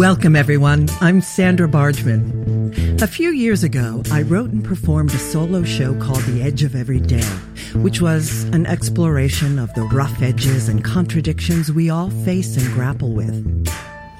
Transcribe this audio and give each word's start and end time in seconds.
Welcome, 0.00 0.34
everyone. 0.34 0.88
I'm 1.02 1.20
Sandra 1.20 1.68
Bargman. 1.68 2.96
A 3.02 3.06
few 3.06 3.32
years 3.32 3.62
ago, 3.62 4.02
I 4.10 4.22
wrote 4.22 4.48
and 4.48 4.64
performed 4.64 5.12
a 5.12 5.18
solo 5.18 5.62
show 5.62 5.92
called 6.00 6.22
The 6.22 6.40
Edge 6.40 6.62
of 6.62 6.74
Every 6.74 7.00
Day, 7.00 7.20
which 7.74 8.00
was 8.00 8.44
an 8.44 8.64
exploration 8.64 9.58
of 9.58 9.74
the 9.74 9.82
rough 9.82 10.22
edges 10.22 10.70
and 10.70 10.82
contradictions 10.82 11.70
we 11.70 11.90
all 11.90 12.08
face 12.08 12.56
and 12.56 12.66
grapple 12.72 13.12
with. 13.12 13.66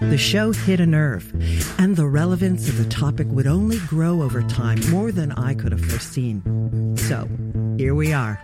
The 0.02 0.18
show 0.18 0.52
hit 0.52 0.80
a 0.80 0.86
nerve, 0.86 1.32
and 1.78 1.96
the 1.96 2.06
relevance 2.06 2.68
of 2.68 2.76
the 2.76 2.84
topic 2.84 3.28
would 3.30 3.46
only 3.46 3.78
grow 3.86 4.20
over 4.20 4.42
time 4.42 4.80
more 4.90 5.10
than 5.10 5.32
I 5.32 5.54
could 5.54 5.72
have 5.72 5.80
foreseen. 5.80 6.94
So, 6.98 7.26
here 7.80 7.94
we 7.94 8.12
are. 8.12 8.38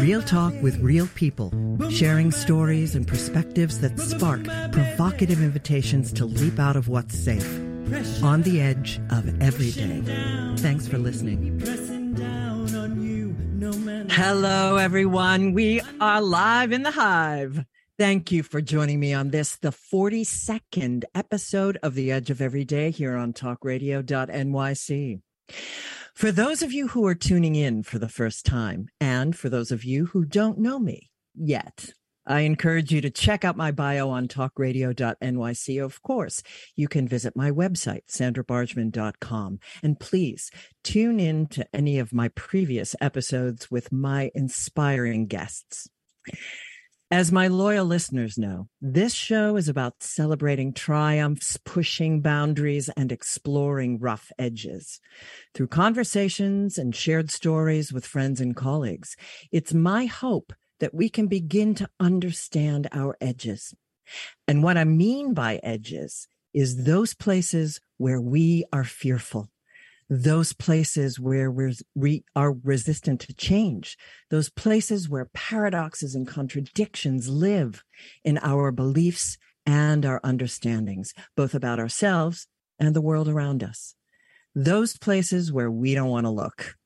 Real 0.00 0.22
talk 0.22 0.54
with 0.62 0.78
real 0.78 1.06
people, 1.08 1.52
sharing 1.90 2.32
stories 2.32 2.94
and 2.94 3.06
perspectives 3.06 3.80
that 3.80 4.00
spark 4.00 4.44
provocative 4.72 5.42
invitations 5.42 6.10
to 6.14 6.24
leap 6.24 6.58
out 6.58 6.74
of 6.74 6.88
what's 6.88 7.18
safe, 7.18 7.46
on 8.22 8.40
the 8.44 8.62
edge 8.62 8.98
of 9.10 9.42
every 9.42 9.72
day. 9.72 10.00
Thanks 10.56 10.88
for 10.88 10.96
listening. 10.96 11.60
Hello, 14.08 14.76
everyone. 14.76 15.52
We 15.52 15.82
are 16.00 16.22
live 16.22 16.72
in 16.72 16.82
the 16.82 16.92
hive. 16.92 17.62
Thank 17.98 18.32
you 18.32 18.42
for 18.42 18.62
joining 18.62 18.98
me 18.98 19.12
on 19.12 19.32
this, 19.32 19.56
the 19.56 19.70
42nd 19.70 21.04
episode 21.14 21.78
of 21.82 21.94
The 21.94 22.10
Edge 22.10 22.30
of 22.30 22.40
Every 22.40 22.64
Day 22.64 22.90
here 22.90 23.16
on 23.16 23.34
talkradio.nyc. 23.34 25.20
For 26.16 26.32
those 26.32 26.62
of 26.62 26.72
you 26.72 26.88
who 26.88 27.04
are 27.06 27.14
tuning 27.14 27.56
in 27.56 27.82
for 27.82 27.98
the 27.98 28.08
first 28.08 28.46
time, 28.46 28.88
and 28.98 29.36
for 29.36 29.50
those 29.50 29.70
of 29.70 29.84
you 29.84 30.06
who 30.06 30.24
don't 30.24 30.58
know 30.58 30.78
me 30.78 31.10
yet, 31.34 31.90
I 32.26 32.40
encourage 32.40 32.90
you 32.90 33.02
to 33.02 33.10
check 33.10 33.44
out 33.44 33.54
my 33.54 33.70
bio 33.70 34.08
on 34.08 34.26
talkradio.nyc. 34.26 35.84
Of 35.84 36.02
course, 36.02 36.42
you 36.74 36.88
can 36.88 37.06
visit 37.06 37.36
my 37.36 37.50
website, 37.50 38.06
sandrabargman.com. 38.10 39.58
And 39.82 40.00
please 40.00 40.50
tune 40.82 41.20
in 41.20 41.48
to 41.48 41.66
any 41.74 41.98
of 41.98 42.14
my 42.14 42.28
previous 42.28 42.96
episodes 42.98 43.70
with 43.70 43.92
my 43.92 44.30
inspiring 44.34 45.26
guests. 45.26 45.86
As 47.12 47.30
my 47.30 47.46
loyal 47.46 47.86
listeners 47.86 48.36
know, 48.36 48.68
this 48.80 49.14
show 49.14 49.56
is 49.56 49.68
about 49.68 50.02
celebrating 50.02 50.72
triumphs, 50.72 51.56
pushing 51.64 52.20
boundaries, 52.20 52.88
and 52.96 53.12
exploring 53.12 54.00
rough 54.00 54.32
edges. 54.40 55.00
Through 55.54 55.68
conversations 55.68 56.78
and 56.78 56.96
shared 56.96 57.30
stories 57.30 57.92
with 57.92 58.04
friends 58.04 58.40
and 58.40 58.56
colleagues, 58.56 59.16
it's 59.52 59.72
my 59.72 60.06
hope 60.06 60.52
that 60.80 60.94
we 60.94 61.08
can 61.08 61.28
begin 61.28 61.76
to 61.76 61.88
understand 62.00 62.88
our 62.90 63.16
edges. 63.20 63.72
And 64.48 64.64
what 64.64 64.76
I 64.76 64.82
mean 64.82 65.32
by 65.32 65.60
edges 65.62 66.26
is 66.52 66.86
those 66.86 67.14
places 67.14 67.80
where 67.98 68.20
we 68.20 68.64
are 68.72 68.82
fearful 68.82 69.48
those 70.08 70.52
places 70.52 71.18
where 71.18 71.50
we're, 71.50 71.72
we 71.94 72.24
are 72.34 72.52
resistant 72.52 73.20
to 73.22 73.34
change, 73.34 73.96
those 74.30 74.48
places 74.48 75.08
where 75.08 75.30
paradoxes 75.34 76.14
and 76.14 76.28
contradictions 76.28 77.28
live 77.28 77.82
in 78.24 78.38
our 78.42 78.70
beliefs 78.70 79.36
and 79.64 80.06
our 80.06 80.20
understandings, 80.22 81.12
both 81.36 81.54
about 81.54 81.80
ourselves 81.80 82.46
and 82.78 82.94
the 82.94 83.00
world 83.00 83.28
around 83.28 83.64
us. 83.64 83.94
Those 84.54 84.96
places 84.96 85.52
where 85.52 85.70
we 85.70 85.94
don't 85.94 86.08
want 86.08 86.24
to 86.24 86.30
look. 86.30 86.76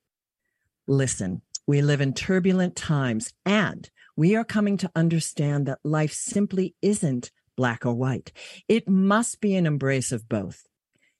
Listen, 0.87 1.41
we 1.67 1.81
live 1.81 2.01
in 2.01 2.13
turbulent 2.13 2.75
times 2.75 3.33
and 3.45 3.89
we 4.17 4.35
are 4.35 4.43
coming 4.43 4.77
to 4.77 4.91
understand 4.95 5.67
that 5.67 5.79
life 5.83 6.11
simply 6.11 6.75
isn't 6.81 7.31
black 7.55 7.85
or 7.85 7.93
white. 7.93 8.31
It 8.67 8.89
must 8.89 9.39
be 9.39 9.55
an 9.55 9.65
embrace 9.65 10.11
of 10.11 10.27
both. 10.27 10.65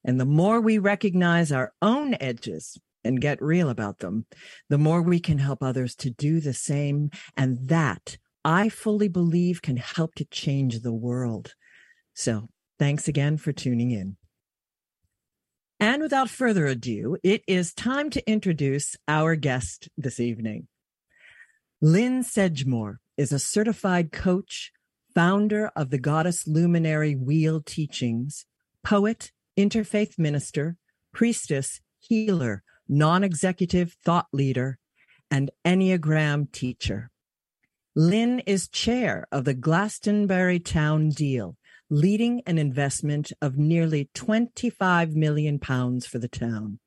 And 0.04 0.20
the 0.20 0.26
more 0.26 0.60
we 0.60 0.78
recognize 0.78 1.52
our 1.52 1.74
own 1.82 2.16
edges 2.20 2.78
and 3.04 3.22
get 3.22 3.42
real 3.42 3.70
about 3.70 4.00
them, 4.00 4.26
the 4.70 4.78
more 4.78 5.02
we 5.02 5.20
can 5.20 5.38
help 5.38 5.62
others 5.62 5.96
to 5.98 6.10
do 6.10 6.40
the 6.40 6.54
same. 6.54 7.10
And 7.38 7.68
that 7.68 8.18
I 8.44 8.70
fully 8.70 9.08
believe 9.08 9.62
can 9.62 9.78
help 9.78 10.16
to 10.16 10.26
change 10.26 10.80
the 10.80 10.94
world. 10.94 11.54
So 12.14 12.50
thanks 12.80 13.08
again 13.08 13.38
for 13.38 13.52
tuning 13.52 13.92
in. 13.92 14.18
And 15.80 16.02
without 16.04 16.30
further 16.30 16.68
ado, 16.68 17.18
it 17.24 17.42
is 17.48 17.74
time 17.74 18.12
to 18.12 18.30
introduce 18.30 18.96
our 19.08 19.36
guest 19.36 19.90
this 19.98 20.20
evening. 20.20 20.68
Lynne 21.82 22.24
Sedgmore 22.24 22.98
is 23.18 23.32
a 23.32 23.40
certified 23.40 24.12
coach, 24.12 24.72
founder 25.16 25.72
of 25.76 25.90
the 25.90 25.98
Goddess 25.98 26.48
Luminary 26.48 27.16
Wheel 27.16 27.62
Teachings, 27.62 28.46
poet, 28.84 29.32
interfaith 29.62 30.18
minister, 30.18 30.76
priestess, 31.14 31.82
healer, 32.00 32.64
non 32.88 33.24
executive 33.24 33.96
thought 34.04 34.28
leader, 34.34 34.80
and 35.30 35.52
Enneagram 35.64 36.52
teacher. 36.52 37.10
Lynne 37.96 38.40
is 38.40 38.68
chair 38.68 39.28
of 39.32 39.46
the 39.46 39.54
Glastonbury 39.54 40.60
Town 40.60 41.10
Deal, 41.10 41.58
leading 41.90 42.42
an 42.46 42.58
investment 42.58 43.32
of 43.42 43.58
nearly 43.58 44.10
25 44.14 45.16
million 45.16 45.60
pounds 45.60 46.06
for 46.06 46.20
the 46.20 46.28
town. 46.28 46.80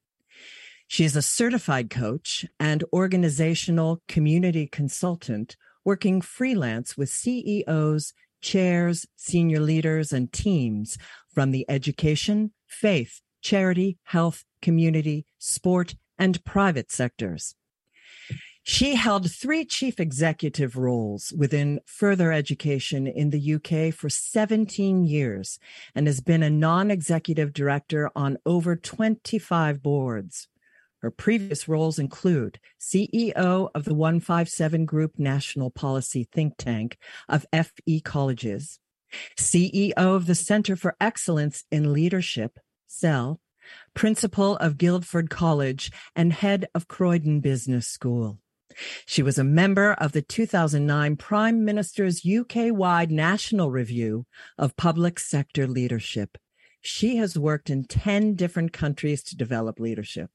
She 0.86 1.04
is 1.04 1.16
a 1.16 1.22
certified 1.22 1.90
coach 1.90 2.44
and 2.58 2.84
organizational 2.92 4.02
community 4.08 4.66
consultant 4.66 5.56
working 5.84 6.20
freelance 6.20 6.96
with 6.96 7.10
CEOs, 7.10 8.14
chairs, 8.40 9.06
senior 9.16 9.60
leaders, 9.60 10.12
and 10.12 10.32
teams 10.32 10.98
from 11.34 11.50
the 11.50 11.66
education, 11.68 12.52
faith, 12.66 13.20
charity, 13.42 13.98
health, 14.04 14.44
community, 14.62 15.26
sport, 15.38 15.94
and 16.18 16.44
private 16.44 16.90
sectors. 16.90 17.54
She 18.66 18.94
held 18.94 19.30
three 19.30 19.66
chief 19.66 20.00
executive 20.00 20.74
roles 20.74 21.34
within 21.36 21.80
further 21.84 22.32
education 22.32 23.06
in 23.06 23.28
the 23.28 23.54
UK 23.54 23.92
for 23.92 24.08
17 24.08 25.04
years 25.04 25.58
and 25.94 26.06
has 26.06 26.22
been 26.22 26.42
a 26.42 26.48
non 26.48 26.90
executive 26.90 27.52
director 27.52 28.10
on 28.16 28.38
over 28.46 28.74
25 28.74 29.82
boards. 29.82 30.48
Her 31.02 31.10
previous 31.10 31.68
roles 31.68 31.98
include 31.98 32.58
CEO 32.80 33.68
of 33.74 33.84
the 33.84 33.92
157 33.92 34.86
Group 34.86 35.18
National 35.18 35.70
Policy 35.70 36.26
Think 36.32 36.54
Tank 36.56 36.96
of 37.28 37.44
FE 37.52 38.00
Colleges, 38.00 38.80
CEO 39.38 39.92
of 39.96 40.26
the 40.26 40.34
Center 40.34 40.76
for 40.76 40.96
Excellence 41.00 41.64
in 41.70 41.92
Leadership, 41.92 42.58
CEL, 42.86 43.40
principal 43.94 44.56
of 44.56 44.78
Guildford 44.78 45.30
College, 45.30 45.90
and 46.14 46.32
head 46.32 46.66
of 46.74 46.88
Croydon 46.88 47.40
Business 47.40 47.88
School. 47.88 48.38
She 49.06 49.22
was 49.22 49.38
a 49.38 49.44
member 49.44 49.92
of 49.92 50.12
the 50.12 50.22
2009 50.22 51.16
Prime 51.16 51.64
Minister's 51.64 52.26
UK 52.26 52.72
wide 52.72 53.10
National 53.10 53.70
Review 53.70 54.26
of 54.58 54.76
Public 54.76 55.20
Sector 55.20 55.66
Leadership. 55.68 56.38
She 56.80 57.16
has 57.16 57.38
worked 57.38 57.70
in 57.70 57.84
10 57.84 58.34
different 58.34 58.72
countries 58.72 59.22
to 59.24 59.36
develop 59.36 59.78
leadership. 59.78 60.30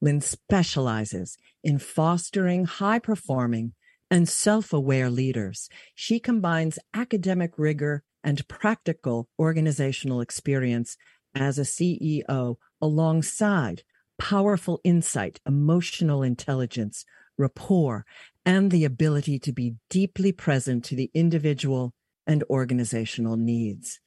Lynne 0.00 0.20
specializes 0.20 1.38
in 1.62 1.78
fostering 1.78 2.64
high 2.64 2.98
performing 2.98 3.74
and 4.12 4.28
self 4.28 4.74
aware 4.74 5.08
leaders. 5.08 5.70
She 5.94 6.20
combines 6.20 6.78
academic 6.92 7.52
rigor 7.56 8.04
and 8.22 8.46
practical 8.46 9.26
organizational 9.38 10.20
experience 10.20 10.98
as 11.34 11.58
a 11.58 11.62
CEO 11.62 12.56
alongside 12.82 13.84
powerful 14.18 14.80
insight, 14.84 15.40
emotional 15.46 16.22
intelligence, 16.22 17.06
rapport, 17.38 18.04
and 18.44 18.70
the 18.70 18.84
ability 18.84 19.38
to 19.38 19.50
be 19.50 19.76
deeply 19.88 20.30
present 20.30 20.84
to 20.84 20.94
the 20.94 21.10
individual 21.14 21.94
and 22.26 22.44
organizational 22.50 23.38
needs. 23.38 23.98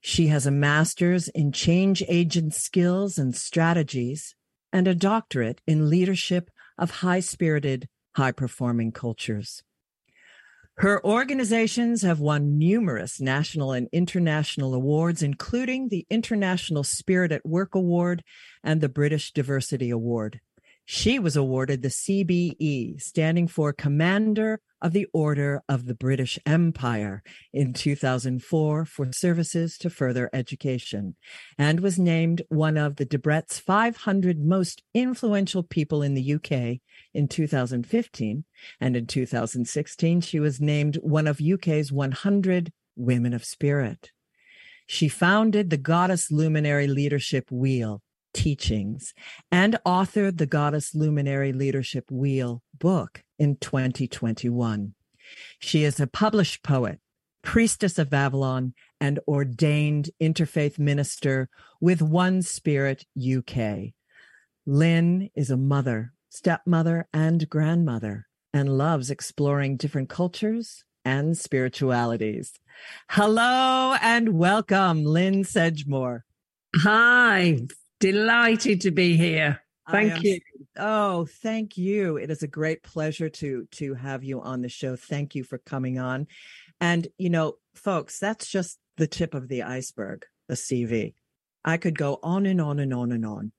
She 0.00 0.28
has 0.28 0.46
a 0.46 0.52
master's 0.52 1.26
in 1.26 1.50
change 1.50 2.04
agent 2.06 2.54
skills 2.54 3.18
and 3.18 3.34
strategies 3.34 4.36
and 4.72 4.86
a 4.86 4.94
doctorate 4.94 5.60
in 5.66 5.90
leadership 5.90 6.50
of 6.78 7.02
high 7.02 7.20
spirited 7.20 7.88
high 8.16 8.32
performing 8.32 8.92
cultures. 8.92 9.62
Her 10.78 11.04
organizations 11.04 12.02
have 12.02 12.18
won 12.18 12.58
numerous 12.58 13.20
national 13.20 13.72
and 13.72 13.88
international 13.92 14.74
awards, 14.74 15.22
including 15.22 15.88
the 15.88 16.04
International 16.10 16.82
Spirit 16.82 17.30
at 17.30 17.46
Work 17.46 17.76
Award 17.76 18.24
and 18.64 18.80
the 18.80 18.88
British 18.88 19.32
Diversity 19.32 19.90
Award. 19.90 20.40
She 20.86 21.18
was 21.18 21.34
awarded 21.34 21.80
the 21.80 21.88
CBE, 21.88 23.00
standing 23.00 23.48
for 23.48 23.72
Commander 23.72 24.60
of 24.82 24.92
the 24.92 25.06
Order 25.14 25.62
of 25.66 25.86
the 25.86 25.94
British 25.94 26.38
Empire 26.44 27.22
in 27.54 27.72
2004 27.72 28.84
for 28.84 29.12
services 29.12 29.78
to 29.78 29.88
further 29.88 30.28
education, 30.34 31.16
and 31.56 31.80
was 31.80 31.98
named 31.98 32.42
one 32.50 32.76
of 32.76 32.96
the 32.96 33.06
Debrett's 33.06 33.58
500 33.58 34.38
most 34.38 34.82
influential 34.92 35.62
people 35.62 36.02
in 36.02 36.12
the 36.12 36.34
UK 36.34 36.80
in 37.14 37.28
2015. 37.28 38.44
And 38.78 38.96
in 38.96 39.06
2016, 39.06 40.20
she 40.20 40.38
was 40.38 40.60
named 40.60 40.96
one 40.96 41.26
of 41.26 41.40
UK's 41.40 41.90
100 41.90 42.72
Women 42.94 43.32
of 43.32 43.44
Spirit. 43.44 44.12
She 44.86 45.08
founded 45.08 45.70
the 45.70 45.78
Goddess 45.78 46.30
Luminary 46.30 46.88
Leadership 46.88 47.50
Wheel 47.50 48.02
teachings 48.34 49.14
and 49.50 49.78
authored 49.86 50.36
the 50.36 50.46
Goddess 50.46 50.94
Luminary 50.94 51.52
Leadership 51.52 52.10
Wheel 52.10 52.62
book 52.78 53.22
in 53.38 53.56
2021. 53.56 54.94
She 55.58 55.84
is 55.84 55.98
a 55.98 56.06
published 56.06 56.62
poet, 56.62 57.00
priestess 57.42 57.98
of 57.98 58.12
Avalon, 58.12 58.74
and 59.00 59.20
ordained 59.26 60.10
interfaith 60.20 60.78
minister 60.78 61.48
with 61.80 62.02
One 62.02 62.42
Spirit 62.42 63.06
UK. 63.16 63.94
Lynne 64.66 65.30
is 65.34 65.50
a 65.50 65.56
mother, 65.56 66.12
stepmother, 66.28 67.06
and 67.12 67.48
grandmother, 67.48 68.26
and 68.52 68.76
loves 68.76 69.10
exploring 69.10 69.76
different 69.76 70.08
cultures 70.08 70.84
and 71.04 71.36
spiritualities. 71.36 72.58
Hello 73.10 73.94
and 74.00 74.38
welcome, 74.38 75.04
Lynne 75.04 75.44
Sedgmore. 75.44 76.24
Hi, 76.76 77.58
delighted 78.04 78.82
to 78.82 78.90
be 78.90 79.16
here. 79.16 79.62
Thank 79.90 80.22
you. 80.22 80.38
Oh, 80.76 81.24
thank 81.24 81.78
you. 81.78 82.18
It 82.18 82.30
is 82.30 82.42
a 82.42 82.46
great 82.46 82.82
pleasure 82.82 83.30
to 83.30 83.66
to 83.72 83.94
have 83.94 84.22
you 84.22 84.42
on 84.42 84.60
the 84.60 84.68
show. 84.68 84.94
Thank 84.94 85.34
you 85.34 85.42
for 85.42 85.56
coming 85.56 85.98
on. 85.98 86.26
And 86.80 87.08
you 87.16 87.30
know, 87.30 87.54
folks, 87.74 88.18
that's 88.18 88.46
just 88.46 88.78
the 88.98 89.06
tip 89.06 89.32
of 89.32 89.48
the 89.48 89.62
iceberg, 89.62 90.26
the 90.48 90.54
CV. 90.54 91.14
I 91.64 91.78
could 91.78 91.96
go 91.96 92.18
on 92.22 92.44
and 92.44 92.60
on 92.60 92.78
and 92.78 92.92
on 92.92 93.10
and 93.10 93.24
on. 93.24 93.52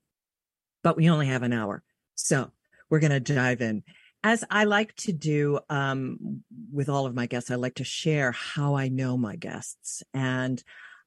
But 0.84 0.96
we 0.96 1.10
only 1.10 1.26
have 1.26 1.42
an 1.42 1.52
hour. 1.52 1.82
So, 2.14 2.52
we're 2.88 3.00
going 3.00 3.10
to 3.10 3.34
dive 3.34 3.60
in. 3.60 3.82
As 4.22 4.44
I 4.48 4.62
like 4.62 4.94
to 4.96 5.12
do 5.12 5.58
um, 5.68 6.44
with 6.72 6.88
all 6.88 7.06
of 7.06 7.16
my 7.16 7.26
guests, 7.26 7.50
I 7.50 7.56
like 7.56 7.74
to 7.76 7.84
share 7.84 8.30
how 8.30 8.76
I 8.76 8.88
know 8.88 9.16
my 9.16 9.34
guests. 9.34 10.04
And 10.14 10.62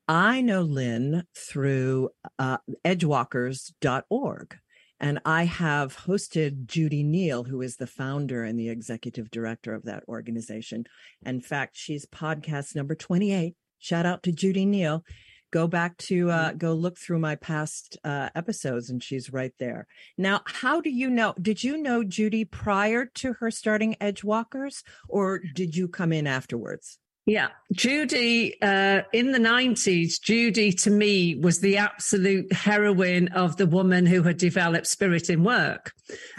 I 0.10 0.42
know 0.42 0.64
Lynne 0.64 1.26
through 1.38 2.10
uh, 2.40 2.58
edgewalkers.org. 2.84 4.58
And 5.00 5.20
I 5.24 5.44
have 5.44 5.96
hosted 5.96 6.66
Judi 6.66 7.06
Neal, 7.06 7.44
who 7.44 7.62
is 7.62 7.78
the 7.78 7.88
founder 7.88 8.44
and 8.44 8.60
the 8.60 8.70
executive 8.70 9.30
director 9.30 9.76
of 9.76 9.84
that 9.84 10.04
organization. 10.10 10.86
In 11.24 11.42
fact, 11.42 11.78
she's 11.78 12.08
podcast 12.08 12.76
number 12.76 12.96
28. 12.96 13.56
Shout 13.78 14.08
out 14.08 14.24
to 14.24 14.32
Judi 14.32 14.66
Neal. 14.66 15.06
Go 15.52 15.68
back 15.68 15.96
to 15.98 16.32
uh, 16.32 16.54
go 16.54 16.74
look 16.74 16.98
through 16.98 17.20
my 17.20 17.36
past 17.36 17.98
uh, 18.04 18.30
episodes, 18.36 18.90
and 18.90 19.02
she's 19.02 19.32
right 19.32 19.54
there. 19.60 19.88
Now, 20.18 20.42
how 20.46 20.82
do 20.82 20.90
you 20.90 21.10
know? 21.10 21.34
Did 21.42 21.64
you 21.64 21.78
know 21.78 22.04
Judi 22.04 22.50
prior 22.50 23.06
to 23.16 23.34
her 23.34 23.50
starting 23.50 23.96
Edgewalkers, 24.02 24.84
or 25.08 25.40
did 25.56 25.76
you 25.76 25.88
come 25.88 26.14
in 26.14 26.28
afterwards? 26.28 27.00
Yeah, 27.30 27.50
Judi 27.76 28.54
uh, 28.60 29.04
in 29.14 29.32
the 29.34 29.38
90s, 29.38 30.14
Judi 30.20 30.76
to 30.82 30.90
me 30.90 31.36
was 31.36 31.60
the 31.60 31.78
absolute 31.78 32.52
heroine 32.52 33.28
of 33.28 33.56
the 33.58 33.68
woman 33.68 34.08
who 34.08 34.24
had 34.24 34.38
developed 34.38 34.88
spirit 34.88 35.30
in 35.30 35.44
work 35.44 35.94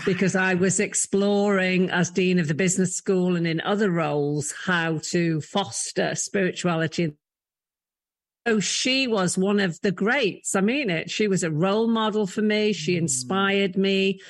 because 0.04 0.34
I 0.34 0.54
was 0.54 0.80
exploring, 0.80 1.90
as 1.90 2.10
Dean 2.10 2.40
of 2.40 2.48
the 2.48 2.54
Business 2.54 2.96
School 2.96 3.36
and 3.36 3.46
in 3.46 3.60
other 3.60 3.88
roles, 3.88 4.52
how 4.66 4.98
to 5.10 5.40
foster 5.42 6.16
spirituality. 6.16 7.12
So 8.48 8.58
she 8.58 9.06
was 9.06 9.38
one 9.38 9.60
of 9.60 9.80
the 9.82 9.92
greats. 9.92 10.56
I 10.56 10.60
mean 10.60 10.90
it. 10.90 11.08
She 11.08 11.28
was 11.28 11.44
a 11.44 11.52
role 11.52 11.86
model 11.86 12.26
for 12.26 12.42
me. 12.42 12.72
She 12.72 12.94
mm. 12.94 13.02
inspired 13.02 13.76
me. 13.76 14.20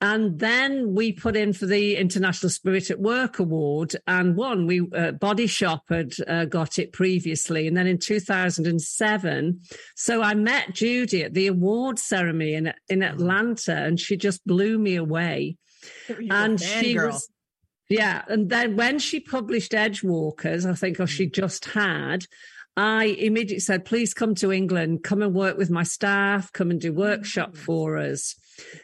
And 0.00 0.38
then 0.38 0.94
we 0.94 1.12
put 1.12 1.36
in 1.36 1.54
for 1.54 1.64
the 1.64 1.96
International 1.96 2.50
Spirit 2.50 2.90
at 2.90 3.00
Work 3.00 3.38
Award 3.38 3.96
and 4.06 4.36
won. 4.36 4.66
We 4.66 4.86
uh, 4.94 5.12
Body 5.12 5.46
Shop 5.46 5.84
had 5.88 6.12
uh, 6.28 6.44
got 6.44 6.78
it 6.78 6.92
previously, 6.92 7.66
and 7.66 7.74
then 7.74 7.86
in 7.86 7.98
2007. 7.98 9.60
So 9.94 10.22
I 10.22 10.34
met 10.34 10.74
Judi 10.74 11.24
at 11.24 11.32
the 11.32 11.46
award 11.46 11.98
ceremony 11.98 12.54
in 12.54 12.74
in 12.90 13.02
Atlanta, 13.02 13.74
and 13.74 13.98
she 13.98 14.18
just 14.18 14.46
blew 14.46 14.78
me 14.78 14.96
away. 14.96 15.56
and 16.30 16.60
she 16.60 16.92
girl. 16.92 17.12
was, 17.12 17.28
yeah. 17.88 18.22
And 18.28 18.50
then 18.50 18.76
when 18.76 18.98
she 18.98 19.20
published 19.20 19.72
Edge 19.72 20.02
Walkers, 20.02 20.66
I 20.66 20.74
think, 20.74 21.00
oh, 21.00 21.06
she 21.06 21.26
mm. 21.26 21.32
just 21.32 21.64
had. 21.66 22.26
I 22.76 23.04
immediately 23.04 23.60
said, 23.60 23.86
please 23.86 24.12
come 24.12 24.34
to 24.34 24.52
England, 24.52 25.02
come 25.02 25.22
and 25.22 25.32
work 25.32 25.56
with 25.56 25.70
my 25.70 25.82
staff, 25.82 26.52
come 26.52 26.70
and 26.70 26.78
do 26.78 26.92
workshop 26.92 27.52
mm. 27.52 27.56
for 27.56 27.96
us. 27.96 28.34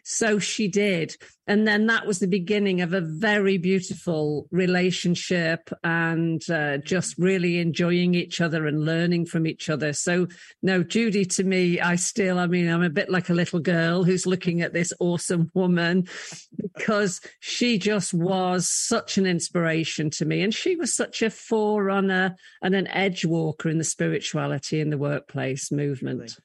So 0.04 0.38
she 0.38 0.68
did. 0.68 1.16
And 1.48 1.66
then 1.66 1.86
that 1.86 2.06
was 2.06 2.20
the 2.20 2.28
beginning 2.28 2.82
of 2.82 2.92
a 2.92 3.00
very 3.00 3.58
beautiful 3.58 4.46
relationship 4.52 5.70
and 5.82 6.40
uh, 6.48 6.78
just 6.78 7.18
really 7.18 7.58
enjoying 7.58 8.14
each 8.14 8.40
other 8.40 8.66
and 8.66 8.84
learning 8.84 9.26
from 9.26 9.46
each 9.46 9.68
other. 9.68 9.92
So, 9.92 10.28
no, 10.62 10.84
Judi, 10.84 11.28
to 11.34 11.44
me, 11.44 11.80
I 11.80 11.96
still, 11.96 12.38
I 12.38 12.46
mean, 12.46 12.68
I'm 12.68 12.84
a 12.84 12.90
bit 12.90 13.10
like 13.10 13.28
a 13.28 13.34
little 13.34 13.58
girl 13.58 14.04
who's 14.04 14.24
looking 14.24 14.60
at 14.60 14.72
this 14.72 14.92
awesome 15.00 15.50
woman 15.52 16.06
because 16.56 17.20
she 17.40 17.76
just 17.76 18.14
was 18.14 18.68
such 18.68 19.18
an 19.18 19.26
inspiration 19.26 20.10
to 20.10 20.24
me. 20.24 20.42
And 20.42 20.54
she 20.54 20.76
was 20.76 20.94
such 20.94 21.22
a 21.22 21.30
forerunner 21.30 22.36
and 22.62 22.74
an 22.76 22.86
edge 22.86 23.24
walker 23.24 23.68
in 23.68 23.78
the 23.78 23.84
spirituality 23.84 24.80
in 24.80 24.90
the 24.90 24.98
workplace 24.98 25.72
movement 25.72 26.38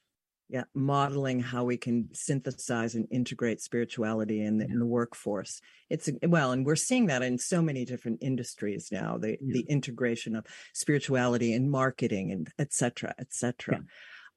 yeah 0.48 0.64
modeling 0.74 1.40
how 1.40 1.64
we 1.64 1.76
can 1.76 2.08
synthesize 2.12 2.94
and 2.94 3.06
integrate 3.10 3.60
spirituality 3.60 4.42
in 4.42 4.58
the, 4.58 4.64
in 4.64 4.78
the 4.78 4.86
workforce 4.86 5.60
it's 5.90 6.08
well 6.22 6.52
and 6.52 6.64
we're 6.64 6.76
seeing 6.76 7.06
that 7.06 7.22
in 7.22 7.38
so 7.38 7.60
many 7.62 7.84
different 7.84 8.18
industries 8.22 8.88
now 8.90 9.18
the 9.18 9.30
yeah. 9.40 9.52
the 9.52 9.64
integration 9.68 10.34
of 10.34 10.46
spirituality 10.74 11.52
in 11.52 11.70
marketing 11.70 12.32
and 12.32 12.50
et 12.58 12.72
cetera 12.72 13.14
et 13.18 13.32
cetera 13.32 13.76
yeah. 13.76 13.82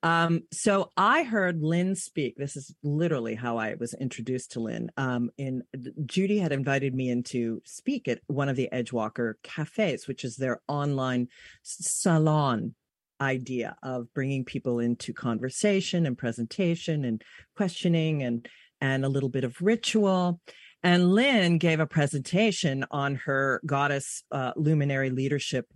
Um, 0.03 0.43
so 0.51 0.89
I 0.97 1.23
heard 1.23 1.61
Lynne 1.61 1.95
speak. 1.95 2.35
This 2.35 2.57
is 2.57 2.73
literally 2.83 3.35
how 3.35 3.57
I 3.57 3.75
was 3.79 3.93
introduced 3.93 4.53
to 4.53 4.59
Lynne. 4.59 4.89
Um, 4.97 5.29
in 5.37 5.61
Judi 6.05 6.41
had 6.41 6.51
invited 6.51 6.95
me 6.95 7.09
in 7.09 7.23
to 7.23 7.61
speak 7.65 8.07
at 8.07 8.19
one 8.27 8.49
of 8.49 8.55
the 8.55 8.69
Edgewalker 8.73 9.35
cafes, 9.43 10.07
which 10.07 10.23
is 10.23 10.37
their 10.37 10.61
online 10.67 11.27
salon 11.61 12.73
idea 13.21 13.75
of 13.83 14.13
bringing 14.13 14.43
people 14.43 14.79
into 14.79 15.13
conversation 15.13 16.05
and 16.05 16.17
presentation 16.17 17.05
and 17.05 17.21
questioning 17.55 18.23
and 18.23 18.47
and 18.81 19.05
a 19.05 19.09
little 19.09 19.29
bit 19.29 19.43
of 19.43 19.61
ritual. 19.61 20.41
And 20.83 21.13
lynne 21.13 21.59
gave 21.59 21.79
a 21.79 21.85
presentation 21.85 22.83
on 22.89 23.15
her 23.15 23.61
goddess 23.65 24.23
uh, 24.31 24.53
luminary 24.55 25.11
leadership 25.11 25.67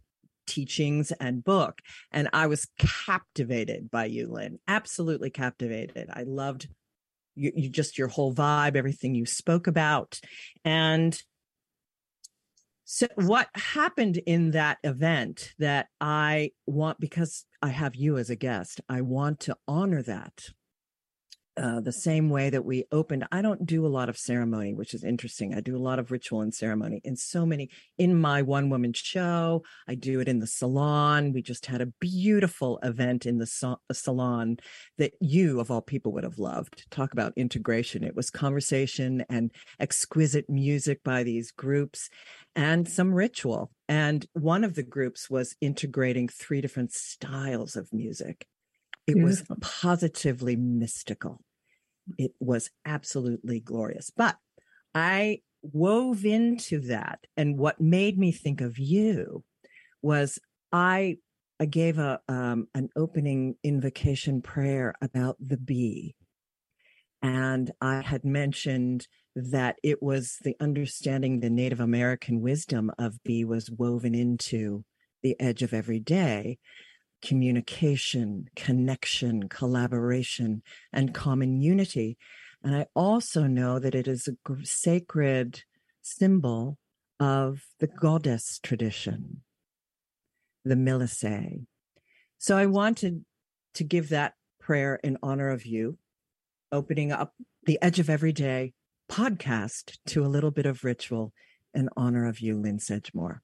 teachings 0.47 1.12
and 1.19 1.44
book. 1.44 1.80
And 2.12 2.30
i 2.33 2.47
was 2.47 2.68
captivated 2.77 3.89
by 3.89 4.05
you 4.05 4.27
lynne 4.31 4.60
absolutely 4.67 5.29
captivated. 5.29 6.10
I 6.12 6.24
loved 6.24 6.67
you, 7.36 7.51
you 7.55 7.69
just 7.69 7.98
your 7.98 8.08
whole 8.08 8.34
vibe 8.34 8.75
everything 8.75 9.13
you 9.13 9.25
spoke 9.25 9.67
about. 9.67 10.19
And 10.63 11.19
so, 12.86 13.08
what 13.15 13.50
happened 13.56 14.18
in 14.27 14.51
that 14.51 14.77
event 14.84 15.54
that 15.58 15.88
I 16.00 16.51
want, 16.68 17.00
because 17.00 17.46
I 17.63 17.70
have 17.70 17.96
you 17.96 18.18
as 18.18 18.30
a 18.30 18.36
guest, 18.36 18.80
I 18.88 19.01
want 19.01 19.39
to 19.42 19.58
honor 19.68 20.04
that 20.04 20.50
uh, 21.57 21.79
the 21.79 21.91
same 21.91 22.29
way 22.29 22.50
that 22.50 22.65
we 22.65 22.85
opened. 22.91 23.25
I 23.31 23.41
don't 23.41 23.65
do 23.65 23.85
a 23.85 23.88
lot 23.88 24.09
of 24.09 24.17
ceremony, 24.17 24.74
which 24.74 24.93
is 24.93 25.03
interesting. 25.03 25.53
I 25.53 25.62
do 25.62 25.75
a 25.75 25.79
lot 25.79 26.00
of 26.00 26.12
ritual 26.12 26.41
and 26.41 26.53
ceremony 26.53 27.01
in 27.03 27.15
so 27.15 27.45
many, 27.45 27.69
in 27.97 28.19
my 28.19 28.41
one 28.41 28.69
woman 28.69 28.93
show. 28.93 29.63
I 29.88 29.95
do 29.95 30.19
it 30.19 30.27
in 30.27 30.39
the 30.39 30.47
salon. 30.47 31.31
We 31.31 31.41
just 31.41 31.65
had 31.65 31.81
a 31.81 31.93
beautiful 32.00 32.79
event 32.83 33.25
in 33.25 33.38
the 33.38 33.47
so- 33.47 33.79
salon 33.91 34.57
that 34.97 35.13
you, 35.21 35.59
of 35.59 35.71
all 35.71 35.81
people, 35.81 36.12
would 36.13 36.24
have 36.24 36.39
loved. 36.39 36.85
Talk 36.91 37.13
about 37.13 37.33
integration. 37.35 38.03
It 38.03 38.15
was 38.15 38.29
conversation 38.29 39.24
and 39.29 39.51
exquisite 39.79 40.50
music 40.50 41.03
by 41.03 41.24
these 41.24 41.51
groups 41.51 42.09
and 42.55 42.88
some 42.88 43.13
ritual. 43.13 43.71
And 43.88 44.25
one 44.33 44.63
of 44.63 44.75
the 44.75 44.83
groups 44.83 45.29
was 45.29 45.55
integrating 45.62 46.27
three 46.27 46.62
different 46.62 46.91
styles 46.91 47.75
of 47.75 47.93
music. 47.93 48.47
It 49.07 49.21
was 49.21 49.43
positively 49.62 50.55
mystical. 50.55 51.44
It 52.17 52.31
was 52.39 52.69
absolutely 52.85 53.59
glorious. 53.59 54.12
But 54.15 54.38
I 54.93 55.41
wove 55.62 56.25
into 56.25 56.79
that. 56.81 57.19
And 57.35 57.57
what 57.57 57.81
made 57.81 58.17
me 58.17 58.31
think 58.31 58.62
of 58.62 58.77
you 58.77 59.43
was 60.01 60.39
I 60.71 61.17
I 61.59 61.65
gave 61.65 62.00
a 62.00 62.19
um, 62.27 62.67
an 62.74 62.89
opening 62.95 63.55
invocation 63.63 64.41
prayer 64.41 64.93
about 65.01 65.38
the 65.39 65.57
bee, 65.57 66.15
and 67.21 67.71
I 67.81 68.01
had 68.01 68.25
mentioned 68.25 69.07
that 69.35 69.77
it 69.83 70.01
was 70.01 70.38
the 70.43 70.55
understanding 70.59 71.39
the 71.39 71.50
Native 71.50 71.79
American 71.79 72.41
wisdom 72.41 72.91
of 72.97 73.24
bee 73.24 73.45
was 73.45 73.71
woven 73.71 74.13
into 74.15 74.83
the 75.24 75.35
edge 75.39 75.63
of 75.63 75.74
every 75.74 76.00
day, 76.00 76.59
communication, 77.25 78.46
connection, 78.55 79.50
collaboration, 79.50 80.62
and 80.94 81.13
common 81.13 81.60
unity. 81.60 82.17
And 82.63 82.75
I 82.75 82.86
also 82.96 83.44
know 83.44 83.79
that 83.79 83.96
it 83.96 84.08
is 84.08 84.27
a 84.27 84.55
sacred 84.63 85.63
symbol 86.01 86.77
of 87.20 87.65
the 87.79 87.88
goddess 87.88 88.60
tradition, 88.62 89.41
the 90.63 90.75
Melissae. 90.75 91.65
So 92.38 92.58
I 92.58 92.67
wanted 92.67 93.25
to 93.75 93.84
give 93.84 94.10
that 94.10 94.34
prayer 94.60 95.00
in 95.03 95.17
honor 95.24 95.50
of 95.50 95.65
you, 95.65 95.98
opening 96.72 97.12
up 97.12 97.34
the 97.65 97.79
Edge 97.82 98.00
of 98.00 98.10
Everyday 98.10 98.74
podcast 99.10 99.98
to 100.08 100.24
a 100.24 100.27
little 100.27 100.51
bit 100.51 100.65
of 100.65 100.84
ritual 100.84 101.34
in 101.75 101.89
honor 101.98 102.25
of 102.25 102.39
you, 102.39 102.58
Lynne 102.58 102.79
Sedgmore. 102.79 103.41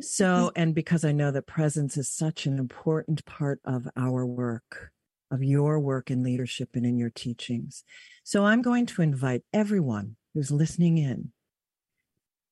So, 0.00 0.52
and 0.56 0.74
because 0.74 1.04
I 1.04 1.12
know 1.12 1.30
that 1.30 1.46
presence 1.46 1.96
is 1.96 2.08
such 2.08 2.46
an 2.46 2.58
important 2.58 3.24
part 3.24 3.60
of 3.64 3.88
our 3.96 4.26
work, 4.26 4.90
of 5.30 5.42
your 5.42 5.78
work 5.78 6.10
in 6.10 6.22
leadership 6.22 6.70
and 6.74 6.84
in 6.84 6.98
your 6.98 7.10
teachings. 7.10 7.84
So, 8.24 8.44
I'm 8.46 8.62
going 8.62 8.86
to 8.86 9.02
invite 9.02 9.42
everyone 9.52 10.16
who's 10.34 10.50
listening 10.50 10.98
in. 10.98 11.32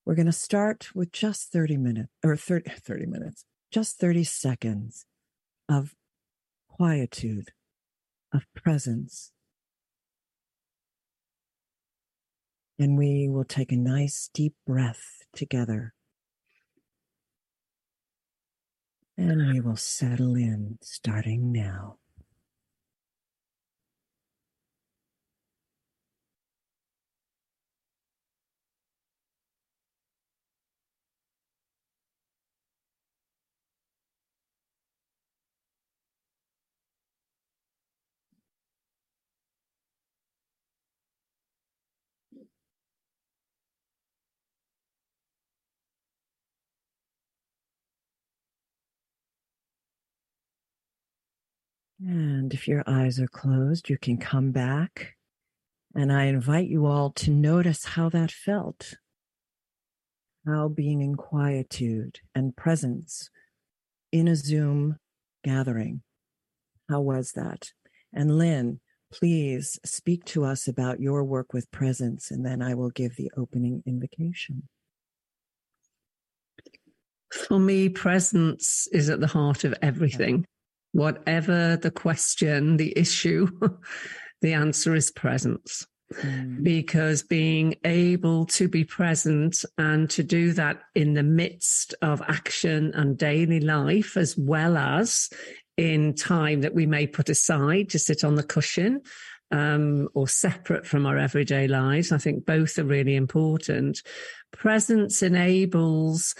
We're 0.04 0.14
going 0.14 0.26
to 0.26 0.32
start 0.32 0.88
with 0.94 1.12
just 1.12 1.52
30 1.52 1.76
minutes 1.76 2.10
or 2.24 2.36
30, 2.36 2.70
30 2.80 3.06
minutes, 3.06 3.44
just 3.70 3.98
30 3.98 4.24
seconds 4.24 5.06
of 5.68 5.94
quietude, 6.68 7.50
of 8.32 8.46
presence. 8.54 9.32
And 12.80 12.96
we 12.96 13.28
will 13.28 13.44
take 13.44 13.72
a 13.72 13.76
nice 13.76 14.30
deep 14.32 14.54
breath 14.66 15.18
together. 15.34 15.92
And 19.18 19.52
we 19.52 19.60
will 19.60 19.76
settle 19.76 20.34
in 20.34 20.78
starting 20.80 21.52
now. 21.52 21.99
And 52.06 52.54
if 52.54 52.66
your 52.66 52.82
eyes 52.86 53.20
are 53.20 53.28
closed, 53.28 53.90
you 53.90 53.98
can 53.98 54.16
come 54.16 54.52
back. 54.52 55.16
And 55.94 56.12
I 56.12 56.24
invite 56.24 56.68
you 56.68 56.86
all 56.86 57.10
to 57.12 57.30
notice 57.30 57.84
how 57.84 58.08
that 58.10 58.30
felt. 58.30 58.94
How 60.46 60.68
being 60.68 61.02
in 61.02 61.16
quietude 61.16 62.20
and 62.34 62.56
presence 62.56 63.28
in 64.12 64.28
a 64.28 64.36
Zoom 64.36 64.96
gathering. 65.44 66.02
How 66.88 67.00
was 67.00 67.32
that? 67.32 67.72
And 68.12 68.38
Lynne, 68.38 68.80
please 69.12 69.78
speak 69.84 70.24
to 70.26 70.44
us 70.44 70.66
about 70.66 71.00
your 71.00 71.22
work 71.22 71.52
with 71.52 71.70
presence, 71.70 72.30
and 72.30 72.46
then 72.46 72.62
I 72.62 72.74
will 72.74 72.90
give 72.90 73.16
the 73.16 73.30
opening 73.36 73.82
invocation. 73.86 74.68
For 77.30 77.58
me, 77.58 77.88
presence 77.90 78.88
is 78.90 79.10
at 79.10 79.20
the 79.20 79.26
heart 79.26 79.64
of 79.64 79.74
everything 79.82 80.46
whatever 80.92 81.76
the 81.76 81.90
question, 81.90 82.76
the 82.76 82.96
issue, 82.96 83.48
the 84.42 84.52
answer 84.52 84.94
is 84.94 85.10
presence. 85.10 85.86
Mm. 86.14 86.64
Because 86.64 87.22
being 87.22 87.76
able 87.84 88.44
to 88.46 88.68
be 88.68 88.82
present 88.82 89.64
and 89.78 90.10
to 90.10 90.24
do 90.24 90.52
that 90.54 90.80
in 90.96 91.14
the 91.14 91.22
midst 91.22 91.94
of 92.02 92.20
action 92.26 92.92
and 92.94 93.16
daily 93.16 93.60
life, 93.60 94.16
as 94.16 94.36
well 94.36 94.76
as 94.76 95.30
in 95.76 96.14
time 96.14 96.62
that 96.62 96.74
we 96.74 96.84
may 96.84 97.06
put 97.06 97.28
aside 97.28 97.90
to 97.90 97.98
sit 97.98 98.24
on 98.24 98.34
the 98.34 98.42
cushion 98.42 99.00
um, 99.50 100.08
or 100.14 100.28
separate 100.28 100.86
from 100.86 101.06
our 101.06 101.16
everyday 101.16 101.66
lives. 101.66 102.12
I 102.12 102.18
think 102.18 102.44
both 102.44 102.78
are 102.78 102.84
really 102.84 103.16
important. 103.16 104.02
Presence 104.52 105.22
enables 105.22 106.34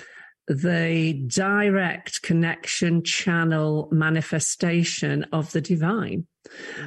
the 0.51 1.13
direct 1.29 2.23
connection 2.23 3.05
channel 3.05 3.89
manifestation 3.93 5.25
of 5.33 5.53
the 5.53 5.61
divine 5.61 6.27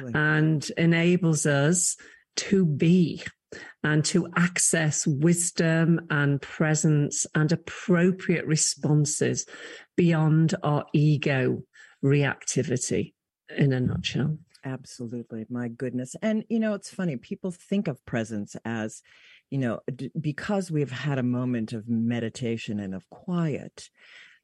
really? 0.02 0.12
and 0.14 0.70
enables 0.76 1.46
us 1.46 1.96
to 2.36 2.66
be 2.66 3.22
and 3.82 4.04
to 4.04 4.28
access 4.36 5.06
wisdom 5.06 5.98
and 6.10 6.42
presence 6.42 7.26
and 7.34 7.52
appropriate 7.52 8.46
responses 8.46 9.46
beyond 9.96 10.54
our 10.62 10.84
ego 10.92 11.62
reactivity 12.04 13.14
in 13.56 13.72
a 13.72 13.80
nutshell. 13.80 14.36
Absolutely. 14.62 15.46
My 15.48 15.68
goodness. 15.68 16.16
And, 16.20 16.44
you 16.50 16.58
know, 16.58 16.74
it's 16.74 16.90
funny. 16.90 17.16
People 17.16 17.50
think 17.50 17.88
of 17.88 18.04
presence 18.04 18.56
as 18.64 19.00
you 19.54 19.60
know, 19.60 19.78
because 20.20 20.72
we've 20.72 20.90
had 20.90 21.16
a 21.16 21.22
moment 21.22 21.72
of 21.72 21.88
meditation 21.88 22.80
and 22.80 22.92
of 22.92 23.08
quiet, 23.08 23.88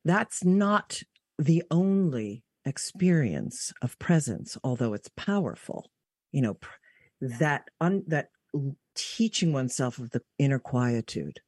that's 0.05 0.45
not 0.45 1.03
the 1.37 1.65
only 1.69 2.45
experience 2.65 3.73
of 3.83 3.99
presence, 3.99 4.57
although 4.63 4.95
it's 4.95 5.11
powerful. 5.17 5.91
You 6.31 6.43
know, 6.43 6.59
that 7.21 7.65
un, 7.81 8.05
that 8.07 8.29
teaching 8.95 9.53
oneself 9.53 9.99
of 9.99 10.11
the 10.11 10.23
inner 10.39 10.61
quietude 10.61 11.41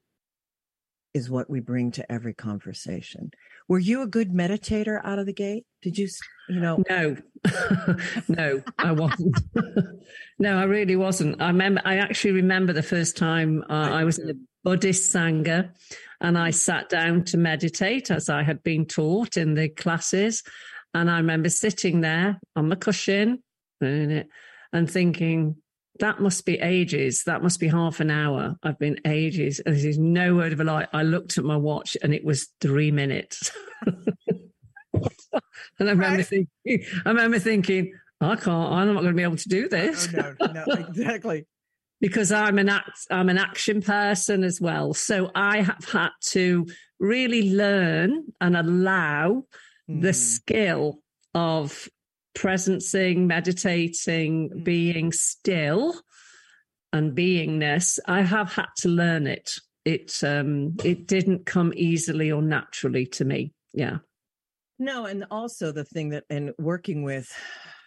is 1.15 1.31
what 1.31 1.49
we 1.49 1.61
bring 1.61 1.93
to 1.93 2.13
every 2.13 2.35
conversation. 2.35 3.31
Were 3.73 3.79
you 3.79 4.03
a 4.03 4.07
good 4.07 4.33
meditator 4.35 5.01
out 5.03 5.19
of 5.19 5.25
the 5.25 5.33
gate? 5.33 5.65
Did 5.81 5.97
you, 5.97 6.07
you 6.51 6.61
know? 6.61 6.85
No, 6.91 7.17
no, 8.29 8.63
I 8.79 8.93
wasn't. 8.93 9.41
no, 10.39 10.59
I 10.59 10.65
really 10.65 10.95
wasn't. 10.95 11.41
I 11.41 11.47
remember, 11.47 11.81
I 11.83 11.97
actually 11.97 12.33
remember 12.33 12.75
the 12.75 12.83
first 12.83 13.17
time 13.17 13.65
uh, 13.71 13.89
I 13.91 14.05
was 14.05 14.19
in 14.19 14.29
a 14.29 14.35
Buddhist 14.63 15.11
Sangha 15.11 15.71
and 16.21 16.37
I 16.37 16.51
sat 16.51 16.91
down 16.91 17.25
to 17.25 17.39
meditate 17.39 18.11
as 18.11 18.29
I 18.29 18.43
had 18.43 18.63
been 18.63 18.85
taught 18.85 19.39
in 19.39 19.55
the 19.55 19.71
classes. 19.71 20.43
And 20.93 21.11
I 21.11 21.17
remember 21.17 21.49
sitting 21.49 22.03
there 22.03 22.39
on 22.55 22.69
the 22.69 22.77
cushion 22.77 23.43
and 23.81 24.27
thinking, 24.87 25.57
that 26.03 26.21
must 26.21 26.45
be 26.45 26.59
ages. 26.59 27.23
That 27.27 27.45
must 27.45 27.61
be 27.61 27.69
half 27.69 28.01
an 28.01 28.11
hour. 28.11 28.57
I've 28.65 28.79
been 28.79 28.99
ages. 29.07 29.61
And 29.65 29.77
there's 29.77 29.99
no 29.99 30.35
word 30.35 30.53
of 30.53 30.59
a 30.59 30.65
lie. 30.65 30.89
I 30.93 31.05
looked 31.05 31.39
at 31.39 31.45
my 31.45 31.57
watch 31.57 31.97
and 32.03 32.13
it 32.13 32.25
was 32.25 32.49
three 32.61 32.91
minutes. 32.91 33.53
and 33.87 34.03
I 35.79 35.85
remember 35.93 36.17
right. 36.17 36.27
thinking, 36.27 36.87
I 37.07 37.09
remember 37.09 37.39
thinking, 37.39 37.95
I 38.21 38.35
can't, 38.35 38.73
I'm 38.73 38.89
not 38.89 39.03
going 39.03 39.13
to 39.13 39.17
be 39.17 39.23
able 39.23 39.37
to 39.37 39.49
do 39.49 39.69
this. 39.69 40.13
No, 40.13 40.35
no 40.41 40.65
exactly. 40.73 41.47
because 42.01 42.33
I'm 42.33 42.59
an 42.59 42.69
act, 42.69 43.07
I'm 43.09 43.29
an 43.29 43.39
action 43.39 43.81
person 43.81 44.43
as 44.43 44.61
well. 44.61 44.95
So 44.95 45.31
I 45.37 45.61
have 45.61 45.85
had 45.85 46.11
to 46.31 46.67
really 46.99 47.55
learn 47.55 48.25
and 48.41 48.57
allow 48.57 49.45
mm. 49.89 50.03
the 50.03 50.09
hmm. 50.09 50.15
skill 50.15 50.99
of 51.33 51.89
presencing, 52.35 53.27
meditating, 53.27 54.51
mm. 54.51 54.65
being 54.65 55.13
still 55.13 56.01
and 56.93 57.17
beingness, 57.17 57.99
I 58.07 58.23
have 58.23 58.53
had 58.53 58.69
to 58.79 58.89
learn 58.89 59.27
it. 59.27 59.55
It 59.85 60.23
um 60.23 60.77
it 60.85 61.07
didn't 61.07 61.47
come 61.47 61.73
easily 61.75 62.31
or 62.31 62.43
naturally 62.43 63.07
to 63.07 63.25
me. 63.25 63.53
Yeah. 63.73 63.99
No, 64.79 65.07
and 65.07 65.27
also 65.31 65.73
the 65.73 65.85
thing 65.85 66.11
that 66.11 66.25
and 66.31 66.53
working 66.59 67.03
with 67.03 67.33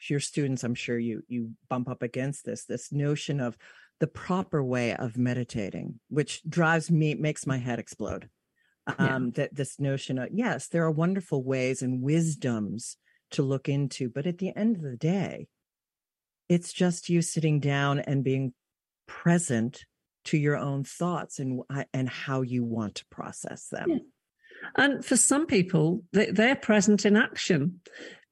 your 0.09 0.19
students, 0.19 0.63
I'm 0.63 0.75
sure 0.75 0.99
you 0.99 1.23
you 1.27 1.51
bump 1.69 1.89
up 1.89 2.01
against 2.01 2.45
this, 2.45 2.65
this 2.65 2.91
notion 2.91 3.39
of 3.39 3.57
the 3.99 4.07
proper 4.07 4.61
way 4.61 4.93
of 4.93 5.17
meditating, 5.17 5.99
which 6.09 6.43
drives 6.47 6.91
me, 6.91 7.15
makes 7.15 7.47
my 7.47 7.57
head 7.57 7.79
explode. 7.79 8.29
Um, 8.99 9.25
yeah. 9.25 9.31
that 9.35 9.55
this 9.55 9.79
notion 9.79 10.19
of 10.19 10.29
yes, 10.31 10.67
there 10.67 10.83
are 10.83 10.91
wonderful 10.91 11.43
ways 11.43 11.81
and 11.81 12.03
wisdoms 12.03 12.97
to 13.35 13.43
look 13.43 13.69
into. 13.69 14.09
But 14.09 14.27
at 14.27 14.37
the 14.37 14.55
end 14.55 14.77
of 14.77 14.81
the 14.81 14.97
day, 14.97 15.47
it's 16.49 16.73
just 16.73 17.09
you 17.09 17.21
sitting 17.21 17.59
down 17.59 17.99
and 17.99 18.23
being 18.23 18.53
present 19.07 19.85
to 20.25 20.37
your 20.37 20.57
own 20.57 20.83
thoughts 20.83 21.39
and 21.39 21.61
and 21.93 22.09
how 22.09 22.41
you 22.41 22.63
want 22.63 22.95
to 22.95 23.05
process 23.11 23.67
them. 23.67 23.89
Yeah. 23.89 23.97
And 24.75 25.05
for 25.05 25.15
some 25.15 25.45
people, 25.45 26.03
they, 26.11 26.51
are 26.51 26.55
present 26.55 27.05
in 27.05 27.15
action. 27.15 27.81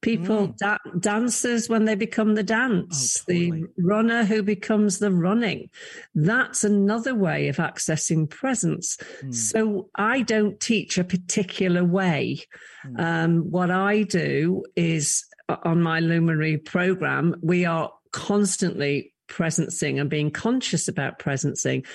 People, 0.03 0.49
mm. 0.49 0.57
da- 0.57 0.77
dancers, 0.99 1.69
when 1.69 1.85
they 1.85 1.95
become 1.95 2.35
the 2.35 2.43
dance, 2.43 3.23
oh, 3.27 3.33
totally. 3.33 3.61
the 3.61 3.83
runner 3.83 4.23
who 4.25 4.43
becomes 4.43 4.99
the 4.99 5.11
running. 5.11 5.69
That's 6.13 6.63
another 6.63 7.15
way 7.15 7.47
of 7.47 7.57
accessing 7.57 8.29
presence. 8.29 8.97
Mm. 9.23 9.33
So 9.33 9.89
I 9.95 10.21
don't 10.21 10.59
teach 10.59 10.97
a 10.97 11.03
particular 11.03 11.83
way. 11.83 12.41
Mm. 12.85 12.99
Um, 12.99 13.51
what 13.51 13.71
I 13.71 14.03
do 14.03 14.63
is 14.75 15.25
on 15.63 15.81
my 15.81 15.99
Luminary 15.99 16.57
program, 16.57 17.35
we 17.41 17.65
are 17.65 17.91
constantly 18.11 19.13
presencing 19.27 19.99
and 19.99 20.09
being 20.09 20.31
conscious 20.31 20.87
about 20.87 21.17
presencing 21.17 21.85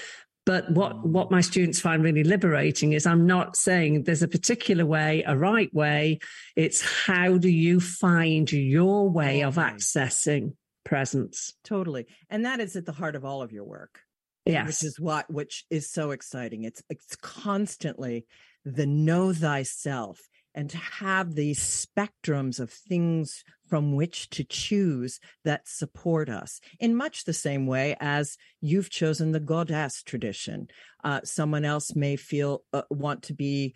But 0.48 0.70
what, 0.70 1.06
what 1.06 1.30
my 1.30 1.42
students 1.42 1.78
find 1.78 2.02
really 2.02 2.24
liberating 2.24 2.94
is 2.94 3.04
I'm 3.04 3.26
not 3.26 3.54
saying 3.54 4.04
there's 4.04 4.22
a 4.22 4.28
particular 4.28 4.86
way, 4.86 5.22
a 5.26 5.36
right 5.36 5.72
way. 5.74 6.20
It's 6.56 6.80
how 6.80 7.36
do 7.36 7.50
you 7.50 7.80
find 7.80 8.50
your 8.50 9.10
way 9.10 9.42
of 9.42 9.56
accessing 9.56 10.54
presence? 10.86 11.52
Totally. 11.64 12.06
And 12.30 12.46
that 12.46 12.60
is 12.60 12.76
at 12.76 12.86
the 12.86 12.92
heart 12.92 13.14
of 13.14 13.26
all 13.26 13.42
of 13.42 13.52
your 13.52 13.64
work. 13.64 14.00
Yes. 14.46 14.66
Which 14.66 14.84
is 14.84 14.98
what 14.98 15.30
which 15.30 15.66
is 15.68 15.90
so 15.90 16.12
exciting. 16.12 16.64
It's 16.64 16.82
it's 16.88 17.14
constantly 17.16 18.24
the 18.64 18.86
know 18.86 19.34
thyself 19.34 20.18
and 20.58 20.68
to 20.70 20.76
have 20.76 21.36
these 21.36 21.60
spectrums 21.60 22.58
of 22.58 22.68
things 22.68 23.44
from 23.68 23.94
which 23.94 24.28
to 24.30 24.42
choose 24.42 25.20
that 25.44 25.68
support 25.68 26.28
us 26.28 26.60
in 26.80 26.96
much 26.96 27.22
the 27.22 27.32
same 27.32 27.68
way 27.68 27.94
as 28.00 28.36
you've 28.60 28.90
chosen 28.90 29.30
the 29.30 29.38
goddess 29.38 30.02
tradition. 30.02 30.66
Uh, 31.04 31.20
someone 31.22 31.64
else 31.64 31.94
may 31.94 32.16
feel 32.16 32.64
uh, 32.72 32.82
want 32.90 33.22
to 33.22 33.34
be 33.34 33.72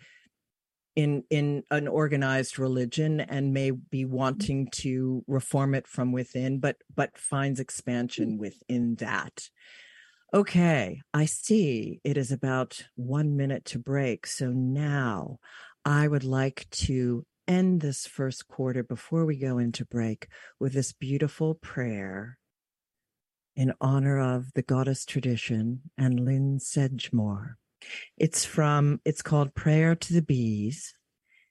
in 0.93 1.23
in 1.29 1.63
an 1.71 1.87
organized 1.87 2.59
religion 2.59 3.21
and 3.21 3.53
may 3.53 3.71
be 3.71 4.03
wanting 4.03 4.67
to 4.73 5.23
reform 5.25 5.73
it 5.73 5.87
from 5.87 6.11
within 6.11 6.59
but 6.59 6.75
but 6.93 7.17
finds 7.17 7.61
expansion 7.61 8.37
within 8.37 8.95
that. 8.95 9.47
Okay 10.33 10.99
i 11.13 11.25
see. 11.25 12.01
It 12.03 12.17
is 12.17 12.33
about 12.33 12.81
1 12.95 13.37
minute 13.37 13.63
to 13.65 13.79
break. 13.79 14.27
So 14.27 14.49
now 14.49 15.39
i 15.85 16.07
would 16.07 16.23
like 16.23 16.67
to 16.69 17.25
end 17.47 17.81
this 17.81 18.05
first 18.05 18.47
quarter 18.47 18.83
before 18.83 19.25
we 19.25 19.37
go 19.37 19.57
into 19.57 19.85
break 19.85 20.27
with 20.59 20.73
this 20.73 20.93
beautiful 20.93 21.55
prayer 21.55 22.37
in 23.55 23.73
honor 23.79 24.19
of 24.19 24.53
the 24.53 24.61
goddess 24.61 25.05
tradition 25.05 25.81
and 25.97 26.19
Lynne 26.19 26.59
Sedgmore. 26.59 27.57
It's 28.17 28.45
from, 28.45 29.01
it's 29.05 29.21
called 29.21 29.53
Prayer 29.53 29.95
to 29.95 30.13
the 30.13 30.21
Bees, 30.21 30.93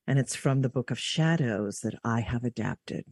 and 0.06 0.18
it's 0.18 0.34
from 0.34 0.62
the 0.62 0.68
Book 0.68 0.90
of 0.90 0.98
Shadows 0.98 1.80
that 1.80 1.94
I 2.04 2.20
have 2.20 2.44
adapted. 2.44 3.04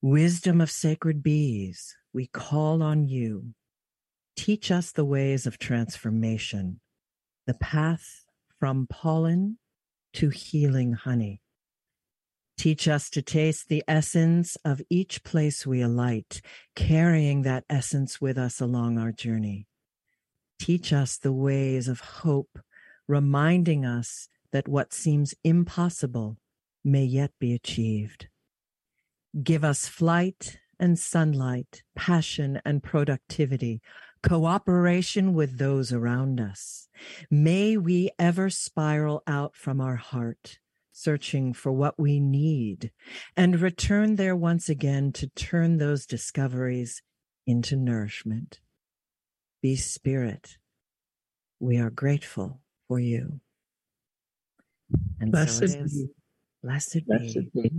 Wisdom 0.00 0.60
of 0.60 0.70
sacred 0.70 1.22
bees, 1.22 1.96
we 2.12 2.26
call 2.26 2.82
on 2.82 3.08
you. 3.08 3.54
Teach 4.36 4.70
us 4.70 4.92
the 4.92 5.04
ways 5.04 5.46
of 5.46 5.58
transformation, 5.58 6.80
the 7.46 7.54
path 7.54 8.23
from 8.64 8.86
pollen 8.86 9.58
to 10.14 10.30
healing 10.30 10.94
honey. 10.94 11.38
Teach 12.56 12.88
us 12.88 13.10
to 13.10 13.20
taste 13.20 13.68
the 13.68 13.84
essence 13.86 14.56
of 14.64 14.80
each 14.88 15.22
place 15.22 15.66
we 15.66 15.82
alight, 15.82 16.40
carrying 16.74 17.42
that 17.42 17.64
essence 17.68 18.22
with 18.22 18.38
us 18.38 18.62
along 18.62 18.96
our 18.96 19.12
journey. 19.12 19.66
Teach 20.58 20.94
us 20.94 21.18
the 21.18 21.30
ways 21.30 21.88
of 21.88 22.00
hope, 22.00 22.58
reminding 23.06 23.84
us 23.84 24.30
that 24.50 24.66
what 24.66 24.94
seems 24.94 25.34
impossible 25.44 26.38
may 26.82 27.04
yet 27.04 27.32
be 27.38 27.52
achieved. 27.52 28.28
Give 29.42 29.62
us 29.62 29.88
flight 29.88 30.56
and 30.80 30.98
sunlight, 30.98 31.82
passion 31.94 32.62
and 32.64 32.82
productivity, 32.82 33.82
cooperation 34.24 35.34
with 35.34 35.58
those 35.58 35.92
around 35.92 36.40
us. 36.40 36.88
May 37.30 37.76
we 37.76 38.10
ever 38.18 38.48
spiral 38.48 39.22
out 39.26 39.54
from 39.54 39.82
our 39.82 39.96
heart, 39.96 40.58
searching 40.92 41.52
for 41.52 41.70
what 41.70 41.98
we 41.98 42.20
need, 42.20 42.90
and 43.36 43.60
return 43.60 44.16
there 44.16 44.34
once 44.34 44.70
again 44.70 45.12
to 45.12 45.28
turn 45.28 45.76
those 45.76 46.06
discoveries 46.06 47.02
into 47.46 47.76
nourishment. 47.76 48.60
Be 49.60 49.76
spirit. 49.76 50.56
We 51.60 51.78
are 51.78 51.90
grateful 51.90 52.60
for 52.88 52.98
you. 52.98 53.40
And 55.20 55.32
Blessed 55.32 55.58
so 55.58 55.64
it 55.64 55.70
is. 55.82 55.92
be. 55.92 56.08
Blessed, 56.62 57.06
Blessed 57.06 57.52
be. 57.52 57.62
be. 57.62 57.72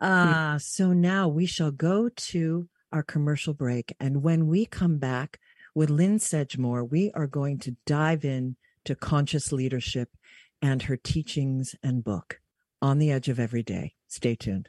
Ah, 0.00 0.56
so 0.60 0.92
now 0.92 1.26
we 1.26 1.46
shall 1.46 1.72
go 1.72 2.08
to 2.08 2.68
our 2.92 3.02
commercial 3.02 3.54
break. 3.54 3.94
And 3.98 4.22
when 4.22 4.46
we 4.46 4.66
come 4.66 4.98
back 4.98 5.40
with 5.74 5.90
Lynne 5.90 6.18
Sedgmore, 6.18 6.84
we 6.84 7.10
are 7.12 7.26
going 7.26 7.58
to 7.60 7.76
dive 7.86 8.24
in 8.24 8.56
to 8.84 8.94
conscious 8.94 9.52
leadership 9.52 10.10
and 10.60 10.82
her 10.82 10.96
teachings 10.96 11.74
and 11.82 12.04
book 12.04 12.40
on 12.80 12.98
the 12.98 13.10
edge 13.10 13.28
of 13.28 13.40
every 13.40 13.62
day. 13.62 13.94
Stay 14.08 14.34
tuned. 14.34 14.68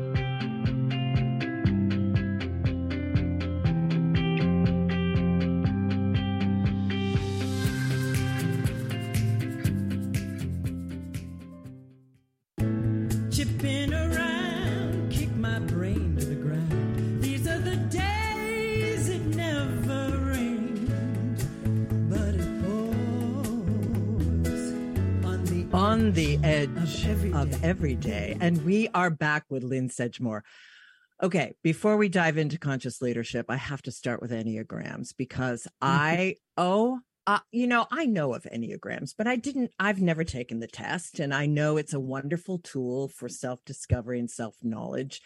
On 25.73 26.11
the 26.11 26.37
edge 26.43 27.05
every 27.05 27.31
of 27.31 27.63
every 27.63 27.95
day. 27.95 28.35
And 28.41 28.65
we 28.65 28.89
are 28.93 29.09
back 29.09 29.45
with 29.49 29.63
Lynne 29.63 29.87
Sedgmore. 29.87 30.43
Okay, 31.23 31.53
before 31.63 31.95
we 31.95 32.09
dive 32.09 32.37
into 32.37 32.59
conscious 32.59 33.01
leadership, 33.01 33.45
I 33.47 33.55
have 33.55 33.81
to 33.83 33.91
start 33.91 34.21
with 34.21 34.31
Enneagrams 34.31 35.15
because 35.15 35.69
I, 35.81 36.35
oh, 36.57 36.99
uh, 37.25 37.39
you 37.51 37.67
know, 37.67 37.87
I 37.89 38.05
know 38.05 38.33
of 38.33 38.43
Enneagrams, 38.43 39.13
but 39.17 39.27
I 39.27 39.37
didn't, 39.37 39.71
I've 39.79 40.01
never 40.01 40.25
taken 40.25 40.59
the 40.59 40.67
test. 40.67 41.21
And 41.21 41.33
I 41.33 41.45
know 41.45 41.77
it's 41.77 41.93
a 41.93 41.99
wonderful 42.01 42.57
tool 42.57 43.07
for 43.07 43.29
self 43.29 43.63
discovery 43.63 44.19
and 44.19 44.29
self 44.29 44.55
knowledge. 44.61 45.21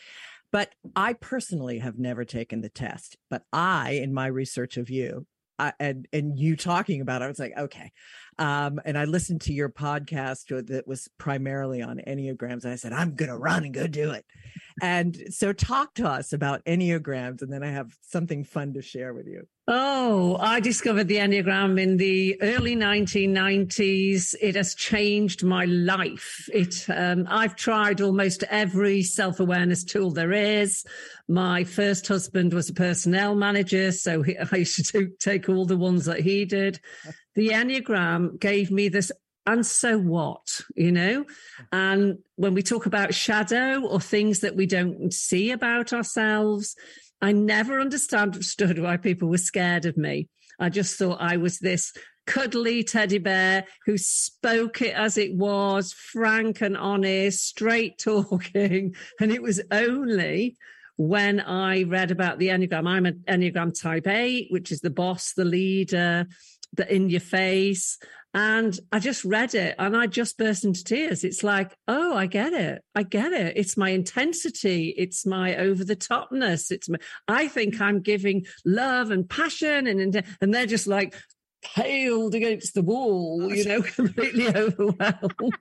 But 0.51 0.75
I 0.95 1.13
personally 1.13 1.79
have 1.79 1.97
never 1.97 2.23
taken 2.23 2.62
the 2.62 2.69
test. 2.69 3.17
But 3.31 3.43
I, 3.51 3.93
in 4.03 4.13
my 4.13 4.27
research 4.27 4.77
of 4.77 4.91
you, 4.91 5.25
I, 5.58 5.73
and 5.79 6.08
and 6.13 6.38
you 6.38 6.55
talking 6.55 7.01
about 7.01 7.21
it, 7.21 7.25
I 7.25 7.27
was 7.29 7.39
like, 7.39 7.58
okay. 7.58 7.91
Um, 8.37 8.81
and 8.83 8.97
I 8.97 9.05
listened 9.05 9.41
to 9.41 9.53
your 9.53 9.69
podcast 9.69 10.67
that 10.67 10.87
was 10.87 11.07
primarily 11.17 11.81
on 11.81 12.01
enneagrams. 12.05 12.63
And 12.63 12.73
I 12.73 12.75
said, 12.75 12.93
I'm 12.93 13.15
gonna 13.15 13.37
run 13.37 13.63
and 13.63 13.73
go 13.73 13.87
do 13.87 14.11
it. 14.11 14.25
And 14.81 15.17
so, 15.29 15.53
talk 15.53 15.93
to 15.95 16.07
us 16.07 16.33
about 16.33 16.65
enneagrams, 16.65 17.41
and 17.41 17.51
then 17.51 17.63
I 17.63 17.71
have 17.71 17.95
something 18.01 18.43
fun 18.43 18.73
to 18.73 18.81
share 18.81 19.13
with 19.13 19.25
you. 19.25 19.47
Oh, 19.67 20.35
I 20.39 20.59
discovered 20.59 21.07
the 21.07 21.15
Enneagram 21.15 21.81
in 21.81 21.97
the 21.97 22.39
early 22.41 22.75
1990s. 22.75 24.35
It 24.39 24.55
has 24.55 24.75
changed 24.75 25.43
my 25.43 25.65
life. 25.65 26.47
It, 26.53 26.85
um, 26.89 27.25
I've 27.29 27.55
tried 27.55 27.99
almost 27.99 28.43
every 28.49 29.01
self 29.01 29.39
awareness 29.39 29.83
tool 29.83 30.11
there 30.11 30.33
is. 30.33 30.85
My 31.27 31.63
first 31.63 32.07
husband 32.07 32.53
was 32.53 32.69
a 32.69 32.73
personnel 32.73 33.33
manager, 33.33 33.91
so 33.91 34.21
he, 34.21 34.37
I 34.51 34.57
used 34.57 34.91
to 34.91 35.09
take 35.19 35.47
all 35.47 35.65
the 35.65 35.77
ones 35.77 36.05
that 36.05 36.19
he 36.19 36.45
did. 36.45 36.79
The 37.35 37.49
Enneagram 37.49 38.39
gave 38.39 38.71
me 38.71 38.89
this 38.89 39.11
and 39.47 39.65
so 39.65 39.99
what 39.99 40.61
you 40.75 40.91
know? 40.91 41.25
And 41.71 42.17
when 42.35 42.53
we 42.55 42.63
talk 42.63 42.87
about 42.87 43.13
shadow 43.13 43.81
or 43.85 43.99
things 43.99 44.39
that 44.39 44.55
we 44.55 44.65
don't 44.65 45.13
see 45.13 45.51
about 45.51 45.93
ourselves 45.93 46.75
i 47.21 47.31
never 47.31 47.79
understood 47.79 48.77
why 48.79 48.97
people 48.97 49.29
were 49.29 49.37
scared 49.37 49.85
of 49.85 49.97
me. 49.97 50.27
I 50.59 50.69
just 50.69 50.97
thought 50.97 51.21
i 51.21 51.37
was 51.37 51.59
this 51.59 51.93
cuddly 52.27 52.83
teddy 52.83 53.19
bear 53.19 53.65
who 53.85 53.97
spoke 53.97 54.81
it 54.81 54.95
as 54.95 55.17
it 55.17 55.35
was 55.35 55.93
frank 55.93 56.61
and 56.61 56.75
honest 56.75 57.45
straight 57.45 57.97
talking. 57.99 58.95
And 59.19 59.31
it 59.31 59.41
was 59.41 59.61
only 59.71 60.57
when 60.97 61.41
I 61.41 61.83
read 61.83 62.11
about 62.11 62.39
the 62.39 62.47
Enneagram, 62.47 62.87
I'm 62.87 63.05
an 63.05 63.23
Enneagram 63.27 63.79
type 63.79 64.07
8, 64.07 64.47
which 64.49 64.71
is 64.71 64.79
the 64.79 64.89
boss, 64.89 65.33
the 65.33 65.43
leader, 65.43 66.25
the 66.75 66.93
in 66.93 67.09
your 67.09 67.21
face. 67.21 67.97
And 68.33 68.77
I 68.91 68.99
just 68.99 69.23
read 69.23 69.55
it 69.55 69.75
and 69.79 69.95
I 69.95 70.07
just 70.07 70.38
burst 70.38 70.65
into 70.65 70.83
tears. 70.83 71.23
It's 71.23 71.41
like, 71.41 71.73
oh, 71.88 72.17
I 72.17 72.25
get 72.25 72.51
it. 72.51 72.81
I 72.93 73.03
get 73.03 73.31
it. 73.31 73.53
It's 73.55 73.77
my 73.77 73.91
intensity. 73.91 74.93
It's 74.97 75.25
my 75.25 75.55
over 75.55 75.85
the 75.85 75.95
topness. 75.95 76.69
It's 76.69 76.89
my, 76.89 76.97
I 77.29 77.47
think 77.47 77.79
I'm 77.79 78.01
giving 78.01 78.45
love 78.65 79.09
and 79.09 79.29
passion 79.29 79.88
and, 79.88 80.21
and 80.41 80.53
they're 80.53 80.65
just 80.65 80.85
like 80.85 81.15
paled 81.63 82.35
against 82.35 82.73
the 82.73 82.81
wall, 82.81 83.53
you 83.53 83.63
know, 83.63 83.81
completely 83.95 84.47
overwhelmed. 84.55 85.55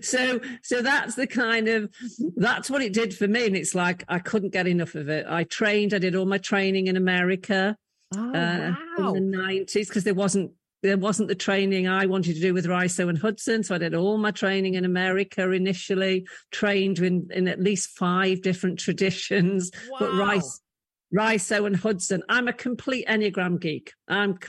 so, 0.00 0.40
so 0.62 0.82
that's 0.82 1.16
the 1.16 1.26
kind 1.26 1.66
of, 1.66 1.92
that's 2.36 2.70
what 2.70 2.82
it 2.82 2.92
did 2.92 3.16
for 3.16 3.26
me. 3.26 3.46
And 3.46 3.56
it's 3.56 3.74
like, 3.74 4.04
I 4.08 4.20
couldn't 4.20 4.52
get 4.52 4.68
enough 4.68 4.94
of 4.94 5.08
it. 5.08 5.26
I 5.28 5.42
trained, 5.42 5.92
I 5.92 5.98
did 5.98 6.14
all 6.14 6.26
my 6.26 6.38
training 6.38 6.86
in 6.86 6.96
America. 6.96 7.76
Oh, 8.16 8.34
uh, 8.34 8.74
wow. 8.98 9.14
in 9.14 9.30
the 9.30 9.38
90s 9.38 9.88
because 9.88 10.04
there 10.04 10.14
wasn't 10.14 10.52
there 10.82 10.96
wasn't 10.96 11.28
the 11.28 11.34
training 11.34 11.86
I 11.86 12.06
wanted 12.06 12.34
to 12.34 12.40
do 12.40 12.54
with 12.54 12.66
Riso 12.66 13.08
and 13.08 13.18
Hudson. 13.18 13.62
So 13.62 13.74
I 13.74 13.78
did 13.78 13.94
all 13.94 14.16
my 14.16 14.30
training 14.30 14.74
in 14.74 14.84
America 14.84 15.50
initially, 15.50 16.26
trained 16.50 16.98
in, 17.00 17.28
in 17.30 17.48
at 17.48 17.60
least 17.60 17.90
five 17.90 18.40
different 18.42 18.78
traditions. 18.80 19.70
But 19.98 20.14
Rice, 20.14 20.60
Riso 21.12 21.66
and 21.66 21.76
Hudson, 21.76 22.22
I'm 22.28 22.48
a 22.48 22.52
complete 22.52 23.06
Enneagram 23.06 23.60
geek. 23.60 23.92
I'm 24.08 24.38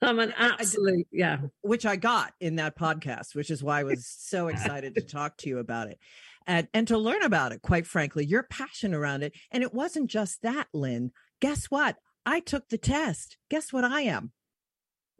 I'm 0.00 0.20
an 0.20 0.32
absolute, 0.36 1.08
yeah. 1.10 1.38
which 1.62 1.84
I 1.84 1.96
got 1.96 2.32
in 2.40 2.56
that 2.56 2.78
podcast, 2.78 3.34
which 3.34 3.50
is 3.50 3.64
why 3.64 3.80
I 3.80 3.84
was 3.84 4.06
so 4.18 4.46
excited 4.46 4.94
to 4.94 5.00
talk 5.00 5.36
to 5.38 5.48
you 5.48 5.58
about 5.58 5.88
it. 5.88 5.98
And, 6.46 6.68
and 6.72 6.88
to 6.88 6.96
learn 6.96 7.22
about 7.22 7.52
it, 7.52 7.62
quite 7.62 7.86
frankly, 7.86 8.24
your 8.24 8.44
passion 8.44 8.94
around 8.94 9.22
it. 9.22 9.34
And 9.50 9.62
it 9.62 9.74
wasn't 9.74 10.08
just 10.08 10.40
that, 10.42 10.68
Lynne. 10.72 11.10
Guess 11.40 11.66
what? 11.66 11.96
I 12.28 12.40
took 12.40 12.68
the 12.68 12.76
test. 12.76 13.38
Guess 13.50 13.72
what 13.72 13.84
I 13.84 14.02
am? 14.02 14.32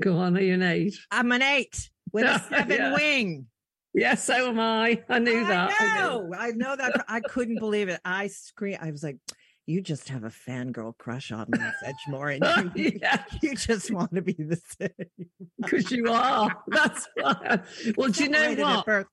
Go 0.02 0.18
on, 0.18 0.36
are 0.36 0.40
you 0.42 0.54
an 0.54 0.62
eight? 0.62 0.94
I'm 1.10 1.32
an 1.32 1.40
eight 1.40 1.88
with 2.12 2.24
a 2.26 2.38
seven 2.50 2.76
Yeah. 2.76 2.94
wing. 2.94 3.46
Yes, 3.94 4.24
so 4.24 4.34
am 4.50 4.60
I. 4.60 5.02
I 5.08 5.18
knew 5.18 5.44
that. 5.46 5.70
I 5.80 5.86
I 5.96 6.00
know. 6.00 6.30
I 6.38 6.50
know 6.50 6.76
that. 6.76 7.04
I 7.08 7.20
couldn't 7.28 7.58
believe 7.60 7.88
it. 7.88 7.98
I 8.04 8.26
screamed. 8.26 8.80
I 8.82 8.90
was 8.90 9.02
like, 9.02 9.16
you 9.64 9.80
just 9.80 10.10
have 10.10 10.24
a 10.24 10.28
fangirl 10.28 10.96
crush 10.98 11.32
on 11.32 11.46
Lynne 11.48 11.72
Sedgmore. 11.82 12.38
And 12.42 12.70
you, 12.76 12.98
yeah, 13.00 13.24
you 13.42 13.54
just 13.54 13.90
want 13.90 14.14
to 14.14 14.20
be 14.22 14.34
the 14.34 14.60
same. 14.78 15.28
because 15.60 15.90
you 15.90 16.12
are. 16.12 16.50
That's 16.68 17.08
why. 17.14 17.60
Well, 17.96 18.10
do 18.10 18.24
you 18.24 18.28
know 18.30 18.54
what? 18.54 19.06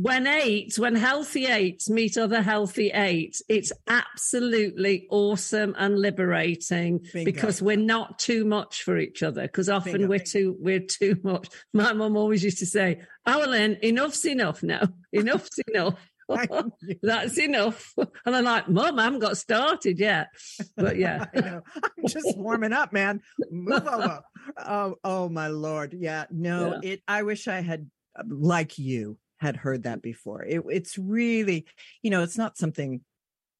When 0.00 0.28
eights, 0.28 0.78
when 0.78 0.94
healthy 0.94 1.46
eights 1.46 1.90
meet 1.90 2.16
other 2.16 2.40
healthy 2.40 2.90
eights, 2.90 3.42
it's 3.48 3.72
absolutely 3.88 5.08
awesome 5.10 5.74
and 5.76 5.98
liberating 5.98 7.00
Bingo. 7.12 7.24
because 7.24 7.60
we're 7.60 7.76
not 7.76 8.20
too 8.20 8.44
much 8.44 8.84
for 8.84 8.96
each 8.96 9.24
other. 9.24 9.42
Because 9.42 9.68
often 9.68 9.92
Bingo. 9.92 10.08
we're 10.08 10.18
too 10.20 10.56
we're 10.60 10.86
too 10.86 11.16
much. 11.24 11.48
My 11.74 11.92
mum 11.94 12.16
always 12.16 12.44
used 12.44 12.58
to 12.58 12.66
say, 12.66 13.02
"Oh, 13.26 13.42
enough's 13.52 14.24
enough 14.24 14.62
now. 14.62 14.82
Enough's 15.12 15.58
enough." 15.66 15.98
That's 17.02 17.38
enough. 17.38 17.94
And 17.96 18.36
I'm 18.36 18.44
like, 18.44 18.68
Mum, 18.68 18.98
I 18.98 19.04
haven't 19.04 19.20
got 19.20 19.38
started 19.38 19.98
yet. 19.98 20.28
But 20.76 20.98
yeah. 20.98 21.24
I'm 21.34 22.06
just 22.06 22.36
warming 22.36 22.74
up, 22.74 22.92
man. 22.92 23.22
Move 23.50 23.86
over. 23.86 24.20
Oh, 24.58 24.96
oh 25.02 25.28
my 25.30 25.48
lord. 25.48 25.94
Yeah. 25.94 26.26
No, 26.30 26.80
it. 26.82 27.02
I 27.08 27.22
wish 27.22 27.48
I 27.48 27.62
had, 27.62 27.88
uh, 28.14 28.24
like 28.28 28.78
you, 28.78 29.16
had 29.38 29.56
heard 29.56 29.84
that 29.84 30.02
before. 30.02 30.44
It, 30.44 30.62
it's 30.68 30.98
really, 30.98 31.66
you 32.02 32.10
know, 32.10 32.22
it's 32.22 32.38
not 32.38 32.56
something. 32.58 33.00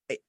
it- 0.09 0.23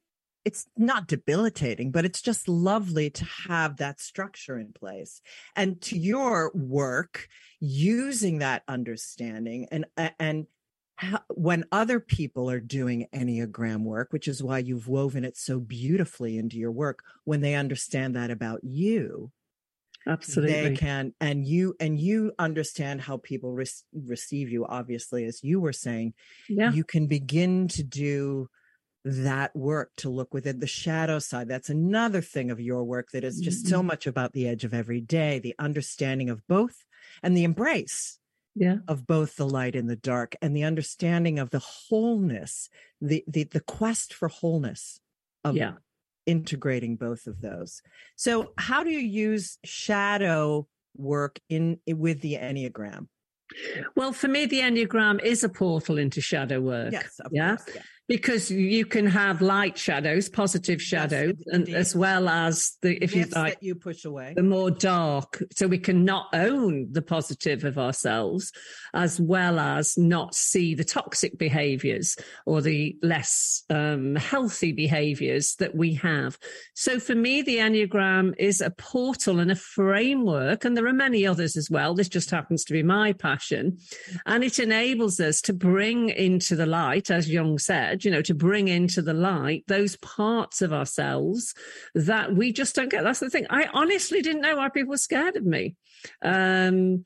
It's 0.46 0.68
not 0.78 1.08
debilitating, 1.08 1.92
but 1.92 2.06
it's 2.06 2.22
just 2.22 2.48
lovely 2.48 3.10
to 3.12 3.26
have 3.48 3.78
that 3.78 4.00
structure 4.00 4.58
in 4.58 4.74
place. 4.74 5.22
And 5.56 5.82
to 5.84 5.98
your 5.98 6.52
work, 6.56 7.28
using 7.60 8.40
that 8.40 8.64
understanding 8.68 9.68
and 9.72 9.86
and 10.18 10.48
when 11.34 11.64
other 11.72 12.00
people 12.00 12.50
are 12.50 12.60
doing 12.60 13.08
enneagram 13.14 13.84
work 13.84 14.12
which 14.12 14.28
is 14.28 14.44
why 14.44 14.60
you've 14.60 14.88
woven 14.88 15.24
it 15.24 15.38
so 15.38 15.60
beautifully 15.60 16.38
into 16.38 16.58
your 16.58 16.72
work 16.72 17.04
when 17.24 17.42
they 17.42 17.56
understand 17.56 18.16
that 18.16 18.32
about 18.32 18.64
you 18.64 19.32
Absolutely. 20.08 20.70
they 20.70 20.76
can 20.76 21.14
and 21.20 21.46
you 21.46 21.76
and 21.80 22.00
you 22.00 22.32
understand 22.40 23.02
how 23.02 23.18
people 23.18 23.54
rec- 23.54 23.68
receive 23.94 24.50
you 24.50 24.66
obviously 24.66 25.26
as 25.26 25.44
you 25.44 25.60
were 25.60 25.74
saying 25.74 26.14
yeah. 26.48 26.72
you 26.72 26.84
can 26.84 27.08
begin 27.08 27.68
to 27.70 27.84
do 27.84 28.50
that 29.06 29.56
work 29.56 29.92
to 29.98 30.10
look 30.10 30.34
within 30.34 30.60
the 30.60 30.68
shadow 30.68 31.20
side 31.20 31.48
that's 31.48 31.70
another 31.70 32.22
thing 32.22 32.50
of 32.50 32.60
your 32.60 32.84
work 32.84 33.10
that 33.12 33.24
is 33.24 33.40
just 33.40 33.68
so 33.68 33.80
mm-hmm. 33.80 33.88
much 33.88 34.08
about 34.08 34.34
the 34.34 34.48
edge 34.48 34.64
of 34.64 34.74
every 34.74 35.02
day 35.02 35.40
the 35.40 35.56
understanding 35.60 36.30
of 36.30 36.46
both 36.48 36.86
and 37.22 37.36
the 37.36 37.44
embrace 37.44 38.20
yeah. 38.56 38.78
of 38.88 39.06
both 39.06 39.36
the 39.36 39.48
light 39.48 39.76
and 39.76 39.90
the 39.90 39.96
dark 39.96 40.36
and 40.42 40.56
the 40.56 40.64
understanding 40.64 41.40
of 41.40 41.50
the 41.50 41.60
wholeness 41.60 42.70
the 43.02 43.24
the, 43.28 43.44
the 43.44 43.62
quest 43.62 44.14
for 44.14 44.28
wholeness 44.28 45.00
of 45.44 45.56
Yeah. 45.56 45.74
Integrating 46.34 46.94
both 46.96 47.24
of 47.32 47.36
those 47.42 47.72
so 48.16 48.34
how 48.58 48.84
do 48.84 48.90
you 48.98 49.00
use 49.28 49.58
shadow 49.66 50.68
work 50.96 51.40
in 51.50 51.66
with 51.88 52.20
the 52.22 52.36
enneagram 52.36 53.08
Well, 53.96 54.14
for 54.14 54.28
me, 54.36 54.46
the 54.46 54.60
Enneagram 54.68 55.18
is 55.24 55.44
a 55.44 55.50
portal 55.50 55.98
into 55.98 56.22
shadow 56.22 56.60
work. 56.62 56.92
yes 56.92 57.20
of 57.26 57.32
yeah. 57.34 57.56
course 57.56 57.76
yeah. 57.76 57.82
Because 58.10 58.50
you 58.50 58.88
can 58.88 59.06
have 59.06 59.40
light 59.40 59.78
shadows, 59.78 60.30
positive 60.30 60.82
shadows, 60.82 61.36
and 61.46 61.70
as 61.70 61.96
well 61.96 62.28
as 62.28 62.76
the, 62.82 62.98
if 63.04 63.16
you 63.16 63.26
like, 63.36 63.60
that 63.60 63.64
you 63.64 63.76
push 63.76 64.04
away 64.04 64.34
the 64.36 64.42
more 64.42 64.72
dark. 64.72 65.44
So 65.54 65.68
we 65.68 65.78
can 65.78 66.06
not 66.06 66.28
own 66.34 66.88
the 66.92 67.04
positive 67.04 67.64
of 67.66 67.78
ourselves, 67.78 68.52
as 68.96 69.20
well 69.20 69.60
as 69.60 69.96
not 69.96 70.34
see 70.34 70.74
the 70.74 70.84
toxic 70.84 71.38
behaviors 71.38 72.18
or 72.48 72.62
the 72.62 72.98
less 73.04 73.64
um, 73.70 74.16
healthy 74.16 74.72
behaviors 74.72 75.54
that 75.58 75.76
we 75.76 75.94
have. 75.94 76.40
So 76.74 77.00
for 77.00 77.14
me, 77.14 77.44
the 77.44 77.58
Enneagram 77.58 78.34
is 78.40 78.60
a 78.60 78.72
portal 78.72 79.40
and 79.40 79.52
a 79.52 79.56
framework, 79.56 80.66
and 80.66 80.76
there 80.76 80.88
are 80.88 80.94
many 80.94 81.28
others 81.28 81.56
as 81.56 81.70
well. 81.70 81.94
This 81.94 82.10
just 82.10 82.32
happens 82.32 82.64
to 82.64 82.74
be 82.74 82.82
my 82.82 83.14
passion. 83.14 83.78
And 84.26 84.44
it 84.44 84.58
enables 84.58 85.20
us 85.20 85.42
to 85.42 85.54
bring 85.54 86.10
into 86.10 86.56
the 86.56 86.66
light, 86.66 87.12
as 87.12 87.30
Jung 87.30 87.60
said, 87.60 87.99
you 88.04 88.12
know, 88.12 88.22
to 88.22 88.34
bring 88.34 88.68
into 88.68 89.02
the 89.02 89.14
light 89.14 89.64
those 89.68 89.96
parts 89.98 90.62
of 90.62 90.74
ourselves 90.74 91.54
that 91.96 92.36
we 92.36 92.52
just 92.52 92.76
don't 92.76 92.90
get. 92.90 93.04
That's 93.04 93.20
the 93.20 93.30
thing. 93.30 93.48
I 93.50 93.70
honestly 93.74 94.22
didn't 94.22 94.42
know 94.42 94.58
why 94.58 94.70
people 94.70 94.92
were 94.92 94.98
scared 94.98 95.36
of 95.36 95.46
me. 95.46 95.76
Um, 96.22 97.06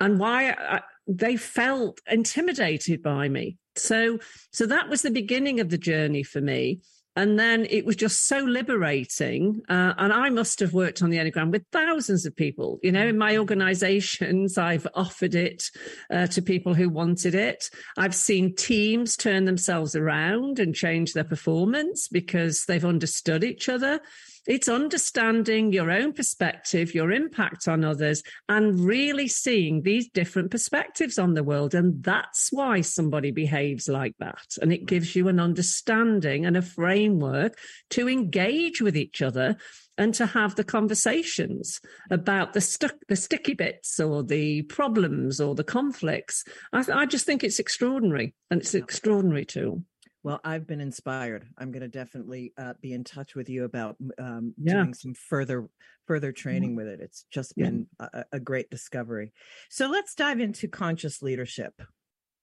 and 0.00 0.18
why 0.18 0.50
I, 0.50 0.80
they 1.06 1.36
felt 1.36 2.00
intimidated 2.10 3.02
by 3.02 3.28
me. 3.28 3.56
So, 3.76 4.18
so 4.52 4.66
that 4.66 4.88
was 4.88 5.02
the 5.02 5.10
beginning 5.10 5.60
of 5.60 5.70
the 5.70 5.78
journey 5.78 6.24
for 6.24 6.40
me. 6.40 6.80
And 7.14 7.38
then 7.38 7.66
it 7.68 7.84
was 7.84 7.96
just 7.96 8.26
so 8.26 8.38
liberating. 8.38 9.60
Uh, 9.68 9.92
and 9.98 10.12
I 10.12 10.30
must 10.30 10.60
have 10.60 10.72
worked 10.72 11.02
on 11.02 11.10
the 11.10 11.18
Enneagram 11.18 11.50
with 11.50 11.66
thousands 11.70 12.24
of 12.24 12.34
people. 12.34 12.78
You 12.82 12.92
know, 12.92 13.06
in 13.06 13.18
my 13.18 13.36
organizations, 13.36 14.56
I've 14.72 14.86
offered 14.94 15.34
it 15.34 15.64
uh, 16.10 16.26
to 16.28 16.42
people 16.42 16.74
who 16.74 16.88
wanted 16.88 17.34
it. 17.34 17.68
I've 17.98 18.14
seen 18.14 18.54
teams 18.54 19.16
turn 19.16 19.44
themselves 19.44 19.94
around 19.94 20.58
and 20.58 20.74
change 20.74 21.12
their 21.12 21.24
performance 21.24 22.08
because 22.08 22.64
they've 22.64 22.84
understood 22.84 23.44
each 23.44 23.68
other. 23.68 24.00
It's 24.46 24.68
understanding 24.68 25.72
your 25.72 25.90
own 25.90 26.12
perspective, 26.12 26.94
your 26.94 27.12
impact 27.12 27.68
on 27.68 27.84
others, 27.84 28.22
and 28.48 28.80
really 28.80 29.28
seeing 29.28 29.82
these 29.82 30.08
different 30.08 30.50
perspectives 30.50 31.18
on 31.18 31.34
the 31.34 31.44
world. 31.44 31.74
And 31.74 32.02
that's 32.02 32.48
why 32.50 32.80
somebody 32.80 33.30
behaves 33.30 33.88
like 33.88 34.14
that. 34.18 34.56
And 34.60 34.72
it 34.72 34.86
gives 34.86 35.14
you 35.14 35.28
an 35.28 35.38
understanding 35.38 36.44
and 36.44 36.56
a 36.56 36.62
framework 36.62 37.56
to 37.90 38.08
engage 38.08 38.80
with 38.80 38.96
each 38.96 39.22
other 39.22 39.56
and 39.98 40.14
to 40.14 40.26
have 40.26 40.54
the 40.54 40.64
conversations 40.64 41.80
about 42.10 42.52
the 42.52 42.60
stuck 42.60 42.94
the 43.08 43.16
sticky 43.16 43.54
bits 43.54 44.00
or 44.00 44.22
the 44.24 44.62
problems 44.62 45.40
or 45.40 45.54
the 45.54 45.64
conflicts 45.64 46.44
I, 46.72 46.84
I 46.92 47.06
just 47.06 47.26
think 47.26 47.44
it's 47.44 47.58
extraordinary 47.58 48.34
and 48.50 48.62
it's 48.62 48.74
an 48.74 48.82
extraordinary 48.82 49.44
tool 49.44 49.84
Well, 50.24 50.40
I've 50.44 50.66
been 50.66 50.80
inspired. 50.80 51.46
I'm 51.58 51.72
going 51.72 51.82
to 51.82 51.88
definitely 51.88 52.52
uh, 52.56 52.74
be 52.80 52.92
in 52.92 53.02
touch 53.04 53.34
with 53.34 53.48
you 53.48 53.64
about 53.64 53.96
um, 54.18 54.54
Yeah. 54.56 54.74
doing 54.74 54.94
some 54.94 55.14
further 55.14 55.68
further 56.06 56.32
training 56.32 56.74
with 56.76 56.86
it. 56.86 57.00
It's 57.00 57.24
just 57.32 57.54
Yeah. 57.56 57.66
been 57.66 57.86
a, 57.98 58.24
a 58.32 58.40
great 58.40 58.70
discovery. 58.70 59.32
So 59.70 59.88
let's 59.88 60.14
dive 60.14 60.40
into 60.40 60.68
conscious 60.68 61.22
leadership. 61.22 61.80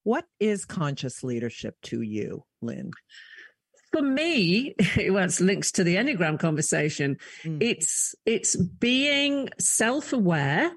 What 0.04 0.26
is 0.40 0.66
conscious 0.66 1.24
leadership 1.24 1.76
to 1.84 2.02
you, 2.02 2.46
Lynne? 2.62 2.92
for 3.92 4.04
me 4.04 4.76
well 5.10 5.24
it's 5.26 5.42
links 5.42 5.72
to 5.72 5.84
the 5.84 5.96
enneagram 5.96 6.40
conversation 6.40 7.18
Mm. 7.44 7.58
it's 7.60 8.14
it's 8.24 8.56
being 8.56 9.50
self-aware 9.60 10.72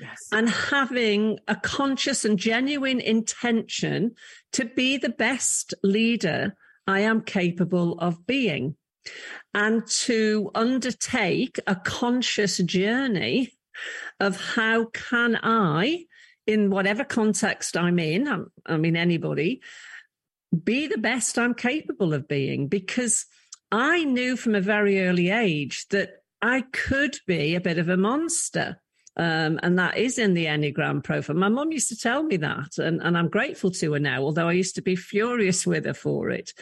Yes. 0.00 0.28
and 0.32 0.48
having 0.48 1.38
a 1.46 1.54
conscious 1.54 2.24
and 2.24 2.36
genuine 2.36 3.00
intention 3.00 4.16
to 4.52 4.64
be 4.64 4.96
the 4.96 5.08
best 5.08 5.72
leader 5.84 6.56
I 6.86 7.00
am 7.00 7.22
capable 7.22 7.98
of 8.00 8.26
being 8.26 8.76
and 9.52 9.86
to 9.86 10.50
undertake 10.54 11.60
a 11.66 11.76
conscious 11.76 12.58
journey 12.58 13.52
of 14.20 14.40
how 14.40 14.86
can 14.86 15.38
I, 15.42 16.06
in 16.46 16.70
whatever 16.70 17.04
context 17.04 17.76
I'm 17.76 17.98
in, 17.98 18.28
I'm, 18.28 18.52
I 18.66 18.76
mean, 18.76 18.96
anybody, 18.96 19.60
be 20.62 20.86
the 20.86 20.98
best 20.98 21.38
I'm 21.38 21.54
capable 21.54 22.14
of 22.14 22.28
being 22.28 22.68
because 22.68 23.26
I 23.72 24.04
knew 24.04 24.36
from 24.36 24.54
a 24.54 24.60
very 24.60 25.02
early 25.02 25.30
age 25.30 25.86
that 25.88 26.22
I 26.40 26.62
could 26.72 27.18
be 27.26 27.54
a 27.54 27.60
bit 27.60 27.78
of 27.78 27.88
a 27.88 27.96
monster. 27.96 28.80
Um, 29.16 29.60
and 29.62 29.78
that 29.78 29.96
is 29.96 30.18
in 30.18 30.34
the 30.34 30.46
Enneagram 30.46 31.02
profile. 31.04 31.36
My 31.36 31.48
mum 31.48 31.70
used 31.70 31.88
to 31.90 31.96
tell 31.96 32.22
me 32.24 32.36
that, 32.38 32.78
and, 32.78 33.00
and 33.00 33.16
I'm 33.16 33.28
grateful 33.28 33.70
to 33.70 33.92
her 33.92 34.00
now, 34.00 34.22
although 34.22 34.48
I 34.48 34.52
used 34.52 34.74
to 34.74 34.82
be 34.82 34.96
furious 34.96 35.66
with 35.66 35.84
her 35.84 35.94
for 35.94 36.30
it 36.30 36.52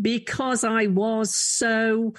because 0.00 0.64
I 0.64 0.86
was 0.86 1.34
so 1.34 2.14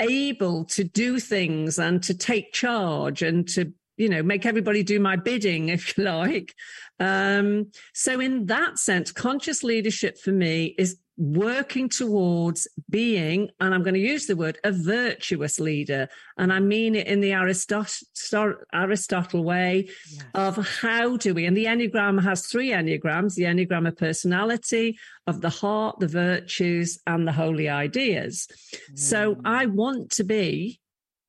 able 0.00 0.64
to 0.64 0.84
do 0.84 1.18
things 1.18 1.78
and 1.78 2.02
to 2.04 2.14
take 2.14 2.52
charge 2.52 3.22
and 3.22 3.48
to 3.48 3.72
you 3.96 4.08
know 4.08 4.22
make 4.22 4.46
everybody 4.46 4.82
do 4.82 5.00
my 5.00 5.16
bidding 5.16 5.68
if 5.70 5.98
you 5.98 6.04
like 6.04 6.54
um 7.00 7.66
so 7.92 8.20
in 8.20 8.46
that 8.46 8.78
sense 8.78 9.10
conscious 9.10 9.64
leadership 9.64 10.16
for 10.16 10.30
me 10.30 10.74
is 10.78 10.96
working 11.18 11.88
towards 11.88 12.68
being 12.88 13.50
and 13.60 13.74
i'm 13.74 13.82
going 13.82 13.92
to 13.94 13.98
use 14.00 14.26
the 14.26 14.36
word 14.36 14.56
a 14.62 14.70
virtuous 14.70 15.58
leader 15.58 16.08
and 16.36 16.52
i 16.52 16.60
mean 16.60 16.94
it 16.94 17.08
in 17.08 17.20
the 17.20 17.32
aristotle 17.32 18.54
aristotle 18.72 19.42
way 19.42 19.88
Yes. 20.12 20.24
of 20.34 20.56
how 20.80 21.16
do 21.16 21.34
we 21.34 21.44
and 21.44 21.56
the 21.56 21.64
enneagram 21.64 22.22
has 22.22 22.46
three 22.46 22.70
enneagrams 22.70 23.34
the 23.34 23.42
enneagram 23.44 23.88
of 23.88 23.96
personality 23.96 24.96
of 25.26 25.40
the 25.40 25.50
heart 25.50 25.98
the 25.98 26.06
virtues 26.06 27.00
and 27.06 27.26
the 27.26 27.32
holy 27.32 27.68
ideas 27.68 28.46
so 28.94 29.34
Mm. 29.34 29.40
i 29.44 29.66
want 29.66 30.10
to 30.12 30.22
be 30.24 30.80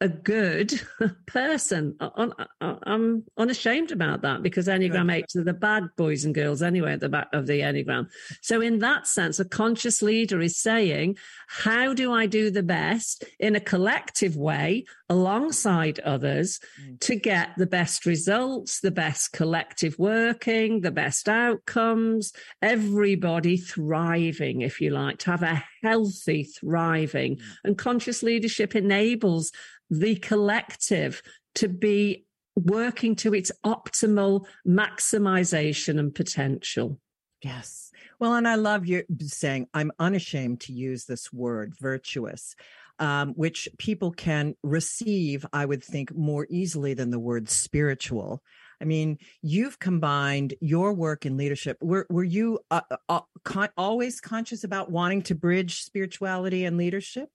a 0.01 0.07
good 0.07 0.79
person. 1.27 1.95
I- 1.99 2.31
i'm 2.61 3.23
unashamed 3.37 3.91
about 3.91 4.21
that 4.21 4.41
because 4.43 4.67
enneagram 4.67 5.11
8 5.11 5.25
are 5.37 5.43
the 5.43 5.53
bad 5.53 5.83
boys 5.97 6.23
and 6.25 6.33
girls 6.35 6.61
anyway 6.61 6.93
at 6.93 6.99
the 7.01 7.09
back 7.09 7.27
of 7.33 7.47
the 7.47 7.59
enneagram. 7.61 8.07
So 8.41 8.61
in 8.61 8.79
that 8.79 9.07
sense 9.07 9.39
a 9.39 9.45
conscious 9.45 10.01
leader 10.01 10.39
is 10.41 10.57
saying 10.57 11.17
how 11.47 11.93
do 11.93 12.13
i 12.13 12.25
do 12.25 12.49
the 12.51 12.63
best 12.63 13.25
in 13.39 13.55
a 13.55 13.59
collective 13.59 14.35
way 14.37 14.85
alongside 15.09 15.99
others 16.01 16.59
Mm. 16.81 16.99
to 17.01 17.15
get 17.15 17.49
the 17.57 17.65
best 17.65 18.05
results, 18.05 18.79
the 18.81 18.91
best 18.91 19.33
collective 19.33 19.97
working, 19.97 20.81
the 20.81 20.91
best 20.91 21.27
outcomes, 21.27 22.31
everybody 22.61 23.57
thriving, 23.57 24.61
if 24.61 24.79
you 24.81 24.91
like, 24.91 25.17
to 25.19 25.31
have 25.31 25.43
a 25.43 25.63
healthy 25.81 26.43
thriving. 26.43 27.37
Mm. 27.37 27.41
And 27.63 27.77
conscious 27.77 28.23
leadership 28.23 28.75
enables 28.75 29.51
the 29.89 30.15
collective 30.15 31.21
to 31.55 31.67
be 31.67 32.25
working 32.55 33.15
to 33.15 33.33
its 33.33 33.51
optimal 33.65 34.45
maximization 34.67 35.99
and 35.99 36.13
potential. 36.13 36.99
Yes. 37.41 37.91
Well, 38.19 38.35
and 38.35 38.47
I 38.47 38.55
love 38.55 38.85
you 38.85 39.03
saying 39.21 39.67
I'm 39.73 39.91
unashamed 39.97 40.61
to 40.61 40.73
use 40.73 41.05
this 41.05 41.31
word, 41.31 41.73
virtuous, 41.79 42.55
um, 42.99 43.33
which 43.35 43.69
people 43.77 44.11
can 44.11 44.55
receive, 44.61 45.45
I 45.53 45.65
would 45.65 45.83
think, 45.83 46.13
more 46.13 46.45
easily 46.49 46.93
than 46.93 47.11
the 47.11 47.19
word 47.19 47.49
spiritual. 47.49 48.43
I 48.81 48.85
mean, 48.85 49.17
you've 49.41 49.79
combined 49.79 50.53
your 50.61 50.93
work 50.93 51.25
in 51.25 51.37
leadership. 51.37 51.77
Were 51.81 52.05
were 52.09 52.23
you 52.23 52.59
uh, 52.71 52.81
uh, 53.07 53.21
con- 53.43 53.69
always 53.77 54.21
conscious 54.21 54.63
about 54.63 54.91
wanting 54.91 55.23
to 55.23 55.35
bridge 55.35 55.83
spirituality 55.83 56.65
and 56.65 56.77
leadership? 56.77 57.29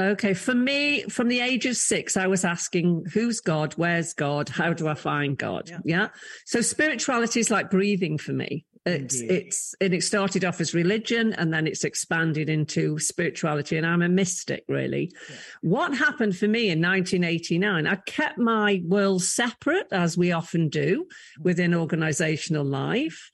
Okay, 0.00 0.32
for 0.32 0.54
me, 0.54 1.02
from 1.08 1.26
the 1.26 1.40
age 1.40 1.66
of 1.66 1.76
six, 1.76 2.16
I 2.16 2.28
was 2.28 2.44
asking, 2.44 3.06
who's 3.12 3.40
God? 3.40 3.74
Where's 3.74 4.14
God? 4.14 4.48
How 4.48 4.72
do 4.72 4.86
I 4.86 4.94
find 4.94 5.36
God? 5.36 5.68
Yeah. 5.68 5.78
Yeah. 5.84 6.08
So 6.46 6.60
spirituality 6.60 7.40
is 7.40 7.50
like 7.50 7.68
breathing 7.68 8.16
for 8.16 8.32
me. 8.32 8.64
It's, 8.88 9.20
Indeed. 9.20 9.34
it's, 9.34 9.74
and 9.80 9.94
it 9.94 10.02
started 10.02 10.44
off 10.44 10.60
as 10.60 10.74
religion 10.74 11.32
and 11.34 11.52
then 11.52 11.66
it's 11.66 11.84
expanded 11.84 12.48
into 12.48 12.98
spirituality. 12.98 13.76
And 13.76 13.86
I'm 13.86 14.02
a 14.02 14.08
mystic, 14.08 14.64
really. 14.68 15.12
Yeah. 15.28 15.36
What 15.62 15.96
happened 15.96 16.36
for 16.36 16.48
me 16.48 16.70
in 16.70 16.80
1989, 16.80 17.86
I 17.86 17.96
kept 18.06 18.38
my 18.38 18.82
world 18.86 19.22
separate, 19.22 19.86
as 19.92 20.16
we 20.16 20.32
often 20.32 20.68
do 20.68 21.04
mm. 21.04 21.44
within 21.44 21.74
organizational 21.74 22.64
life. 22.64 23.30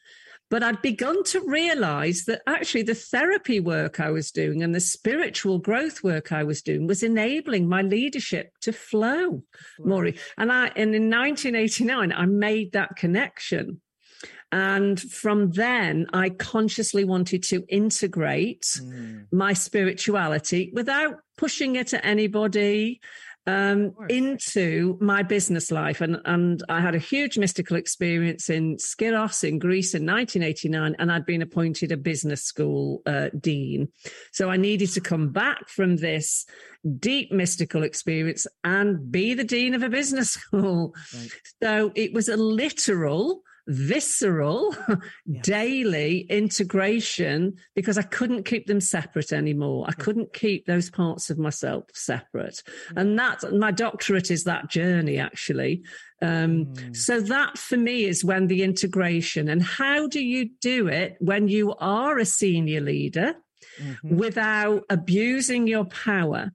But 0.50 0.62
I'd 0.62 0.82
begun 0.82 1.24
to 1.24 1.40
realize 1.40 2.26
that 2.26 2.42
actually 2.46 2.82
the 2.82 2.94
therapy 2.94 3.60
work 3.60 3.98
I 3.98 4.10
was 4.10 4.30
doing 4.30 4.62
and 4.62 4.74
the 4.74 4.80
spiritual 4.80 5.58
growth 5.58 6.04
work 6.04 6.32
I 6.32 6.44
was 6.44 6.62
doing 6.62 6.86
was 6.86 7.02
enabling 7.02 7.68
my 7.68 7.82
leadership 7.82 8.52
to 8.60 8.72
flow, 8.72 9.42
Maury. 9.80 10.16
And 10.36 10.52
I, 10.52 10.66
and 10.76 10.94
in 10.94 11.10
1989, 11.10 12.12
I 12.12 12.26
made 12.26 12.72
that 12.72 12.94
connection. 12.96 13.80
And 14.52 15.00
from 15.00 15.50
then, 15.52 16.06
I 16.12 16.30
consciously 16.30 17.04
wanted 17.04 17.42
to 17.44 17.64
integrate 17.68 18.62
Mm. 18.82 19.26
my 19.32 19.52
spirituality 19.52 20.70
without 20.72 21.20
pushing 21.36 21.76
it 21.76 21.92
at 21.94 22.04
anybody 22.04 23.00
um, 23.46 23.94
into 24.08 24.96
my 25.00 25.22
business 25.22 25.70
life. 25.70 26.00
And, 26.00 26.18
and 26.24 26.62
I 26.70 26.80
had 26.80 26.94
a 26.94 26.98
huge 26.98 27.36
mystical 27.36 27.76
experience 27.76 28.48
in 28.48 28.76
Skyros 28.78 29.44
in 29.46 29.58
Greece 29.58 29.94
in 29.94 30.06
1989, 30.06 30.96
and 30.98 31.12
I'd 31.12 31.26
been 31.26 31.42
appointed 31.42 31.92
a 31.92 31.96
business 31.98 32.42
school 32.42 33.02
uh, 33.04 33.28
dean. 33.38 33.88
So 34.32 34.48
I 34.50 34.56
needed 34.56 34.92
to 34.92 35.00
come 35.00 35.28
back 35.30 35.68
from 35.68 35.96
this 35.96 36.46
deep 36.98 37.32
mystical 37.32 37.82
experience 37.82 38.46
and 38.62 39.10
be 39.12 39.34
the 39.34 39.44
dean 39.44 39.74
of 39.74 39.82
a 39.82 39.90
business 39.90 40.30
school. 40.38 40.94
Right. 41.14 41.30
So 41.62 41.92
it 41.94 42.14
was 42.14 42.28
a 42.28 42.36
literal, 42.38 43.42
visceral, 43.66 44.74
Yes. 45.26 45.44
daily 45.44 46.20
integration 46.28 47.54
because 47.74 47.96
I 47.98 48.02
couldn't 48.02 48.44
keep 48.44 48.66
them 48.66 48.80
separate 48.80 49.32
anymore. 49.32 49.86
I 49.88 49.92
couldn't 49.92 50.32
keep 50.32 50.66
those 50.66 50.90
parts 50.90 51.30
of 51.30 51.38
myself 51.38 51.84
separate. 51.94 52.62
And 52.96 53.18
that 53.18 53.42
my 53.54 53.70
doctorate 53.70 54.30
is 54.30 54.44
that 54.44 54.68
journey 54.70 55.18
actually. 55.18 55.82
Um, 56.22 56.66
Mm. 56.66 56.96
So 56.96 57.20
that 57.20 57.58
for 57.58 57.76
me 57.76 58.04
is 58.04 58.24
when 58.24 58.46
the 58.46 58.62
integration 58.62 59.48
and 59.48 59.62
how 59.62 60.06
do 60.08 60.20
you 60.24 60.50
do 60.60 60.88
it 60.88 61.16
when 61.20 61.48
you 61.48 61.74
are 61.74 62.18
a 62.18 62.24
senior 62.24 62.80
leader 62.80 63.34
Mhm. 63.80 64.16
without 64.16 64.84
abusing 64.90 65.66
your 65.66 65.84
power, 65.86 66.52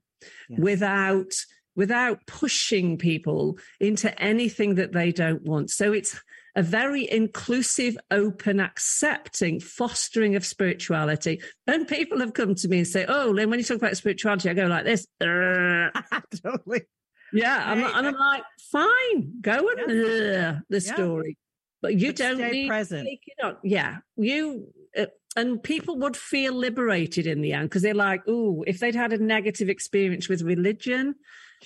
Yes. 0.48 0.58
without 0.58 1.32
without 1.76 2.18
pushing 2.26 2.98
people 2.98 3.56
into 3.78 4.08
anything 4.20 4.74
that 4.74 4.92
they 4.92 5.12
don't 5.12 5.42
want. 5.44 5.70
So 5.70 5.92
it's 5.92 6.20
a 6.56 6.62
very 6.62 7.10
inclusive, 7.10 7.96
open, 8.10 8.60
accepting, 8.60 9.60
fostering 9.60 10.36
of 10.36 10.44
spirituality. 10.44 11.40
And 11.66 11.86
people 11.86 12.20
have 12.20 12.34
come 12.34 12.54
to 12.56 12.68
me 12.68 12.78
and 12.78 12.86
say, 12.86 13.04
"Oh, 13.08 13.30
Lynne, 13.30 13.50
when 13.50 13.58
you 13.58 13.64
talk 13.64 13.76
about 13.78 13.96
spirituality, 13.96 14.50
I 14.50 14.54
go 14.54 14.66
like 14.66 14.84
this." 14.84 15.06
totally. 15.20 16.82
Yeah, 17.32 17.62
I'm, 17.64 17.78
and 17.84 18.06
I'm 18.08 18.14
like, 18.14 18.42
fine, 18.72 19.40
go 19.40 19.68
and 19.68 19.78
Yeah. 19.78 20.58
the 20.68 20.80
Yeah. 20.80 20.94
story, 20.94 21.38
but 21.80 21.94
you 21.94 22.08
But 22.08 22.16
don't 22.16 22.50
need 22.50 22.68
present. 22.68 23.04
to 23.04 23.10
take 23.10 23.22
it 23.26 23.44
on. 23.44 23.56
Yeah, 23.62 23.98
you 24.16 24.72
uh, 24.96 25.06
and 25.36 25.62
people 25.62 25.96
would 25.98 26.16
feel 26.16 26.52
liberated 26.54 27.26
in 27.28 27.40
the 27.40 27.52
end 27.52 27.68
because 27.68 27.82
they're 27.82 27.94
like, 27.94 28.22
oh, 28.26 28.64
if 28.66 28.80
they'd 28.80 28.96
had 28.96 29.12
a 29.12 29.18
negative 29.18 29.68
experience 29.68 30.28
with 30.28 30.42
religion, 30.42 31.14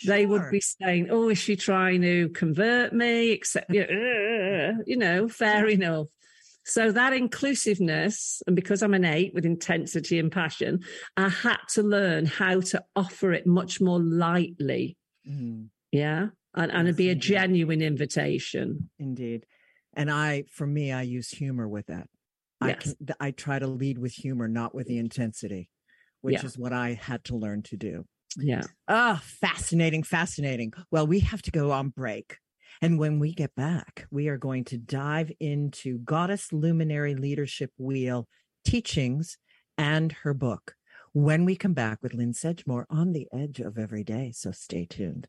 they 0.07 0.27
would 0.27 0.51
be 0.51 0.61
saying, 0.61 1.09
oh, 1.11 1.29
is 1.29 1.39
she 1.39 1.57
trying 1.57 2.03
to 2.03 2.29
convert 2.31 2.93
me? 2.93 3.31
Except, 3.31 3.73
you 3.73 3.87
know, 3.87 4.71
uh, 4.71 4.83
you 4.87 4.97
know, 4.97 5.29
fair 5.29 5.69
enough. 5.69 6.07
So 6.67 6.91
that 6.93 7.13
inclusiveness, 7.13 8.43
and 8.47 8.57
because 8.57 8.83
I'm 8.83 8.95
an 8.95 9.05
eight 9.05 9.35
with 9.35 9.45
intensity 9.45 10.19
and 10.19 10.33
passion, 10.33 10.81
I 11.17 11.29
had 11.29 11.59
to 11.75 11.83
learn 11.83 12.25
how 12.27 12.61
to 12.61 12.83
offer 12.97 13.33
it 13.33 13.47
much 13.47 13.81
more 13.81 14.01
lightly. 14.01 14.97
Mm, 15.29 15.69
Yeah. 15.93 16.29
And, 16.57 16.71
and 16.71 16.87
it'd 16.89 16.97
be 16.97 17.11
a 17.11 17.15
genuine 17.17 17.83
invitation. 17.83 18.89
indeed. 18.99 19.45
And 19.93 20.11
I, 20.11 20.45
for 20.51 20.67
me, 20.67 20.91
I 20.93 21.03
use 21.03 21.29
humor 21.29 21.69
with 21.69 21.87
that. 21.87 22.09
I 22.61 22.69
Yes. 22.69 22.95
can, 23.05 23.15
I 23.21 23.31
try 23.33 23.59
to 23.59 23.67
lead 23.67 23.99
with 23.99 24.13
humor, 24.13 24.49
not 24.49 24.75
with 24.75 24.87
the 24.87 24.99
intensity, 24.99 25.69
which 26.21 26.35
Yeah. 26.35 26.47
is 26.47 26.57
what 26.57 26.73
I 26.73 26.95
had 26.95 27.25
to 27.25 27.37
learn 27.37 27.63
to 27.65 27.77
do. 27.77 28.07
Yeah. 28.37 28.63
Ah, 28.89 29.23
fascinating, 29.25 30.03
fascinating. 30.03 30.73
Well, 30.91 31.07
we 31.07 31.21
have 31.21 31.43
to 31.43 31.51
go 31.51 31.71
on 31.71 31.91
break. 31.91 32.39
And 32.83 32.99
when 32.99 33.19
we 33.21 33.33
get 33.33 33.55
back, 33.55 34.07
we 34.11 34.29
are 34.29 34.37
going 34.37 34.65
to 34.65 34.79
dive 34.79 35.31
into 35.41 35.99
Goddess 36.01 36.53
Luminary 36.53 37.15
Leadership 37.15 37.71
Wheel 37.79 38.27
teachings 38.65 39.39
and 39.79 40.13
her 40.13 40.35
book 40.35 40.75
when 41.13 41.45
we 41.45 41.55
come 41.57 41.75
back 41.75 41.99
with 42.03 42.15
Lynne 42.15 42.33
Sedgmore 42.35 42.87
on 42.91 43.13
the 43.13 43.29
edge 43.33 43.61
of 43.61 43.79
every 43.79 44.03
day. 44.03 44.33
So 44.35 44.51
stay 44.51 44.87
tuned. 44.87 45.29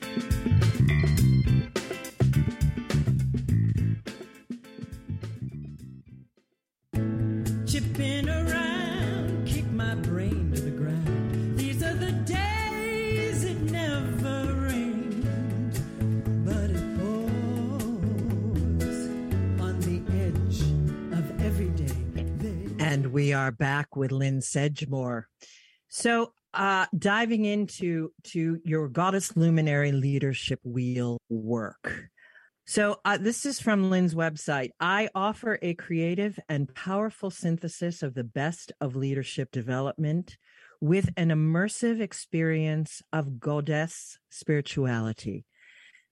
Are 23.41 23.51
back 23.51 23.95
with 23.95 24.11
Lynne 24.11 24.39
Sedgmore. 24.39 25.23
So, 25.87 26.33
uh, 26.53 26.85
diving 26.95 27.45
into 27.45 28.11
to 28.25 28.59
your 28.63 28.87
Goddess 28.87 29.35
Luminary 29.35 29.91
Leadership 29.91 30.59
Wheel 30.63 31.17
work. 31.27 32.03
So, 32.67 32.97
uh, 33.03 33.17
this 33.17 33.47
is 33.47 33.59
from 33.59 33.89
Lynne's 33.89 34.13
website. 34.13 34.69
I 34.79 35.09
offer 35.15 35.57
a 35.63 35.73
creative 35.73 36.37
and 36.49 36.71
powerful 36.75 37.31
synthesis 37.31 38.03
of 38.03 38.13
the 38.13 38.23
best 38.23 38.73
of 38.79 38.95
leadership 38.95 39.49
development 39.51 40.37
with 40.79 41.09
an 41.17 41.29
immersive 41.29 41.99
experience 41.99 43.01
of 43.11 43.39
goddess 43.39 44.19
spirituality. 44.29 45.45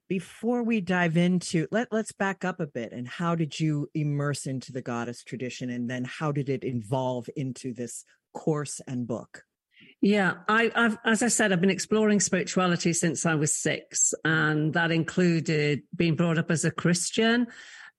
Before 0.10 0.64
we 0.64 0.82
dive 0.82 1.18
into 1.18 1.68
let 1.72 1.88
let's 1.92 2.12
back 2.12 2.44
up 2.44 2.60
a 2.60 2.66
bit 2.66 2.92
and 2.92 3.08
how 3.08 3.36
did 3.36 3.60
you 3.60 3.90
immerse 3.94 4.48
into 4.48 4.72
the 4.72 4.82
goddess 4.82 5.24
tradition 5.24 5.70
and 5.70 5.90
then 5.90 6.04
how 6.04 6.32
did 6.32 6.50
it 6.50 6.66
evolve 6.66 7.30
into 7.36 7.74
this 7.74 8.04
course 8.34 8.82
and 8.88 9.08
book? 9.08 9.44
Yeah, 10.02 10.36
I, 10.48 10.72
I've, 10.76 10.98
as 11.06 11.22
I 11.22 11.28
said, 11.28 11.52
I've 11.52 11.62
been 11.62 11.70
exploring 11.70 12.22
spirituality 12.22 12.94
since 12.94 13.26
I 13.26 13.36
was 13.36 13.54
six, 13.54 14.14
and 14.24 14.74
that 14.74 14.92
included 14.92 15.84
being 15.94 16.16
brought 16.16 16.38
up 16.38 16.50
as 16.52 16.64
a 16.64 16.72
Christian, 16.72 17.48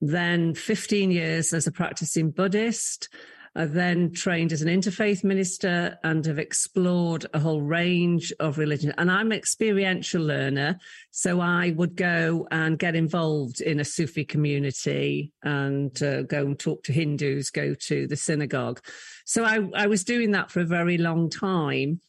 then 0.00 0.54
15 0.54 1.10
years 1.10 1.52
as 1.52 1.66
a 1.66 1.72
practicing 1.72 2.30
Buddhist. 2.30 3.10
I 3.56 3.64
then 3.64 4.12
trained 4.12 4.52
as 4.52 4.62
an 4.62 4.68
interfaith 4.68 5.24
minister 5.24 5.98
and 6.04 6.24
have 6.24 6.38
explored 6.38 7.26
a 7.34 7.40
whole 7.40 7.60
range 7.60 8.32
of 8.38 8.58
religion. 8.58 8.94
And 8.96 9.10
I'm 9.10 9.32
an 9.32 9.38
experiential 9.38 10.22
learner. 10.22 10.78
So 11.10 11.40
I 11.40 11.70
would 11.70 11.96
go 11.96 12.46
and 12.52 12.78
get 12.78 12.94
involved 12.94 13.60
in 13.60 13.80
a 13.80 13.84
Sufi 13.84 14.24
community 14.24 15.32
and 15.42 16.00
uh, 16.00 16.22
go 16.22 16.46
and 16.46 16.58
talk 16.58 16.84
to 16.84 16.92
Hindus, 16.92 17.50
go 17.50 17.74
to 17.74 18.06
the 18.06 18.16
synagogue. 18.16 18.80
So 19.24 19.44
I, 19.44 19.68
I 19.74 19.88
was 19.88 20.04
doing 20.04 20.30
that 20.32 20.52
for 20.52 20.60
a 20.60 20.66
very 20.66 20.98
long 20.98 21.28
time. 21.28 22.00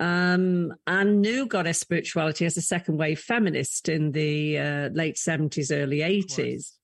Um, 0.00 0.72
and 0.86 1.20
knew 1.22 1.46
goddess 1.46 1.80
spirituality 1.80 2.44
as 2.46 2.56
a 2.56 2.62
second 2.62 2.98
wave 2.98 3.18
feminist 3.18 3.88
in 3.88 4.12
the 4.12 4.58
uh, 4.58 4.88
late 4.90 5.16
70s, 5.16 5.72
early 5.72 5.98
80s. 5.98 6.77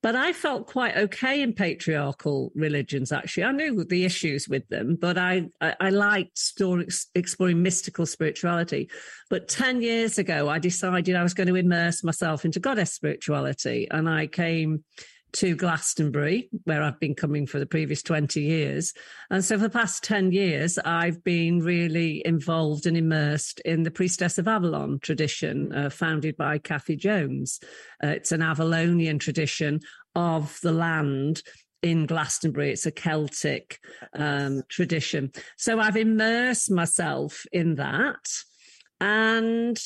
But 0.00 0.14
I 0.14 0.32
felt 0.32 0.68
quite 0.68 0.96
okay 0.96 1.42
in 1.42 1.52
patriarchal 1.52 2.52
religions, 2.54 3.10
actually. 3.10 3.44
I 3.44 3.52
knew 3.52 3.82
the 3.84 4.04
issues 4.04 4.48
with 4.48 4.68
them, 4.68 4.96
but 5.00 5.18
I, 5.18 5.48
I, 5.60 5.74
I 5.80 5.90
liked 5.90 6.38
story, 6.38 6.86
exploring 7.16 7.62
mystical 7.62 8.06
spirituality. 8.06 8.90
But 9.28 9.48
10 9.48 9.82
years 9.82 10.18
ago, 10.18 10.48
I 10.48 10.60
decided 10.60 11.16
I 11.16 11.22
was 11.24 11.34
going 11.34 11.48
to 11.48 11.56
immerse 11.56 12.04
myself 12.04 12.44
into 12.44 12.60
goddess 12.60 12.92
spirituality. 12.92 13.88
And 13.90 14.08
I 14.08 14.28
came 14.28 14.84
to 15.32 15.54
Glastonbury, 15.54 16.48
where 16.64 16.82
I've 16.82 17.00
been 17.00 17.14
coming 17.14 17.46
for 17.46 17.58
the 17.58 17.66
previous 17.66 18.02
20 18.02 18.40
years. 18.40 18.92
And 19.30 19.44
so 19.44 19.56
for 19.56 19.62
the 19.62 19.70
past 19.70 20.02
10 20.04 20.32
years, 20.32 20.78
I've 20.78 21.22
been 21.22 21.60
really 21.60 22.22
involved 22.24 22.86
and 22.86 22.96
immersed 22.96 23.60
in 23.60 23.82
the 23.82 23.90
Priestess 23.90 24.38
of 24.38 24.48
Avalon 24.48 24.98
tradition, 25.00 25.72
uh, 25.72 25.90
founded 25.90 26.36
by 26.36 26.58
Kathy 26.58 26.96
Jones. 26.96 27.60
Uh, 28.02 28.08
it's 28.08 28.32
an 28.32 28.40
Avalonian 28.40 29.20
tradition 29.20 29.80
of 30.14 30.58
the 30.62 30.72
land 30.72 31.42
in 31.82 32.06
Glastonbury. 32.06 32.72
It's 32.72 32.86
a 32.86 32.90
Celtic 32.90 33.78
um, 34.14 34.62
tradition. 34.68 35.32
So 35.56 35.78
I've 35.78 35.96
immersed 35.96 36.70
myself 36.70 37.44
in 37.52 37.76
that 37.76 38.28
and 39.00 39.78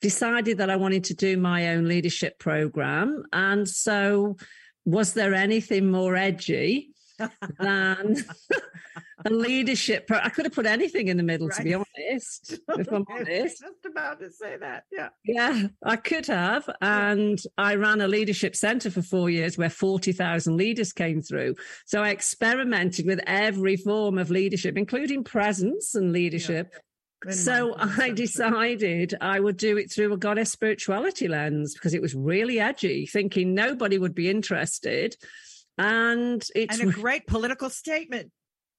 decided 0.00 0.58
that 0.58 0.70
I 0.70 0.76
wanted 0.76 1.04
to 1.04 1.14
do 1.14 1.36
my 1.36 1.68
own 1.68 1.86
leadership 1.86 2.38
program. 2.38 3.24
And 3.32 3.68
so, 3.68 4.36
was 4.84 5.14
there 5.14 5.34
anything 5.34 5.90
more 5.90 6.16
edgy 6.16 6.90
than 7.58 8.16
a 9.24 9.30
leadership? 9.30 10.06
Pro- 10.06 10.18
I 10.18 10.30
could 10.30 10.46
have 10.46 10.54
put 10.54 10.66
anything 10.66 11.08
in 11.08 11.16
the 11.16 11.22
middle, 11.22 11.48
right. 11.48 11.56
to 11.56 11.62
be 11.62 11.74
honest. 11.74 12.58
If 12.78 12.90
I'm 12.92 13.04
honest, 13.10 13.60
just 13.60 13.84
about 13.86 14.20
to 14.20 14.30
say 14.30 14.56
that. 14.58 14.84
Yeah, 14.90 15.08
yeah, 15.24 15.68
I 15.84 15.96
could 15.96 16.26
have. 16.26 16.68
And 16.80 17.38
I 17.58 17.74
ran 17.74 18.00
a 18.00 18.08
leadership 18.08 18.56
center 18.56 18.90
for 18.90 19.02
four 19.02 19.28
years, 19.28 19.58
where 19.58 19.70
forty 19.70 20.12
thousand 20.12 20.56
leaders 20.56 20.92
came 20.92 21.20
through. 21.20 21.56
So 21.86 22.02
I 22.02 22.10
experimented 22.10 23.06
with 23.06 23.20
every 23.26 23.76
form 23.76 24.18
of 24.18 24.30
leadership, 24.30 24.76
including 24.76 25.24
presence 25.24 25.94
and 25.94 26.12
leadership. 26.12 26.70
Yeah 26.72 26.78
so 27.28 27.74
I 27.78 28.10
decided 28.10 29.14
I 29.20 29.40
would 29.40 29.56
do 29.56 29.76
it 29.76 29.92
through 29.92 30.12
a 30.12 30.16
goddess 30.16 30.50
spirituality 30.50 31.28
lens 31.28 31.74
because 31.74 31.94
it 31.94 32.02
was 32.02 32.14
really 32.14 32.58
edgy, 32.58 33.06
thinking 33.06 33.54
nobody 33.54 33.98
would 33.98 34.14
be 34.14 34.30
interested. 34.30 35.16
And 35.76 36.44
it's 36.54 36.80
and 36.80 36.90
a 36.90 36.92
great 36.92 37.26
political 37.26 37.70
statement. 37.70 38.32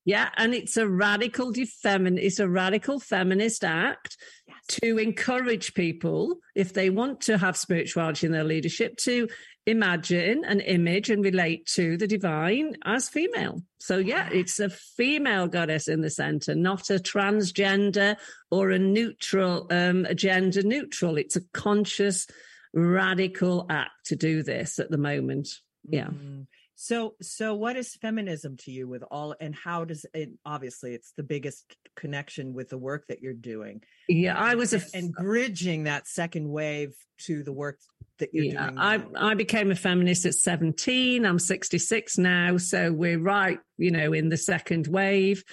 Yeah, 0.04 0.30
and 0.36 0.54
it's 0.54 0.78
a 0.78 0.88
radical 0.88 1.54
defemin 1.54 2.18
it's 2.20 2.40
a 2.40 2.50
radical 2.50 3.00
feminist 3.00 3.64
act 3.64 4.18
yes. 4.48 4.80
to 4.82 4.98
encourage 4.98 5.76
people 5.76 6.38
if 6.56 6.74
they 6.74 6.90
want 6.90 7.22
to 7.22 7.38
have 7.38 7.56
spirituality 7.56 8.26
in 8.26 8.34
their 8.34 8.44
leadership 8.44 8.98
to 9.04 9.28
imagine 9.68 10.44
an 10.44 10.60
image 10.60 11.10
and 11.10 11.24
relate 11.24 11.68
to 11.68 11.98
the 11.98 12.08
divine 12.08 12.76
as 12.84 13.10
female. 13.10 13.62
So, 13.80 13.98
yeah, 13.98 14.28
it's 14.32 14.60
a 14.60 14.70
female 14.70 15.48
goddess 15.48 15.88
in 15.88 16.02
the 16.02 16.10
center, 16.10 16.56
not 16.56 16.90
a 16.90 16.96
transgender 16.96 18.18
or 18.50 18.72
a 18.72 18.80
neutral, 18.80 19.68
um, 19.70 20.06
a 20.06 20.16
gender 20.16 20.64
neutral. 20.64 21.18
It's 21.18 21.36
a 21.36 21.42
conscious, 21.54 22.28
radical 22.74 23.66
act 23.70 24.06
to 24.06 24.16
do 24.16 24.44
this 24.44 24.80
at 24.80 24.90
the 24.90 24.98
moment. 24.98 25.50
Yeah. 25.88 26.08
Mm-hmm. 26.08 26.42
So, 26.84 27.14
so 27.22 27.54
what 27.54 27.78
is 27.78 27.94
feminism 27.94 28.58
to 28.62 28.72
you 28.72 28.88
with 28.88 29.04
all, 29.12 29.36
and 29.40 29.54
how 29.54 29.86
does 29.86 30.04
it, 30.16 30.32
obviously 30.44 30.96
it's 30.96 31.12
the 31.16 31.22
biggest 31.22 31.76
connection 31.96 32.56
with 32.56 32.70
the 32.70 32.78
work 32.80 33.06
that 33.08 33.22
you're 33.22 33.34
doing. 33.36 33.84
Yeah. 34.10 34.36
I 34.36 34.56
was, 34.56 34.74
a, 34.74 34.82
and 34.96 35.14
bridging 35.14 35.84
that 35.84 36.08
second 36.08 36.50
wave 36.50 36.96
to 37.26 37.44
the 37.44 37.54
work 37.54 37.78
that 38.18 38.34
you're 38.34 38.46
yeah, 38.46 38.72
doing. 38.72 38.80
I, 38.80 39.00
I 39.16 39.36
became 39.36 39.70
a 39.70 39.76
feminist 39.76 40.26
at 40.26 40.34
17. 40.34 41.24
I'm 41.24 41.38
66 41.38 42.18
now. 42.18 42.58
So 42.58 42.92
we're 42.92 43.20
right, 43.20 43.60
you 43.78 43.92
know, 43.92 44.12
in 44.12 44.30
the 44.30 44.38
second 44.38 44.88
wave. 44.88 45.44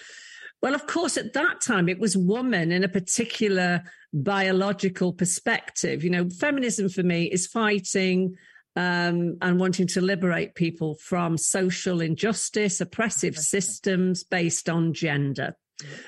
Well, 0.63 0.75
of 0.75 0.87
course, 0.87 1.19
at 1.19 1.35
that 1.35 1.61
time, 1.61 1.91
it 1.91 1.99
was 1.99 2.17
woman 2.17 2.73
in 2.73 2.85
a 2.85 2.89
particular 2.89 3.83
biological 4.15 5.13
perspective. 5.13 6.03
You 6.03 6.09
know, 6.09 6.31
feminism 6.31 6.89
for 6.89 7.03
me 7.03 7.25
is 7.25 7.47
fighting 7.47 8.35
um, 8.79 9.37
and 9.43 9.59
wanting 9.59 9.89
to 9.89 10.01
liberate 10.01 10.55
people 10.55 10.95
from 10.95 11.37
social 11.37 12.01
injustice, 12.01 12.81
oppressive 12.81 13.37
systems 13.37 14.23
based 14.23 14.69
on 14.69 14.95
gender. 14.95 15.57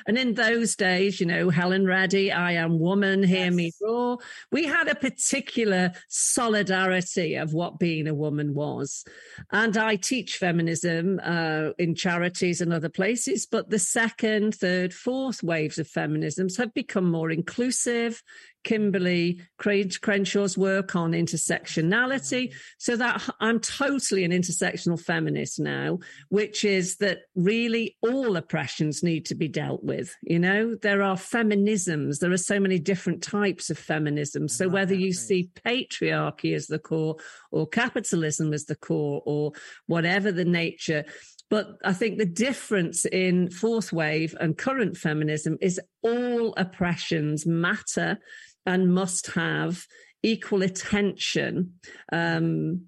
And 0.07 0.17
in 0.17 0.35
those 0.35 0.75
days, 0.77 1.21
you 1.21 1.27
know, 1.27 1.49
Helen 1.51 1.85
Reddy, 1.85 2.33
I 2.33 2.53
am 2.53 2.79
woman, 2.79 3.23
hear 3.23 3.47
yes. 3.47 3.55
me 3.55 3.73
roar. 3.81 4.19
We 4.51 4.67
had 4.67 4.89
a 4.89 4.95
particular 4.95 5.93
solidarity 6.09 7.37
of 7.37 7.53
what 7.53 7.79
being 7.79 8.09
a 8.09 8.15
woman 8.15 8.55
was. 8.55 9.05
And 9.53 9.77
I 9.77 9.97
teach 9.97 10.37
feminism 10.37 11.21
uh, 11.23 11.71
in 11.79 11.95
charities 11.95 12.61
and 12.61 12.73
other 12.73 12.89
places, 12.89 13.47
but 13.47 13.71
the 13.71 13.79
second, 13.79 14.55
third, 14.55 14.93
fourth 14.93 15.43
waves 15.43 15.79
of 15.79 15.89
feminisms 15.89 16.57
have 16.59 16.75
become 16.75 17.09
more 17.09 17.31
inclusive, 17.31 18.23
Kimberlé 18.65 19.41
Crenshaw's 19.59 20.57
work 20.57 20.97
on 20.97 21.13
intersectionality. 21.13 22.53
So 22.79 22.97
that 22.97 23.29
I'm 23.41 23.61
totally 23.61 24.25
an 24.25 24.33
intersectional 24.33 25.01
feminist 25.01 25.59
now, 25.59 25.99
which 26.29 26.65
is 26.65 26.97
that 26.97 27.21
really 27.35 27.97
all 28.03 28.37
oppressions 28.37 29.03
need 29.03 29.27
to 29.27 29.35
be 29.35 29.49
dealt 29.49 29.83
with. 29.83 30.15
You 30.23 30.39
know, 30.39 30.77
there 30.83 31.03
are 31.03 31.17
feminisms. 31.17 32.19
There 32.19 32.33
are 32.33 32.37
so 32.37 32.61
many 32.61 32.79
different 32.79 33.23
types 33.23 33.71
of 33.71 33.79
feminism. 33.79 34.49
So 34.49 34.69
whether 34.69 34.95
you 34.95 35.13
see 35.13 35.51
patriarchy 35.67 36.55
as 36.55 36.67
the 36.67 36.79
core 36.79 37.17
or 37.51 37.67
capitalism 37.67 38.53
as 38.53 38.67
the 38.67 38.77
core 38.77 39.23
or 39.25 39.53
whatever 39.87 40.33
the 40.33 40.45
nature, 40.45 41.05
but 41.51 41.79
I 41.85 41.93
think 41.93 42.19
the 42.19 42.25
difference 42.25 43.05
in 43.05 43.51
fourth 43.51 43.93
wave 43.93 44.37
and 44.41 44.57
current 44.57 44.97
feminism 44.97 45.59
is 45.61 45.81
all 46.03 46.55
oppressions 46.57 47.45
matter 47.45 48.19
and 48.67 48.95
must 48.95 49.29
have 49.33 49.87
equal 50.23 50.63
attention. 50.63 51.75
Um, 52.13 52.87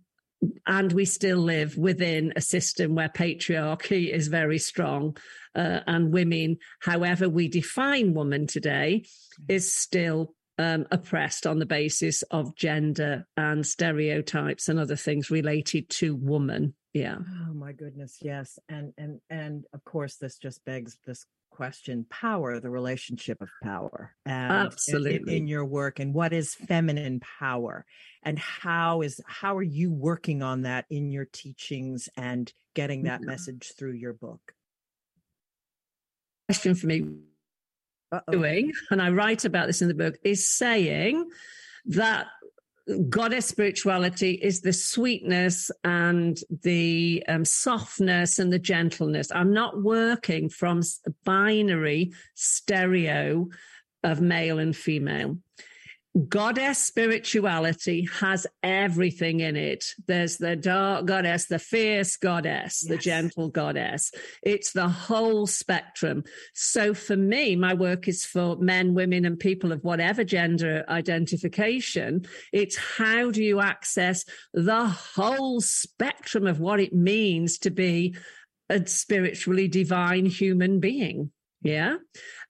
and 0.67 0.93
we 0.93 1.05
still 1.05 1.39
live 1.39 1.77
within 1.77 2.33
a 2.35 2.41
system 2.41 2.95
where 2.95 3.09
patriarchy 3.09 4.13
is 4.13 4.27
very 4.29 4.59
strong, 4.59 5.17
uh, 5.55 5.81
and 5.87 6.13
women, 6.13 6.59
however 6.81 7.29
we 7.29 7.49
define 7.49 8.15
woman 8.15 8.47
today, 8.47 9.05
is 9.49 9.73
still 9.73 10.35
um, 10.59 10.87
oppressed 10.91 11.47
on 11.47 11.59
the 11.59 11.67
basis 11.67 12.23
of 12.23 12.57
gender 12.57 13.27
and 13.37 13.67
stereotypes 13.67 14.69
and 14.69 14.79
other 14.79 14.97
things 14.97 15.31
related 15.31 15.89
to 15.91 16.17
woman. 16.17 16.75
Yeah. 16.93 17.17
Oh 17.49 17.55
my 17.55 17.73
goodness, 17.73 18.19
yes, 18.21 18.59
and 18.69 18.93
and 18.99 19.21
and 19.31 19.65
of 19.73 19.83
course, 19.85 20.17
this 20.17 20.37
just 20.37 20.65
begs 20.65 20.99
this 21.07 21.25
question 21.53 22.07
power 22.09 22.59
the 22.59 22.71
relationship 22.71 23.41
of 23.43 23.49
power 23.63 24.17
absolutely 24.27 25.35
in, 25.35 25.43
in, 25.43 25.47
your 25.47 25.67
work 25.67 26.01
and 26.01 26.15
what 26.15 26.33
is 26.33 26.55
feminine 26.55 27.21
power 27.21 27.85
and 28.23 28.39
how 28.39 29.03
is 29.03 29.21
how 29.27 29.55
are 29.55 29.63
you 29.63 29.93
working 29.93 30.43
on 30.43 30.63
that 30.63 30.87
in 30.89 31.11
your 31.11 31.27
teachings 31.27 32.09
and 32.17 32.53
getting 32.75 33.03
that 33.03 33.21
mm-hmm. 33.21 33.31
message 33.31 33.73
through 33.79 33.93
your 33.93 34.15
book 34.15 34.55
question 36.49 36.75
for 36.75 36.87
me 36.87 37.05
Uh-oh. 38.11 38.33
doing 38.33 38.73
and 38.91 39.03
i 39.03 39.11
write 39.11 39.45
about 39.45 39.67
this 39.67 39.83
in 39.83 39.89
the 39.89 39.95
book 39.95 40.15
is 40.25 40.49
saying 40.49 41.29
that 41.85 42.29
goddess 43.09 43.47
spirituality 43.47 44.33
is 44.33 44.61
the 44.61 44.73
sweetness 44.73 45.71
and 45.85 46.39
the 46.63 47.23
um, 47.29 47.45
softness 47.45 48.39
and 48.39 48.53
the 48.53 48.59
gentleness. 48.59 49.31
I'm 49.33 49.53
not 49.53 49.83
working 49.83 50.49
from 50.49 50.83
binary 51.25 52.13
stereo 52.35 53.49
of 54.03 54.21
male 54.21 54.59
and 54.59 54.77
female 54.77 55.39
goddess 56.29 56.79
spirituality 56.79 58.07
has 58.21 58.47
everything 58.63 59.41
in 59.41 59.57
it. 59.57 59.85
There's 60.07 60.37
the 60.37 60.57
dark 60.57 61.07
goddess, 61.07 61.47
the 61.47 61.59
fierce 61.59 62.17
goddess, 62.17 62.83
yes. 62.83 62.85
the 62.85 62.99
gentle 62.99 63.49
goddess. 63.49 64.13
It's 64.43 64.73
the 64.73 64.89
whole 64.89 65.47
spectrum. 65.47 66.25
So 66.55 66.93
for 66.93 67.17
me, 67.17 67.57
my 67.57 67.73
work 67.75 68.09
is 68.09 68.25
for 68.25 68.57
men, 68.57 68.95
women, 68.95 69.25
and 69.25 69.39
people 69.39 69.73
of 69.73 69.83
whatever 69.85 70.23
gender 70.23 70.85
identification. 70.89 72.27
It's 72.53 72.77
how 72.77 73.31
do 73.31 73.43
you 73.43 73.61
access 73.61 74.25
the 74.53 74.87
whole 74.89 75.61
spectrum 75.61 76.47
of 76.47 76.61
what 76.61 76.81
it 76.81 76.93
means 76.93 77.59
to 77.59 77.71
be 77.71 78.15
a 78.69 78.87
spiritually 78.87 79.69
divine 79.69 80.27
human 80.27 80.79
being? 80.79 81.31
Yeah 81.63 81.97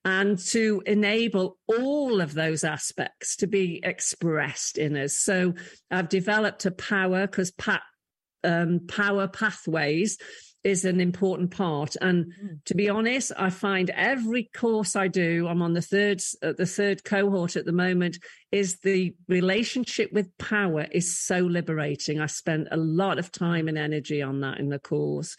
and 0.04 0.38
to 0.38 0.82
enable 0.86 1.58
all 1.68 2.20
of 2.20 2.34
those 2.34 2.64
aspects 2.64 3.36
to 3.36 3.46
be 3.46 3.80
expressed 3.84 4.78
in 4.78 4.96
us. 4.96 5.14
So 5.14 5.54
I've 5.90 6.08
developed 6.08 6.66
a 6.66 6.72
power 6.72 7.26
because 7.26 7.52
pa- 7.52 7.82
um, 8.42 8.80
power 8.88 9.28
pathways 9.28 10.18
is 10.64 10.84
an 10.84 11.00
important 11.00 11.50
part. 11.50 11.96
And 12.00 12.26
mm. 12.26 12.64
to 12.66 12.74
be 12.74 12.88
honest, 12.88 13.32
I 13.36 13.50
find 13.50 13.90
every 13.90 14.48
course 14.54 14.94
I 14.94 15.08
do, 15.08 15.48
I'm 15.48 15.62
on 15.62 15.72
the 15.72 15.82
third 15.82 16.22
uh, 16.42 16.52
the 16.56 16.66
third 16.66 17.04
cohort 17.04 17.56
at 17.56 17.64
the 17.64 17.72
moment, 17.72 18.18
is 18.52 18.78
the 18.80 19.14
relationship 19.28 20.12
with 20.12 20.36
power 20.38 20.86
is 20.92 21.18
so 21.18 21.38
liberating. 21.38 22.20
I 22.20 22.26
spent 22.26 22.68
a 22.70 22.76
lot 22.76 23.18
of 23.18 23.32
time 23.32 23.68
and 23.68 23.78
energy 23.78 24.22
on 24.22 24.40
that 24.40 24.58
in 24.58 24.68
the 24.68 24.78
course. 24.78 25.36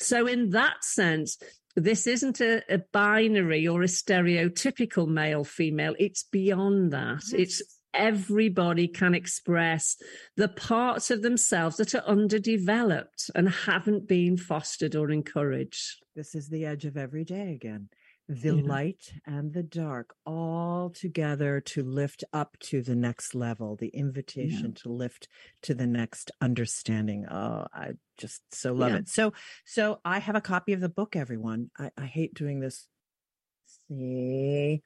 So 0.00 0.26
in 0.26 0.50
that 0.50 0.82
sense, 0.82 1.38
this 1.76 2.06
isn't 2.06 2.40
a, 2.40 2.62
a, 2.72 2.78
binary 2.92 3.66
or 3.66 3.82
a 3.82 3.86
stereotypical 3.86 5.08
male 5.08 5.44
female. 5.44 5.94
It's 5.98 6.22
beyond 6.22 6.92
that. 6.92 7.22
Yes. 7.30 7.32
It's 7.32 7.62
everybody 7.94 8.88
can 8.88 9.14
express 9.14 9.96
the 10.36 10.48
parts 10.48 11.10
of 11.10 11.22
themselves 11.22 11.76
that 11.76 11.94
are 11.94 12.04
underdeveloped 12.06 13.30
and 13.34 13.48
haven't 13.48 14.08
been 14.08 14.36
fostered 14.36 14.96
or 14.96 15.10
encouraged. 15.10 16.02
This 16.14 16.34
is 16.34 16.48
the 16.48 16.64
edge 16.64 16.84
of 16.84 16.96
every 16.96 17.24
day 17.24 17.52
again. 17.52 17.88
The 18.26 18.52
Yeah. 18.52 18.62
light 18.62 19.12
and 19.26 19.52
the 19.52 19.62
dark 19.62 20.14
all 20.24 20.88
together 20.88 21.60
to 21.60 21.82
lift 21.82 22.24
up 22.32 22.56
to 22.60 22.80
the 22.80 22.96
next 22.96 23.34
level, 23.34 23.76
the 23.76 23.88
invitation 23.88 24.72
to 24.74 24.88
lift 24.88 25.28
to 25.62 25.74
the 25.74 25.86
next 25.86 26.30
understanding. 26.40 27.26
Oh, 27.26 27.66
I 27.72 27.92
just 28.16 28.42
so 28.50 28.72
love 28.72 28.92
Yeah. 28.92 28.98
it. 28.98 29.08
So, 29.08 29.34
so 29.66 30.00
I 30.06 30.20
have 30.20 30.36
a 30.36 30.40
copy 30.40 30.72
of 30.72 30.80
the 30.80 30.88
book, 30.88 31.16
everyone. 31.16 31.70
I, 31.78 31.90
I 31.98 32.06
hate 32.06 32.32
doing 32.32 32.60
this. 32.60 32.88
See, 33.88 34.82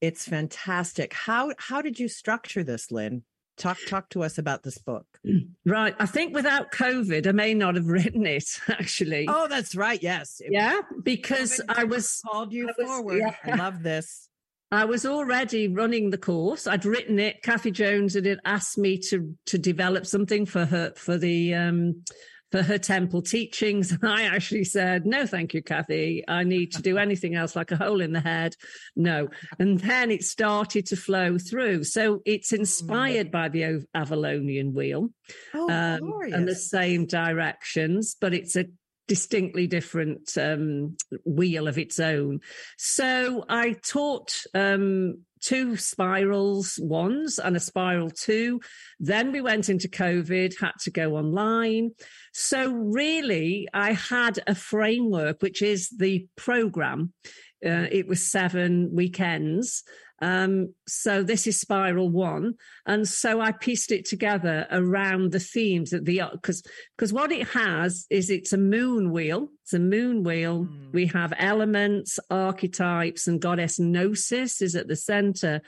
it's 0.00 0.24
fantastic. 0.24 1.12
How, 1.12 1.52
how 1.58 1.82
did 1.82 2.00
you 2.00 2.08
structure 2.08 2.64
this, 2.64 2.90
Lynne? 2.90 3.22
Talk, 3.56 3.78
talk 3.88 4.10
to 4.10 4.22
us 4.22 4.38
about 4.38 4.62
this 4.62 4.78
book. 4.78 5.06
Right. 5.64 5.96
I 5.98 6.06
think 6.06 6.32
without 6.34 6.70
COVID, 6.70 7.26
I 7.26 7.32
may 7.32 7.52
not 7.52 7.74
have 7.74 7.86
written 7.88 8.24
it 8.24 8.44
actually. 8.68 9.26
Oh, 9.28 9.48
that's 9.48 9.74
right. 9.74 10.00
Yes. 10.00 10.40
It- 10.40 10.52
yeah, 10.52 10.80
because 11.02 11.60
I 11.68 11.82
was 11.84 12.20
called 12.24 12.52
you 12.52 12.68
I 12.68 12.72
was- 12.78 12.86
forward. 12.86 13.22
I 13.44 13.56
love 13.56 13.82
this. 13.82 14.28
I 14.70 14.84
was 14.84 15.06
already 15.06 15.68
running 15.68 16.10
the 16.10 16.18
course. 16.18 16.66
I'd 16.66 16.84
written 16.84 17.18
it. 17.20 17.42
Kathy 17.42 17.70
Jones 17.70 18.14
had 18.14 18.26
it 18.26 18.40
asked 18.44 18.76
me 18.78 18.98
to 19.10 19.36
to 19.46 19.58
develop 19.58 20.06
something 20.06 20.44
for 20.46 20.64
her 20.66 20.92
for 20.96 21.16
the 21.18 21.54
um 21.54 22.02
for 22.52 22.62
her 22.62 22.78
temple 22.78 23.22
teachings. 23.22 23.92
And 23.92 24.04
I 24.08 24.24
actually 24.24 24.64
said, 24.64 25.06
no, 25.06 25.26
thank 25.26 25.54
you, 25.54 25.62
Kathy. 25.62 26.24
I 26.28 26.44
need 26.44 26.72
to 26.72 26.82
do 26.82 26.98
anything 26.98 27.34
else 27.34 27.56
like 27.56 27.70
a 27.70 27.76
hole 27.76 28.00
in 28.00 28.12
the 28.12 28.20
head. 28.20 28.54
No. 28.94 29.28
And 29.58 29.80
then 29.80 30.10
it 30.10 30.24
started 30.24 30.86
to 30.86 30.96
flow 30.96 31.38
through. 31.38 31.84
So 31.84 32.22
it's 32.24 32.52
inspired 32.52 33.30
by 33.30 33.48
the 33.48 33.84
Avalonian 33.94 34.72
wheel 34.72 35.10
Oh, 35.54 35.70
um, 35.70 36.32
and 36.32 36.46
the 36.46 36.54
same 36.54 37.06
directions, 37.06 38.16
but 38.20 38.34
it's 38.34 38.56
a 38.56 38.66
distinctly 39.08 39.66
different 39.66 40.36
um, 40.36 40.96
wheel 41.24 41.68
of 41.68 41.78
its 41.78 42.00
own. 42.00 42.40
So 42.76 43.44
I 43.48 43.74
taught 43.84 44.34
um, 44.54 45.22
two 45.46 45.76
spirals 45.76 46.78
ones 46.82 47.38
and 47.38 47.56
a 47.56 47.60
spiral 47.60 48.10
two. 48.10 48.60
Then 48.98 49.30
we 49.30 49.40
went 49.40 49.68
into 49.68 49.88
COVID, 49.88 50.58
had 50.58 50.72
to 50.80 50.90
go 50.90 51.16
online. 51.16 51.92
So 52.32 52.72
really, 52.72 53.68
I 53.72 53.92
had 53.92 54.40
a 54.48 54.56
framework, 54.56 55.42
which 55.42 55.62
is 55.62 55.88
the 55.90 56.26
program. 56.36 57.12
Uh, 57.64 57.86
it 57.90 58.08
was 58.08 58.30
seven 58.30 58.90
weekends. 58.92 59.84
Um, 60.20 60.72
so 60.86 61.22
this 61.22 61.46
is 61.46 61.60
spiral 61.60 62.08
one. 62.08 62.54
And 62.86 63.06
so 63.06 63.40
I 63.40 63.52
pieced 63.52 63.92
it 63.92 64.06
together 64.06 64.66
around 64.70 65.32
the 65.32 65.40
themes 65.40 65.90
that 65.90 66.04
the, 66.04 66.22
because, 66.32 66.62
because 66.96 67.12
what 67.12 67.32
it 67.32 67.48
has 67.48 68.06
is 68.08 68.30
it's 68.30 68.52
a 68.52 68.58
moon 68.58 69.10
wheel. 69.10 69.48
It's 69.62 69.74
a 69.74 69.78
moon 69.78 70.22
wheel. 70.22 70.64
Mm. 70.64 70.92
We 70.92 71.06
have 71.06 71.34
elements, 71.36 72.18
archetypes, 72.30 73.26
and 73.26 73.40
goddess 73.40 73.78
gnosis 73.78 74.62
is 74.62 74.74
at 74.74 74.88
the 74.88 74.96
center. 74.96 75.60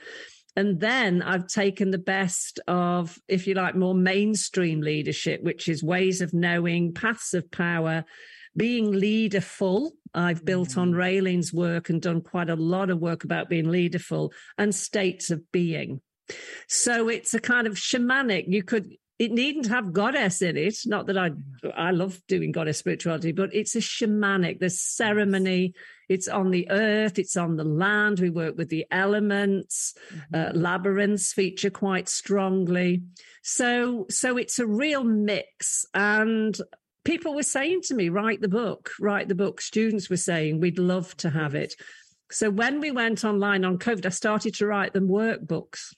And 0.55 0.79
then 0.79 1.21
I've 1.21 1.47
taken 1.47 1.91
the 1.91 1.99
best 1.99 2.59
of, 2.67 3.19
if 3.27 3.45
you 3.45 3.53
like, 3.53 3.75
more 3.75 3.93
mainstream 3.93 4.81
leadership, 4.81 5.43
which 5.43 5.69
is 5.69 5.83
ways 5.83 6.21
of 6.21 6.33
knowing, 6.33 6.93
paths 6.93 7.33
of 7.33 7.51
power, 7.51 8.03
being 8.55 8.91
leaderful. 8.91 9.93
I've 10.13 10.43
built 10.43 10.77
on 10.77 10.91
mm. 10.91 10.97
Raelin's 10.97 11.53
work 11.53 11.89
and 11.89 12.01
done 12.01 12.21
quite 12.21 12.49
a 12.49 12.55
lot 12.55 12.89
of 12.89 12.99
work 12.99 13.23
about 13.23 13.49
being 13.49 13.69
leaderful 13.69 14.33
and 14.57 14.73
states 14.73 15.29
of 15.29 15.51
being. 15.51 16.01
So 16.67 17.09
it's 17.09 17.33
a 17.33 17.39
kind 17.39 17.67
of 17.67 17.73
shamanic. 17.73 18.45
You 18.47 18.63
could, 18.63 18.91
it 19.17 19.31
needn't 19.31 19.67
have 19.67 19.93
goddess 19.93 20.41
in 20.41 20.57
it. 20.57 20.77
Not 20.85 21.07
that 21.07 21.17
I, 21.17 21.29
mm. 21.29 21.73
I 21.75 21.91
love 21.91 22.19
doing 22.27 22.51
goddess 22.51 22.79
spirituality, 22.79 23.31
but 23.31 23.53
it's 23.53 23.75
a 23.75 23.79
shamanic. 23.79 24.59
There's 24.59 24.81
ceremony. 24.81 25.73
It's 26.07 26.27
on 26.27 26.49
the 26.49 26.69
earth. 26.71 27.19
It's 27.19 27.37
on 27.37 27.55
the 27.55 27.63
land. 27.63 28.19
We 28.19 28.31
work 28.31 28.57
with 28.57 28.69
the 28.69 28.85
elements. 28.89 29.93
Mm-hmm. 30.11 30.35
Uh, 30.35 30.59
labyrinths 30.59 31.33
feature 31.33 31.69
quite 31.69 32.09
strongly. 32.09 33.03
So, 33.43 34.07
so 34.09 34.37
it's 34.37 34.57
a 34.57 34.65
real 34.65 35.03
mix. 35.03 35.85
And 35.93 36.57
people 37.09 37.33
were 37.33 37.41
saying 37.41 37.81
to 37.81 37.95
me, 37.95 38.07
write 38.07 38.39
the 38.39 38.47
book, 38.47 38.91
write 38.99 39.27
the 39.27 39.33
book. 39.33 39.61
Students 39.61 40.11
were 40.11 40.17
saying, 40.17 40.59
we'd 40.59 40.77
love 40.77 41.17
to 41.17 41.31
have 41.31 41.55
it. 41.55 41.73
So 42.29 42.51
when 42.51 42.79
we 42.79 42.91
went 42.91 43.25
online 43.25 43.65
on 43.65 43.79
COVID, 43.79 44.05
I 44.05 44.09
started 44.09 44.53
to 44.55 44.67
write 44.67 44.93
them 44.93 45.07
workbooks. 45.07 45.95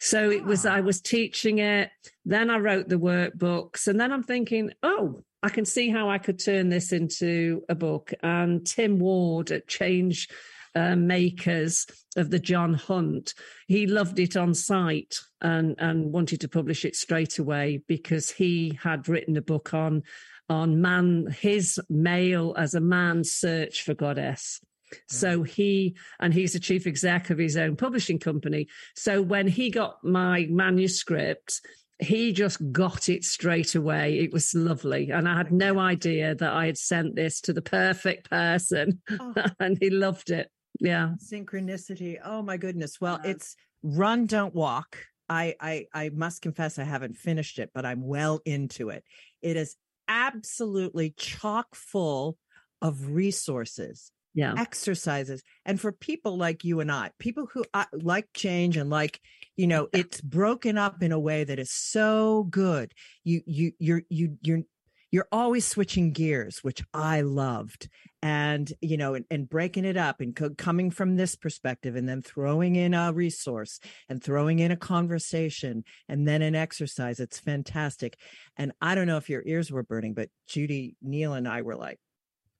So 0.00 0.30
it 0.30 0.42
was, 0.42 0.64
Ah. 0.64 0.76
I 0.76 0.80
was 0.80 1.02
teaching 1.02 1.58
it. 1.58 1.90
Then 2.24 2.48
I 2.48 2.56
wrote 2.56 2.88
the 2.88 2.96
workbooks. 2.96 3.86
And 3.86 4.00
then 4.00 4.12
I'm 4.12 4.22
thinking, 4.22 4.70
oh, 4.82 5.20
I 5.42 5.50
can 5.50 5.66
see 5.66 5.90
how 5.90 6.08
I 6.08 6.16
could 6.16 6.42
turn 6.42 6.70
this 6.70 6.90
into 6.90 7.62
a 7.68 7.74
book. 7.74 8.14
And 8.22 8.66
Tim 8.66 8.98
Ward 8.98 9.50
at 9.50 9.68
Change 9.68 10.26
uh, 10.74 10.96
Makers 10.96 11.86
of 12.16 12.30
the 12.30 12.38
John 12.38 12.72
Hunt, 12.72 13.34
he 13.68 13.86
loved 13.86 14.18
it 14.18 14.38
on 14.38 14.54
site 14.54 15.18
and, 15.42 15.74
and 15.78 16.12
wanted 16.12 16.40
to 16.40 16.48
publish 16.48 16.86
it 16.86 16.96
straight 16.96 17.38
away 17.38 17.82
because 17.86 18.30
he 18.30 18.78
had 18.82 19.06
written 19.06 19.36
a 19.36 19.42
book 19.42 19.74
on 19.74 20.02
on 20.50 20.82
man 20.82 21.34
his 21.40 21.80
male 21.88 22.54
as 22.58 22.74
a 22.74 22.80
man 22.80 23.24
search 23.24 23.82
for 23.82 23.94
goddess. 23.94 24.60
So 25.08 25.40
mm. 25.40 25.48
he, 25.48 25.96
and 26.18 26.34
he's 26.34 26.52
the 26.54 26.58
chief 26.58 26.86
exec 26.86 27.30
of 27.30 27.38
his 27.38 27.56
own 27.56 27.76
publishing 27.76 28.18
company. 28.18 28.66
So 28.96 29.22
when 29.22 29.46
he 29.46 29.70
got 29.70 30.02
my 30.02 30.48
manuscript, 30.50 31.60
he 32.00 32.32
just 32.32 32.60
got 32.72 33.08
it 33.08 33.22
straight 33.22 33.76
away. 33.76 34.18
It 34.18 34.32
was 34.32 34.52
lovely. 34.52 35.10
And 35.10 35.28
I 35.28 35.36
had 35.36 35.52
no 35.52 35.78
idea 35.78 36.34
that 36.34 36.52
I 36.52 36.66
had 36.66 36.78
sent 36.78 37.14
this 37.14 37.40
to 37.42 37.52
the 37.52 37.62
perfect 37.62 38.28
person. 38.28 39.00
Oh. 39.08 39.32
and 39.60 39.78
he 39.80 39.90
loved 39.90 40.30
it. 40.30 40.50
Yeah. 40.82 41.10
synchronicity 41.18 42.16
oh 42.24 42.40
my 42.40 42.56
goodness 42.56 43.00
well 43.02 43.20
Yeah. 43.22 43.32
it's 43.32 43.54
run 43.82 44.24
don't 44.24 44.54
walk 44.54 44.96
I, 45.28 45.54
I 45.60 45.86
i 45.92 46.08
must 46.08 46.40
confess 46.40 46.78
i 46.78 46.84
haven't 46.84 47.18
finished 47.18 47.58
it 47.58 47.70
but 47.74 47.84
i'm 47.84 48.06
well 48.06 48.40
into 48.46 48.88
it 48.88 49.04
it 49.42 49.56
is 49.56 49.76
absolutely 50.10 51.14
chock 51.16 51.74
full 51.74 52.36
of 52.82 53.10
resources 53.12 54.12
Yeah. 54.34 54.58
exercises 54.58 55.42
and 55.64 55.80
for 55.80 55.92
people 55.92 56.36
like 56.36 56.64
you 56.64 56.80
and 56.80 56.90
i 56.90 57.10
people 57.20 57.46
who 57.52 57.64
uh, 57.72 57.84
like 57.92 58.26
change 58.34 58.76
and 58.76 58.90
like 58.90 59.20
you 59.56 59.66
know 59.66 59.88
it's 59.92 60.20
broken 60.20 60.76
up 60.76 61.02
in 61.02 61.12
a 61.12 61.18
way 61.18 61.44
that 61.44 61.60
is 61.60 61.70
so 61.70 62.44
good 62.50 62.92
you 63.22 63.40
you 63.46 63.72
you're 63.78 64.02
you 64.08 64.36
you're 64.42 64.62
you're 65.10 65.28
always 65.32 65.66
switching 65.66 66.12
gears 66.12 66.58
which 66.62 66.82
i 66.94 67.20
loved 67.20 67.88
and 68.22 68.72
you 68.80 68.96
know 68.96 69.14
and, 69.14 69.24
and 69.30 69.48
breaking 69.48 69.84
it 69.84 69.96
up 69.96 70.20
and 70.20 70.36
co- 70.36 70.50
coming 70.50 70.90
from 70.90 71.16
this 71.16 71.34
perspective 71.34 71.96
and 71.96 72.08
then 72.08 72.20
throwing 72.22 72.76
in 72.76 72.94
a 72.94 73.12
resource 73.12 73.80
and 74.08 74.22
throwing 74.22 74.58
in 74.58 74.70
a 74.70 74.76
conversation 74.76 75.82
and 76.08 76.26
then 76.28 76.42
an 76.42 76.54
exercise 76.54 77.18
it's 77.20 77.38
fantastic 77.38 78.16
and 78.56 78.72
i 78.80 78.94
don't 78.94 79.06
know 79.06 79.16
if 79.16 79.28
your 79.30 79.42
ears 79.46 79.70
were 79.70 79.82
burning 79.82 80.14
but 80.14 80.28
judi 80.48 80.94
neal 81.02 81.32
and 81.34 81.48
i 81.48 81.62
were 81.62 81.76
like 81.76 81.98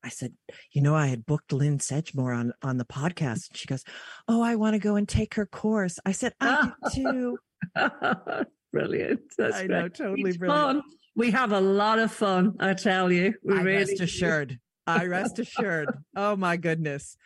I 0.03 0.09
said, 0.09 0.33
you 0.73 0.81
know, 0.81 0.95
I 0.95 1.09
had 1.09 1.27
booked 1.27 1.53
Lynne 1.53 1.79
Sedgmore 1.79 2.33
on 2.35 2.55
on 2.63 2.79
the 2.79 2.87
podcast. 2.87 3.51
And 3.51 3.57
She 3.57 3.67
goes, 3.67 3.85
"Oh, 4.29 4.41
I 4.41 4.57
want 4.57 4.73
to 4.73 4.79
go 4.79 4.97
and 4.97 5.07
take 5.07 5.35
her 5.35 5.45
course." 5.45 5.99
I 6.07 6.13
said, 6.13 6.33
"I 6.41 6.73
do 6.95 7.03
too." 7.03 7.39
brilliant. 8.73 9.21
That's 9.37 9.57
I 9.57 9.67
know, 9.67 9.81
great. 9.83 9.95
totally 9.95 10.29
It's 10.31 10.39
brilliant. 10.39 10.83
fun. 10.83 10.83
We 11.17 11.31
have 11.33 11.53
a 11.53 11.61
lot 11.61 11.99
of 11.99 12.13
fun, 12.13 12.57
I 12.61 12.75
tell 12.75 13.11
you. 13.11 13.35
We 13.43 13.55
I 13.55 13.63
really 13.63 13.79
rest 13.79 14.01
assured. 14.01 14.59
I 14.87 15.07
rest 15.07 15.39
assured. 15.39 15.91
Oh 16.17 16.37
my 16.37 16.57
goodness. 16.57 17.17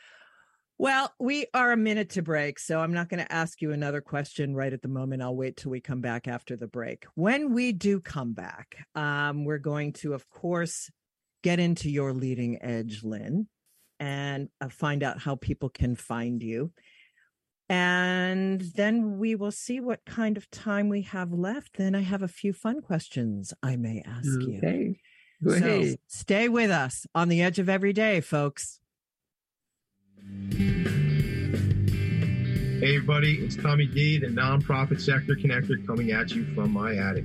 Well, 0.76 1.12
we 1.20 1.47
are 1.55 1.70
a 1.70 1.76
minute 1.76 2.11
to 2.11 2.22
break, 2.22 2.59
so 2.59 2.80
I'm 2.80 2.93
not 2.93 3.09
going 3.09 3.24
to 3.24 3.32
ask 3.32 3.62
you 3.62 3.70
another 3.70 4.01
question 4.01 4.57
right 4.57 4.72
at 4.72 4.82
the 4.82 4.89
moment. 4.89 5.22
I'll 5.22 5.37
wait 5.37 5.57
till 5.57 5.70
we 5.70 5.80
come 5.80 6.01
back 6.01 6.26
after 6.26 6.57
the 6.57 6.66
break. 6.66 7.05
When 7.14 7.55
we 7.55 7.70
do 7.70 8.01
come 8.01 8.32
back, 8.32 8.85
um, 8.97 9.45
we're 9.45 9.59
going 9.59 9.93
to, 9.95 10.14
of 10.14 10.28
course, 10.28 10.91
get 11.45 11.61
into 11.61 11.89
your 11.89 12.12
leading 12.12 12.61
edge, 12.61 13.05
Lynne, 13.05 13.47
and 14.01 14.49
uh, 14.61 14.68
find 14.68 15.05
out 15.05 15.20
how 15.20 15.37
people 15.37 15.68
can 15.68 15.95
find 15.95 16.43
you. 16.43 16.72
And 17.75 18.61
then 18.77 19.18
we 19.18 19.35
will 19.35 19.51
see 19.51 19.81
what 19.81 20.05
kind 20.05 20.37
of 20.37 20.49
time 20.53 20.89
we 20.89 21.03
have 21.03 21.33
left. 21.33 21.77
Then 21.77 21.97
I 21.97 22.03
have 22.03 22.22
a 22.22 22.29
few 22.29 22.53
fun 22.53 22.81
questions 22.81 23.53
I 23.64 23.75
may 23.75 24.01
ask 24.07 24.29
you. 24.29 24.59
Okay. 24.59 25.01
So 25.43 25.59
Great. 25.59 26.01
stay 26.07 26.49
with 26.49 26.70
us 26.70 27.05
on 27.16 27.29
the 27.29 27.43
edge 27.43 27.59
of 27.59 27.68
every 27.68 27.93
day, 27.93 28.20
folks. 28.20 28.79
Hey, 32.81 32.95
everybody, 32.95 33.39
it's 33.45 33.57
Tommy 33.57 33.87
D, 33.87 34.18
the 34.18 34.29
nonprofit 34.29 35.01
sector 35.01 35.35
connector, 35.35 35.85
coming 35.85 36.12
at 36.12 36.31
you 36.31 36.45
from 36.55 36.72
my 36.72 36.95
attic. 36.95 37.25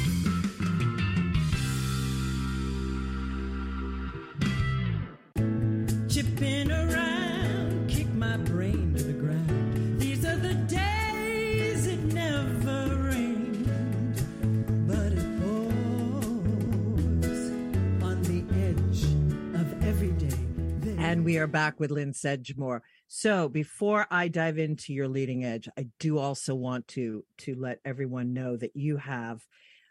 Are 21.41 21.47
back 21.47 21.79
with 21.79 21.89
Lynne 21.89 22.13
Sedgmore. 22.13 22.81
So 23.07 23.49
before 23.49 24.05
I 24.11 24.27
dive 24.27 24.59
into 24.59 24.93
your 24.93 25.07
leading 25.07 25.43
edge, 25.43 25.67
I 25.75 25.87
do 25.99 26.19
also 26.19 26.53
want 26.53 26.87
to 26.89 27.25
to 27.39 27.55
let 27.55 27.79
everyone 27.83 28.31
know 28.31 28.55
that 28.57 28.75
you 28.75 28.97
have 28.97 29.43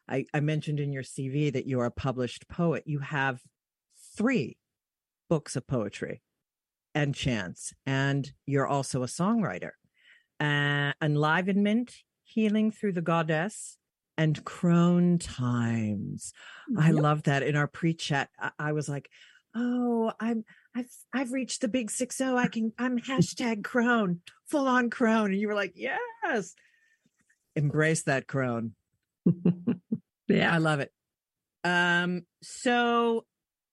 I, 0.08 0.26
I 0.32 0.38
mentioned 0.38 0.78
in 0.78 0.92
your 0.92 1.02
CV 1.02 1.52
that 1.52 1.66
you're 1.66 1.86
a 1.86 1.90
published 1.90 2.48
poet. 2.48 2.84
You 2.86 3.00
have 3.00 3.40
three 4.16 4.58
books 5.28 5.56
of 5.56 5.66
poetry 5.66 6.22
and 6.94 7.16
chants, 7.16 7.72
and 7.84 8.30
you're 8.46 8.68
also 8.68 9.02
a 9.02 9.06
songwriter. 9.06 9.70
Uh, 10.38 10.92
Enlivenment, 11.02 11.96
Healing 12.22 12.70
Through 12.70 12.92
the 12.92 13.02
Goddess, 13.02 13.76
and 14.16 14.44
Crone 14.44 15.18
Times. 15.18 16.32
I 16.78 16.92
love 16.92 17.24
that. 17.24 17.42
In 17.42 17.56
our 17.56 17.66
pre-chat, 17.66 18.28
I, 18.38 18.50
I 18.56 18.72
was 18.72 18.88
like, 18.88 19.10
"Oh, 19.56 20.12
I'm 20.20 20.44
I've 20.76 20.90
I've 21.12 21.32
reached 21.32 21.60
the 21.60 21.68
big 21.68 21.90
six 21.90 22.16
zero. 22.16 22.36
I 22.36 22.48
can 22.48 22.72
I'm 22.78 22.98
hashtag 22.98 23.64
crone, 23.64 24.20
full 24.46 24.66
on 24.66 24.90
crone." 24.90 25.32
And 25.32 25.40
you 25.40 25.48
were 25.48 25.54
like, 25.54 25.72
"Yes, 25.74 26.54
embrace 27.56 28.02
that 28.04 28.26
crone." 28.26 28.74
Yeah. 30.30 30.54
I 30.54 30.58
love 30.58 30.80
it. 30.80 30.92
Um, 31.64 32.22
so, 32.42 33.26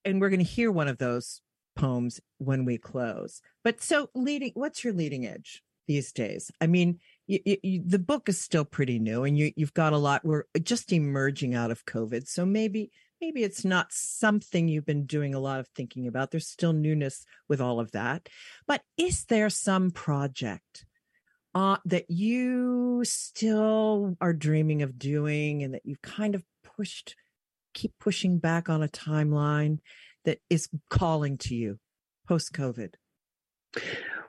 and 0.04 0.20
we're 0.20 0.30
going 0.30 0.44
to 0.44 0.46
hear 0.46 0.72
one 0.72 0.88
of 0.88 0.98
those 0.98 1.42
poems 1.76 2.20
when 2.40 2.66
we 2.66 2.78
close. 2.78 3.42
But 3.64 3.82
so, 3.82 4.10
leading, 4.16 4.52
what's 4.56 4.84
your 4.84 4.94
leading 4.94 5.26
edge 5.26 5.64
these 5.88 6.12
days? 6.12 6.52
I 6.60 6.68
mean, 6.68 7.00
you, 7.28 7.40
you, 7.46 7.84
the 7.86 8.00
book 8.00 8.28
is 8.28 8.40
still 8.40 8.66
pretty 8.66 9.00
new, 9.00 9.24
and 9.24 9.38
you 9.38 9.52
you've 9.56 9.74
got 9.74 9.94
a 9.94 9.98
lot. 9.98 10.26
We're 10.26 10.46
just 10.64 10.92
emerging 10.92 11.56
out 11.56 11.72
of 11.72 11.86
COVID, 11.86 12.28
so 12.28 12.46
maybe 12.46 12.92
maybe 13.22 13.44
it's 13.44 13.66
not 13.66 13.88
something 13.92 14.68
you've 14.68 14.86
been 14.86 15.06
doing 15.06 15.34
a 15.34 15.40
lot 15.40 15.60
of 15.60 15.68
thinking 15.70 16.08
about. 16.08 16.32
There's 16.32 16.48
still 16.48 16.74
newness 16.74 17.26
with 17.48 17.62
all 17.62 17.80
of 17.80 17.92
that, 17.92 18.30
but 18.68 18.82
is 18.98 19.26
there 19.26 19.50
some 19.50 19.92
project? 19.92 20.86
uh, 21.58 21.78
that 21.86 22.08
you 22.08 23.02
still 23.04 24.16
are 24.22 24.32
dreaming 24.32 24.84
of 24.84 25.00
doing 25.00 25.64
and 25.64 25.74
that 25.74 25.82
you've 25.84 26.04
kind 26.04 26.36
of 26.36 26.44
pushed, 26.64 27.16
keep 27.74 27.94
pushing 28.00 28.38
back 28.38 28.70
on 28.70 28.84
a 28.84 28.88
timeline 28.88 29.80
that 30.24 30.38
is 30.52 30.70
calling 30.92 31.36
to 31.36 31.56
you 31.56 31.80
post 32.28 32.54
COVID? 32.54 32.94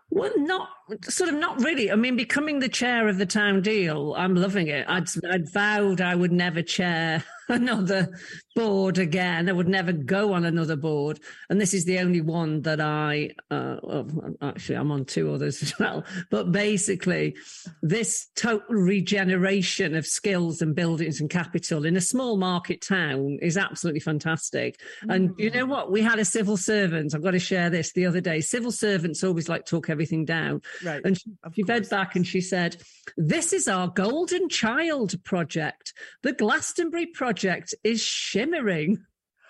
Well, 0.09 0.32
not 0.39 0.70
sort 1.05 1.28
of 1.28 1.36
not 1.36 1.62
really. 1.62 1.93
I 1.93 1.97
mean, 1.97 2.16
becoming 2.16 2.61
the 2.61 2.68
chair 2.70 3.09
of 3.09 3.18
the 3.18 3.26
town 3.26 3.61
deal, 3.61 4.14
I'm 4.16 4.34
loving 4.34 4.68
it. 4.68 4.86
I'd, 4.89 5.09
I'd 5.30 5.53
vowed 5.53 6.01
I 6.01 6.14
would 6.14 6.32
never 6.32 6.62
chair 6.62 7.22
another 7.59 8.09
board 8.55 8.99
again. 8.99 9.49
I 9.49 9.53
would 9.53 9.68
never 9.68 9.92
go 9.92 10.32
on 10.32 10.44
another 10.44 10.76
board. 10.76 11.20
And 11.49 11.61
this 11.61 11.72
is 11.72 11.84
the 11.84 11.99
only 12.01 12.20
one 12.20 12.62
that 12.62 12.80
I, 12.80 13.30
uh, 13.51 13.76
well, 13.82 14.34
actually, 14.42 14.76
I'm 14.76 14.90
on 14.90 15.05
two 15.05 15.32
others 15.32 15.62
as 15.62 15.78
well. 15.78 16.05
But 16.30 16.53
basically, 16.53 17.36
this 17.82 18.28
total 18.36 18.66
regeneration 18.68 19.94
of 19.94 20.07
skills 20.07 20.61
and 20.61 20.74
buildings 20.74 21.20
and 21.20 21.30
capital 21.30 21.84
in 21.84 21.96
a 21.96 22.01
small 22.01 22.36
market 22.36 22.82
town 22.82 23.38
is 23.40 23.57
absolutely 23.57 24.01
fantastic. 24.01 24.80
And 25.09 25.32
you 25.38 25.51
know 25.51 25.64
what? 25.64 25.90
We 25.90 26.03
had 26.03 26.18
a 26.18 26.24
civil 26.24 26.57
servant. 26.57 27.14
I've 27.14 27.22
got 27.22 27.30
to 27.30 27.38
share 27.38 27.70
this 27.70 27.92
the 27.92 28.07
other 28.07 28.20
day. 28.20 28.40
Civil 28.40 28.72
servants 28.72 29.24
always 29.24 29.49
like 29.49 29.64
talk 29.64 29.88
everything 29.88 30.24
down. 30.24 30.61
Right. 30.84 31.01
And 31.05 31.18
she, 31.18 31.30
she 31.55 31.62
fed 31.62 31.88
back 31.88 32.14
and 32.16 32.26
she 32.26 32.40
said, 32.40 32.76
This 33.16 33.53
is 33.53 33.68
our 33.68 33.88
golden 33.88 34.49
child 34.49 35.22
project. 35.24 35.94
The 36.22 36.32
Glastonbury 36.32 37.07
project 37.07 37.38
is 37.45 38.01
shimmering. 38.01 39.05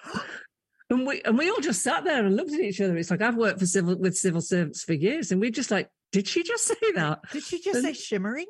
And 0.90 1.06
we 1.06 1.20
and 1.20 1.36
we 1.36 1.50
all 1.50 1.60
just 1.60 1.82
sat 1.82 2.04
there 2.04 2.24
and 2.24 2.34
looked 2.34 2.54
at 2.54 2.60
each 2.60 2.80
other. 2.80 2.96
It's 2.96 3.10
like 3.10 3.20
I've 3.20 3.36
worked 3.36 3.58
for 3.58 3.66
civil 3.66 3.94
with 3.98 4.16
civil 4.16 4.40
servants 4.40 4.84
for 4.84 4.94
years, 4.94 5.30
and 5.30 5.38
we're 5.38 5.50
just 5.50 5.70
like, 5.70 5.90
did 6.12 6.26
she 6.26 6.42
just 6.42 6.64
say 6.64 6.92
that? 6.94 7.18
Did 7.30 7.42
she 7.42 7.60
just 7.60 7.82
say 7.82 7.92
shimmering? 7.92 8.46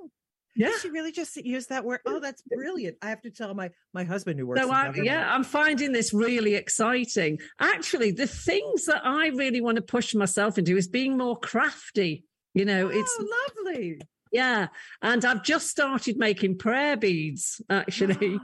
Yeah. 0.55 0.69
Did 0.69 0.81
she 0.81 0.91
really 0.91 1.13
just 1.13 1.37
use 1.37 1.67
that 1.67 1.85
word? 1.85 2.01
Oh, 2.07 2.21
that's 2.21 2.43
brilliant. 2.43 2.97
I 3.03 3.11
have 3.11 3.23
to 3.23 3.31
tell 3.31 3.55
my 3.55 3.71
my 3.93 4.05
husband 4.05 4.39
who 4.39 4.47
works 4.47 4.61
So 4.61 4.71
I, 4.71 4.93
yeah, 4.95 5.33
I'm 5.33 5.45
finding 5.45 5.93
this 5.93 6.13
really 6.13 6.55
exciting. 6.55 7.39
Actually, 7.61 8.11
the 8.11 8.27
things 8.27 8.87
that 8.87 9.03
I 9.05 9.29
really 9.29 9.61
want 9.61 9.77
to 9.77 9.83
push 9.83 10.15
myself 10.15 10.59
into 10.59 10.77
is 10.77 10.89
being 10.89 11.17
more 11.17 11.39
crafty. 11.39 12.25
You 12.55 12.65
know, 12.65 12.89
it's 12.89 13.17
Oh, 13.21 13.27
lovely. 13.65 14.01
Yeah. 14.33 14.69
And 15.01 15.25
I've 15.25 15.45
just 15.45 15.69
started 15.69 16.19
making 16.19 16.59
prayer 16.59 16.97
beads, 16.97 17.61
actually. 17.71 18.41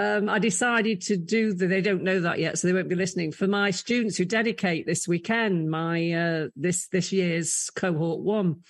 Um, 0.00 0.28
I 0.28 0.38
decided 0.38 1.02
to 1.02 1.16
do 1.16 1.52
the, 1.52 1.66
they 1.66 1.82
don't 1.82 2.02
know 2.02 2.20
that 2.20 2.38
yet, 2.38 2.58
so 2.58 2.66
they 2.66 2.72
won't 2.72 2.88
be 2.88 2.94
listening 2.94 3.32
for 3.32 3.46
my 3.46 3.70
students 3.70 4.16
who 4.16 4.24
dedicate 4.24 4.86
this 4.86 5.06
weekend, 5.06 5.70
my, 5.70 6.12
uh, 6.12 6.48
this, 6.56 6.88
this 6.88 7.12
year's 7.12 7.70
cohort 7.74 8.20
one. 8.20 8.62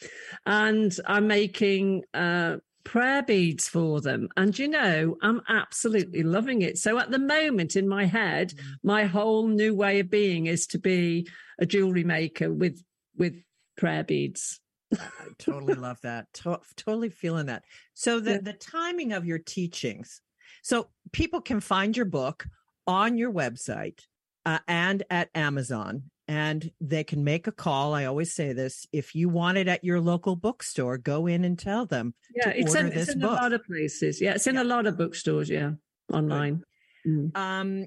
And 0.44 0.92
I'm 1.06 1.26
making, 1.26 2.02
uh, 2.12 2.56
prayer 2.82 3.22
beads 3.22 3.68
for 3.68 4.00
them. 4.00 4.28
And 4.36 4.58
you 4.58 4.66
know, 4.66 5.16
I'm 5.22 5.42
absolutely 5.48 6.22
loving 6.22 6.62
it. 6.62 6.78
So 6.78 6.98
at 6.98 7.10
the 7.10 7.18
moment 7.18 7.76
in 7.76 7.86
my 7.86 8.06
head, 8.06 8.52
my 8.82 9.04
whole 9.04 9.46
new 9.46 9.74
way 9.74 10.00
of 10.00 10.10
being 10.10 10.46
is 10.46 10.66
to 10.68 10.78
be 10.78 11.28
a 11.58 11.66
jewelry 11.66 12.04
maker 12.04 12.52
with, 12.52 12.82
with 13.16 13.36
prayer 13.76 14.02
beads. 14.02 14.60
I 14.92 15.28
totally 15.38 15.74
love 15.74 16.00
that. 16.02 16.32
To- 16.42 16.60
totally 16.76 17.10
feeling 17.10 17.46
that. 17.46 17.62
So 17.94 18.18
the 18.18 18.40
the 18.40 18.54
timing 18.54 19.12
of 19.12 19.24
your 19.24 19.38
teachings. 19.38 20.20
So 20.62 20.88
people 21.12 21.40
can 21.40 21.60
find 21.60 21.96
your 21.96 22.06
book 22.06 22.46
on 22.86 23.18
your 23.18 23.32
website 23.32 24.00
uh, 24.46 24.58
and 24.66 25.02
at 25.10 25.28
Amazon, 25.34 26.10
and 26.28 26.70
they 26.80 27.04
can 27.04 27.24
make 27.24 27.46
a 27.46 27.52
call. 27.52 27.94
I 27.94 28.04
always 28.04 28.34
say 28.34 28.52
this: 28.52 28.86
if 28.92 29.14
you 29.14 29.28
want 29.28 29.58
it 29.58 29.68
at 29.68 29.84
your 29.84 30.00
local 30.00 30.36
bookstore, 30.36 30.98
go 30.98 31.26
in 31.26 31.44
and 31.44 31.58
tell 31.58 31.86
them 31.86 32.14
Yeah, 32.34 32.52
to 32.52 32.58
it's 32.58 32.74
in, 32.74 32.86
it's 32.92 33.10
in 33.10 33.22
a 33.22 33.26
lot 33.26 33.52
of 33.52 33.64
places. 33.64 34.20
Yeah, 34.20 34.34
it's 34.34 34.46
in 34.46 34.56
a 34.56 34.64
lot 34.64 34.86
of 34.86 34.96
bookstores. 34.96 35.50
Yeah, 35.50 35.72
online. 36.12 36.62
Mm. 37.06 37.36
Um, 37.36 37.86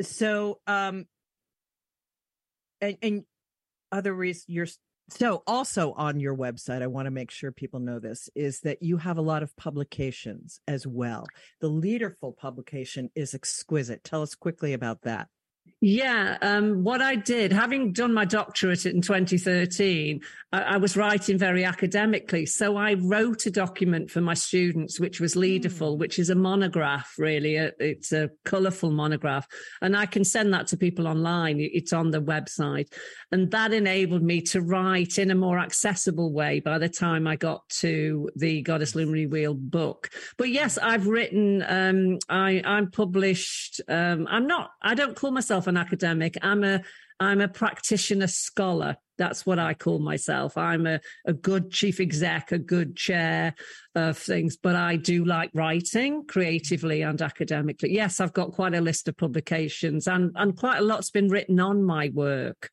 so 0.00 0.60
um, 0.66 1.06
and 2.80 2.96
and 3.02 3.24
other 3.90 4.12
reasons 4.12 4.44
you're 4.48 4.66
so 5.08 5.42
also 5.46 5.92
on 5.92 6.20
your 6.20 6.36
website, 6.36 6.82
I 6.82 6.86
want 6.86 7.06
to 7.06 7.10
make 7.10 7.30
sure 7.30 7.50
people 7.50 7.80
know 7.80 7.98
this 7.98 8.28
is 8.34 8.60
that 8.60 8.82
you 8.82 8.98
have 8.98 9.18
a 9.18 9.22
lot 9.22 9.42
of 9.42 9.56
publications 9.56 10.60
as 10.68 10.86
well. 10.86 11.26
The 11.60 11.68
Leaderful 11.68 12.32
publication 12.32 13.10
is 13.14 13.34
exquisite. 13.34 14.04
Tell 14.04 14.22
us 14.22 14.34
quickly 14.34 14.74
about 14.74 15.02
that. 15.02 15.28
Yeah, 15.80 16.38
um, 16.42 16.82
what 16.82 17.00
I 17.00 17.14
did, 17.14 17.52
having 17.52 17.92
done 17.92 18.12
my 18.12 18.24
doctorate 18.24 18.84
in 18.84 19.00
2013, 19.00 20.20
I, 20.52 20.60
I, 20.60 20.76
was 20.78 20.96
writing 20.96 21.38
very 21.38 21.64
academically. 21.64 22.46
So 22.46 22.76
I 22.76 22.94
wrote 22.94 23.46
a 23.46 23.50
document 23.52 24.10
for 24.10 24.20
my 24.20 24.34
students, 24.34 24.98
which 24.98 25.20
was 25.20 25.36
Leaderful, 25.36 25.94
mm. 25.94 26.00
which 26.00 26.18
is 26.18 26.30
a 26.30 26.34
monograph, 26.34 27.14
really. 27.16 27.54
It's 27.54 28.10
a 28.10 28.30
colourful 28.44 28.90
monograph. 28.90 29.46
And 29.80 29.96
I 29.96 30.06
can 30.06 30.24
send 30.24 30.52
that 30.52 30.66
to 30.68 30.76
people 30.76 31.06
online. 31.06 31.60
It's 31.60 31.92
on 31.92 32.10
the 32.10 32.22
website. 32.22 32.92
And 33.30 33.48
that 33.52 33.72
enabled 33.72 34.24
me 34.24 34.40
to 34.42 34.60
write 34.60 35.18
in 35.18 35.30
a 35.30 35.36
more 35.36 35.60
accessible 35.60 36.32
way 36.32 36.58
by 36.58 36.78
the 36.78 36.88
time 36.88 37.28
I 37.28 37.36
got 37.36 37.68
to 37.80 38.28
the 38.34 38.62
Goddess 38.62 38.96
Luminary 38.96 39.26
Wheel 39.26 39.54
book. 39.54 40.10
But 40.38 40.48
yes, 40.48 40.76
I've 40.76 41.06
written, 41.06 41.62
um, 41.68 42.18
I, 42.28 42.62
I'm 42.64 42.90
published, 42.90 43.80
um, 43.86 44.26
I'm 44.28 44.48
not, 44.48 44.70
I 44.82 44.94
don't 44.94 45.14
call 45.14 45.30
myself 45.30 45.67
an 45.68 45.76
academic. 45.76 46.36
I'm 46.42 46.64
a 46.64 46.82
I'm 47.20 47.40
a 47.40 47.48
practitioner 47.48 48.28
scholar. 48.28 48.96
That's 49.16 49.44
what 49.44 49.58
I 49.58 49.74
call 49.74 49.98
myself. 49.98 50.56
I'm 50.56 50.86
a, 50.86 51.00
a 51.26 51.32
good 51.32 51.72
chief 51.72 51.98
exec, 51.98 52.52
a 52.52 52.58
good 52.58 52.96
chair 52.96 53.54
of 53.96 54.16
things, 54.16 54.56
but 54.56 54.76
I 54.76 54.94
do 54.94 55.24
like 55.24 55.50
writing 55.52 56.24
creatively 56.26 57.02
and 57.02 57.20
academically. 57.20 57.92
Yes, 57.92 58.20
I've 58.20 58.32
got 58.32 58.52
quite 58.52 58.74
a 58.74 58.80
list 58.80 59.08
of 59.08 59.16
publications 59.16 60.06
and, 60.06 60.30
and 60.36 60.56
quite 60.56 60.78
a 60.78 60.84
lot's 60.84 61.10
been 61.10 61.28
written 61.28 61.58
on 61.58 61.82
my 61.82 62.12
work. 62.14 62.70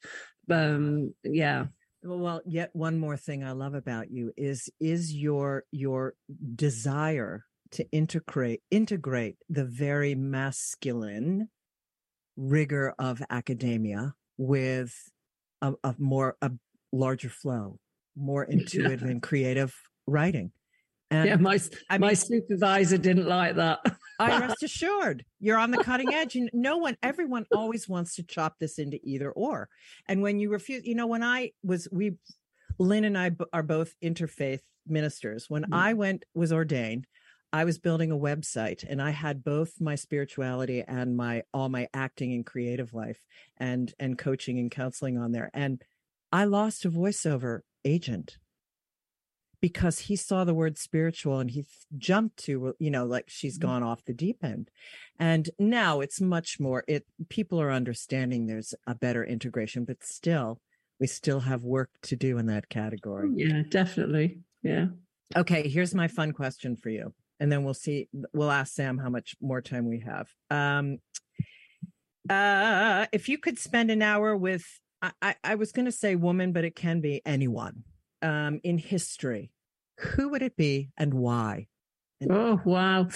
Um, 0.50 1.16
yeah. 1.24 1.66
Well, 2.04 2.42
yet 2.46 2.70
one 2.74 3.00
more 3.00 3.18
thing 3.18 3.44
I 3.44 3.54
love 3.54 3.74
about 3.74 4.12
you 4.12 4.32
is 4.38 4.70
is 4.80 5.12
your 5.12 5.64
your 5.72 6.14
desire 6.56 7.46
to 7.72 7.90
integrate 7.92 8.62
integrate 8.70 9.38
the 9.50 9.66
very 9.66 10.14
masculine 10.14 11.50
rigor 12.38 12.94
of 13.00 13.22
academia 13.30 14.14
with 14.38 14.94
a, 15.62 15.74
a 15.84 15.96
more 15.98 16.36
a 16.42 16.52
larger 16.92 17.30
flow, 17.30 17.80
more 18.16 18.44
intuitive 18.50 19.02
yeah. 19.02 19.10
and 19.10 19.22
creative 19.22 19.76
writing. 20.08 20.52
And 21.12 21.30
yeah, 21.30 21.36
my 21.36 21.60
I 21.90 21.98
my 21.98 22.14
supervisor 22.14 22.98
didn't 22.98 23.28
like 23.28 23.56
that. 23.56 23.80
I 24.20 24.40
rest 24.40 24.64
assured, 24.64 25.26
you're 25.40 25.58
on 25.58 25.72
the 25.72 25.84
cutting 25.84 26.14
edge. 26.14 26.36
And 26.36 26.50
no 26.54 26.78
one, 26.78 26.98
everyone 27.04 27.46
always 27.54 27.88
wants 27.88 28.16
to 28.16 28.24
chop 28.24 28.56
this 28.60 28.80
into 28.80 29.00
either 29.04 29.32
or. 29.32 29.70
And 30.08 30.22
when 30.22 30.40
you 30.40 30.50
refuse, 30.50 30.86
you 30.86 30.96
know, 30.96 31.08
when 31.08 31.24
I 31.24 31.52
was, 31.64 31.88
we, 31.92 32.14
Lynne 32.80 33.04
and 33.04 33.18
I 33.18 33.32
are 33.52 33.64
both 33.64 33.94
interfaith 34.04 34.62
ministers. 34.88 35.46
When 35.50 35.64
mm-hmm. 35.64 35.74
I 35.74 35.94
went, 35.94 36.26
was 36.34 36.54
ordained, 36.54 37.08
I 37.56 37.64
was 37.64 37.80
building 37.80 38.12
a 38.12 38.18
website 38.18 38.84
and 38.86 39.02
I 39.02 39.12
had 39.12 39.42
both 39.42 39.80
my 39.80 39.96
spirituality 39.96 40.84
and 40.86 41.16
my 41.16 41.44
all 41.54 41.70
my 41.70 41.88
acting 41.94 42.34
and 42.34 42.46
creative 42.46 42.94
life 42.94 43.22
and 43.56 43.94
and 43.98 44.18
coaching 44.18 44.60
and 44.60 44.70
counseling 44.70 45.18
on 45.18 45.32
there. 45.32 45.52
And 45.54 45.82
I 46.34 46.44
lost 46.44 46.84
a 46.84 46.90
voiceover 46.90 47.62
agent 47.86 48.40
because 49.62 50.00
he 50.00 50.18
saw 50.18 50.44
the 50.44 50.54
word 50.54 50.78
spiritual 50.78 51.40
and 51.40 51.50
he 51.50 51.66
jumped 51.98 52.36
to 52.44 52.76
you 52.78 52.92
know 52.92 53.06
like 53.06 53.30
she's 53.30 53.58
mm-hmm. 53.58 53.70
gone 53.70 53.84
off 53.84 54.04
the 54.04 54.14
deep 54.14 54.44
end 54.44 54.70
and 55.18 55.50
now 55.58 56.02
it's 56.02 56.20
much 56.20 56.60
more 56.60 56.84
it 56.90 57.06
people 57.30 57.62
are 57.62 57.72
understanding 57.72 58.46
there's 58.46 58.74
a 58.86 58.94
better 58.94 59.24
integration 59.24 59.86
but 59.86 60.04
still 60.04 60.60
we 61.00 61.08
still 61.08 61.40
have 61.40 61.64
work 61.64 61.90
to 62.02 62.18
do 62.18 62.38
in 62.38 62.48
that 62.48 62.68
category 62.68 63.30
yeah 63.34 63.64
definitely 63.70 64.40
yeah 64.62 64.88
okay 65.38 65.70
here's 65.70 65.96
my 65.96 66.10
fun 66.10 66.34
question 66.34 66.76
for 66.76 66.90
you 66.90 67.14
and 67.40 67.52
then 67.52 67.64
we'll 67.64 67.74
see. 67.74 68.08
We'll 68.34 68.52
ask 68.52 68.74
Sam 68.74 68.98
how 68.98 69.10
much 69.10 69.36
more 69.42 69.62
time 69.62 69.88
we 69.88 70.02
have. 70.02 70.28
Um, 70.50 71.00
uh, 72.30 73.06
if 73.12 73.30
you 73.30 73.38
could 73.38 73.60
spend 73.60 73.92
an 73.92 74.02
hour 74.02 74.36
with, 74.36 74.64
I, 75.22 75.36
I 75.44 75.56
was 75.56 75.72
going 75.72 75.86
to 75.86 75.92
say 75.92 76.16
woman, 76.16 76.54
but 76.54 76.66
it 76.66 76.76
can 76.76 77.02
be 77.02 77.22
anyone 77.26 77.84
um, 78.22 78.60
in 78.64 78.78
history. 78.78 79.52
Who 80.00 80.30
would 80.30 80.42
it 80.42 80.58
be 80.58 80.90
and 80.98 81.14
why? 81.14 81.68
Oh 82.30 82.62
wow! 82.66 83.10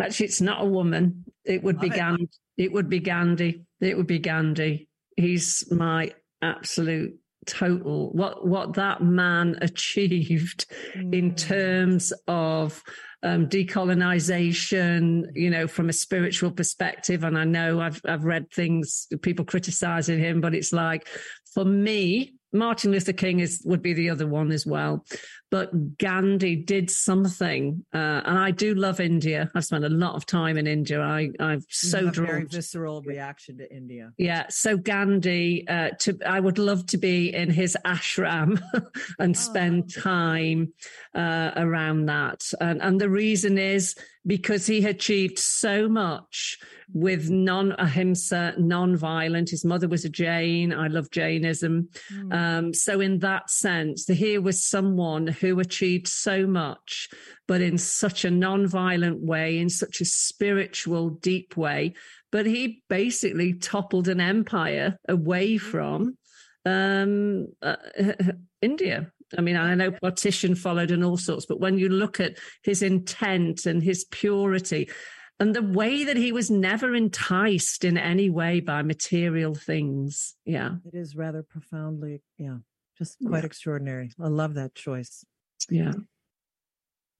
Actually, 0.00 0.26
it's 0.26 0.40
not 0.40 0.62
a 0.62 0.66
woman. 0.66 1.24
It 1.44 1.62
would 1.62 1.78
be 1.78 1.88
Gandhi. 1.88 2.28
It 2.56 2.72
would 2.72 2.88
be 2.88 2.98
Gandhi. 2.98 3.62
It 3.80 3.96
would 3.96 4.08
be 4.08 4.18
Gandhi. 4.18 4.88
He's 5.16 5.70
my 5.70 6.12
absolute 6.42 7.19
total. 7.46 8.10
What 8.12 8.46
what 8.46 8.74
that 8.74 9.02
man 9.02 9.58
achieved 9.62 10.66
mm. 10.96 11.14
in 11.14 11.34
terms 11.34 12.12
of 12.26 12.82
um, 13.22 13.48
decolonization, 13.48 15.24
you 15.34 15.50
know, 15.50 15.66
from 15.66 15.88
a 15.88 15.92
spiritual 15.92 16.50
perspective. 16.50 17.24
And 17.24 17.38
I 17.38 17.44
know 17.44 17.80
I've 17.80 18.00
I've 18.04 18.24
read 18.24 18.50
things 18.50 19.06
people 19.22 19.44
criticizing 19.44 20.18
him, 20.18 20.40
but 20.40 20.54
it's 20.54 20.72
like 20.72 21.08
for 21.54 21.64
me, 21.64 22.34
Martin 22.52 22.90
Luther 22.90 23.12
King 23.12 23.40
is 23.40 23.62
would 23.64 23.82
be 23.82 23.92
the 23.92 24.10
other 24.10 24.26
one 24.26 24.50
as 24.50 24.66
well. 24.66 25.04
But 25.50 25.98
Gandhi 25.98 26.56
did 26.56 26.90
something, 26.90 27.84
uh, 27.92 28.22
and 28.24 28.38
I 28.38 28.50
do 28.52 28.74
love 28.74 29.00
India. 29.00 29.50
I've 29.54 29.64
spent 29.64 29.84
a 29.84 29.88
lot 29.88 30.14
of 30.14 30.26
time 30.26 30.56
in 30.56 30.66
India. 30.66 31.00
I 31.00 31.30
I've 31.40 31.64
so 31.68 32.10
drawn 32.10 32.26
very 32.26 32.44
visceral 32.44 33.02
reaction 33.02 33.58
to 33.58 33.72
India. 33.72 34.12
Yeah, 34.16 34.46
so 34.48 34.76
Gandhi, 34.76 35.66
uh, 35.68 35.90
to 36.00 36.18
I 36.26 36.40
would 36.40 36.58
love 36.58 36.86
to 36.86 36.98
be 36.98 37.34
in 37.34 37.50
his 37.50 37.76
ashram 37.84 38.60
and 39.18 39.36
oh. 39.36 39.38
spend 39.38 39.94
time 39.94 40.72
uh, 41.14 41.52
around 41.56 42.06
that. 42.06 42.42
And 42.60 42.80
and 42.80 43.00
the 43.00 43.10
reason 43.10 43.58
is 43.58 43.96
because 44.26 44.66
he 44.66 44.84
achieved 44.84 45.38
so 45.38 45.88
much 45.88 46.58
with 46.92 47.30
non 47.30 47.72
ahimsa, 47.78 48.54
non-violent. 48.58 49.50
His 49.50 49.64
mother 49.64 49.88
was 49.88 50.04
a 50.04 50.08
Jain. 50.08 50.72
I 50.72 50.88
love 50.88 51.10
Jainism. 51.10 51.88
Mm. 52.12 52.34
Um, 52.34 52.74
so 52.74 53.00
in 53.00 53.20
that 53.20 53.50
sense, 53.50 54.06
here 54.06 54.40
was 54.40 54.64
someone 54.64 55.26
who 55.26 55.58
achieved 55.60 56.08
so 56.08 56.46
much, 56.46 57.08
but 57.46 57.60
in 57.60 57.78
such 57.78 58.24
a 58.24 58.30
non-violent 58.30 59.20
way, 59.22 59.58
in 59.58 59.70
such 59.70 60.00
a 60.00 60.04
spiritual, 60.04 61.10
deep 61.10 61.56
way. 61.56 61.94
But 62.30 62.46
he 62.46 62.82
basically 62.88 63.54
toppled 63.54 64.08
an 64.08 64.20
empire 64.20 64.98
away 65.08 65.56
hmm. 65.56 65.70
from 65.70 66.18
um, 66.66 67.48
uh, 67.62 67.76
India. 68.62 69.12
I 69.36 69.40
mean, 69.40 69.56
I 69.56 69.74
know 69.74 69.92
partition 69.92 70.54
followed 70.54 70.90
and 70.90 71.04
all 71.04 71.16
sorts, 71.16 71.46
but 71.46 71.60
when 71.60 71.78
you 71.78 71.88
look 71.88 72.20
at 72.20 72.36
his 72.62 72.82
intent 72.82 73.66
and 73.66 73.82
his 73.82 74.04
purity, 74.04 74.90
and 75.38 75.54
the 75.54 75.62
way 75.62 76.04
that 76.04 76.16
he 76.16 76.32
was 76.32 76.50
never 76.50 76.94
enticed 76.94 77.84
in 77.84 77.96
any 77.96 78.28
way 78.28 78.60
by 78.60 78.82
material 78.82 79.54
things. 79.54 80.34
Yeah. 80.44 80.72
It 80.84 80.94
is 80.94 81.16
rather 81.16 81.42
profoundly, 81.42 82.22
yeah, 82.36 82.58
just 82.98 83.16
quite 83.26 83.40
yeah. 83.40 83.46
extraordinary. 83.46 84.12
I 84.20 84.28
love 84.28 84.54
that 84.54 84.74
choice. 84.74 85.24
Yeah. 85.70 85.92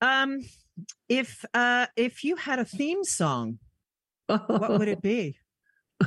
Um 0.02 0.40
if 1.08 1.44
uh 1.54 1.86
if 1.96 2.24
you 2.24 2.36
had 2.36 2.58
a 2.58 2.64
theme 2.64 3.04
song, 3.04 3.58
what 4.26 4.78
would 4.78 4.88
it 4.88 5.00
be? 5.00 5.38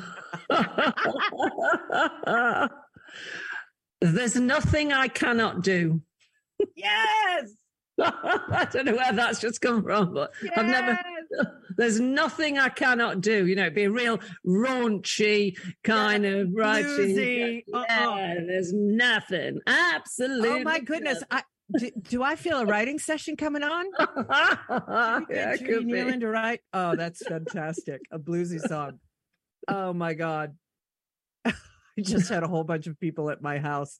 There's 4.04 4.36
nothing 4.36 4.92
I 4.92 5.08
cannot 5.08 5.64
do. 5.64 6.02
Yes. 6.76 7.52
I 8.02 8.68
don't 8.70 8.86
know 8.86 8.96
where 8.96 9.14
that's 9.14 9.40
just 9.40 9.62
come 9.62 9.82
from, 9.82 10.14
but 10.14 10.34
yes. 10.44 10.54
I've 10.58 10.66
never. 10.66 11.00
There's 11.78 12.00
nothing 12.00 12.60
I 12.60 12.70
cannot 12.70 13.22
do. 13.22 13.48
You 13.48 13.56
know, 13.56 13.64
it'd 13.64 13.76
be 13.76 13.86
a 13.86 13.92
real 13.92 14.20
raunchy 14.46 15.58
kind 15.84 16.24
yeah. 16.24 16.30
of 16.32 16.50
writing. 16.54 17.64
Yeah, 17.66 17.80
uh-uh. 17.80 18.36
there's 18.46 18.74
nothing. 18.74 19.60
Absolutely. 19.66 20.50
Oh 20.50 20.60
my 20.60 20.80
goodness! 20.80 21.24
I, 21.32 21.42
do, 21.80 21.92
do, 22.00 22.24
I 22.24 22.36
feel 22.36 22.60
a 22.60 22.66
writing 22.66 23.00
session 23.00 23.36
coming 23.38 23.64
on? 23.64 23.86
yeah, 25.30 25.56
could 25.58 25.88
be. 25.88 26.20
to 26.20 26.28
write. 26.28 26.60
Oh, 26.74 26.96
that's 26.96 27.26
fantastic! 27.26 28.02
A 28.12 28.20
bluesy 28.20 28.60
song. 28.60 29.00
Oh 29.68 29.94
my 29.94 30.14
god! 30.14 30.56
I 31.98 32.02
just 32.04 32.30
had 32.30 32.44
a 32.44 32.48
whole 32.48 32.64
bunch 32.64 32.88
of 32.88 33.00
people 33.00 33.30
at 33.30 33.42
my 33.42 33.60
house 33.60 33.98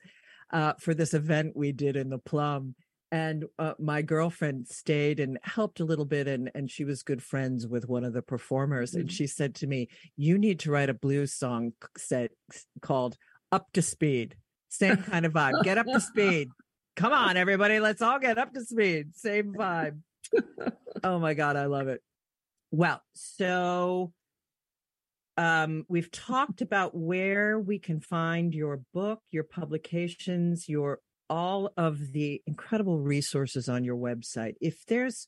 uh, 0.52 0.74
for 0.80 0.94
this 0.94 1.14
event 1.14 1.56
we 1.56 1.72
did 1.72 1.96
in 1.96 2.10
the 2.10 2.18
Plum 2.18 2.76
and 3.14 3.46
uh, 3.60 3.76
my 3.78 4.02
girlfriend 4.02 4.68
stayed 4.68 5.20
and 5.20 5.38
helped 5.44 5.80
a 5.80 5.86
little 5.86 6.04
bit 6.04 6.28
and 6.28 6.50
and 6.56 6.70
she 6.72 6.84
was 6.84 7.04
good 7.04 7.22
friends 7.22 7.68
with 7.68 7.88
one 7.88 8.04
of 8.04 8.12
the 8.12 8.24
performers 8.24 8.92
mm-hmm. 8.92 9.02
and 9.02 9.12
she 9.12 9.28
said 9.28 9.54
to 9.54 9.68
me 9.68 9.88
you 10.18 10.36
need 10.40 10.60
to 10.60 10.72
write 10.72 10.90
a 10.90 10.96
blues 10.96 11.32
song 11.32 11.74
set 11.96 12.32
called 12.82 13.16
up 13.52 13.68
to 13.74 13.84
speed. 13.84 14.36
Same 14.70 14.98
kind 15.12 15.28
of 15.28 15.34
vibe. 15.34 15.64
Get 15.64 15.78
up 15.78 15.86
to 15.86 16.02
speed. 16.02 16.50
Come 16.96 17.14
on 17.14 17.38
everybody 17.38 17.80
let's 17.80 18.02
all 18.02 18.18
get 18.18 18.40
up 18.40 18.52
to 18.54 18.66
speed. 18.66 19.16
Same 19.16 19.54
vibe. 19.54 20.00
Oh 21.04 21.20
my 21.20 21.34
god 21.34 21.58
i 21.58 21.66
love 21.66 21.88
it. 21.90 22.02
Well 22.72 23.02
so 23.14 24.12
um, 25.38 25.86
we've 25.88 26.12
talked 26.12 26.62
about 26.62 26.96
where 26.96 27.60
we 27.60 27.80
can 27.80 28.00
find 28.00 28.54
your 28.54 28.82
book, 28.94 29.20
your 29.32 29.44
publications, 29.44 30.70
your 30.70 31.00
all 31.30 31.72
of 31.78 32.12
the 32.12 32.42
incredible 32.46 33.00
resources 33.00 33.68
on 33.68 33.84
your 33.84 33.96
website. 33.96 34.54
If 34.62 34.86
there's 34.86 35.28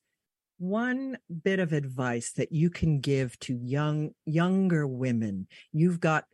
one 0.58 1.18
bit 1.44 1.60
of 1.60 1.74
advice 1.74 2.32
that 2.34 2.52
you 2.52 2.70
can 2.70 3.00
give 3.00 3.38
to 3.40 3.58
young 3.62 4.12
younger 4.26 4.86
women, 4.86 5.48
you've 5.72 6.00
got 6.00 6.26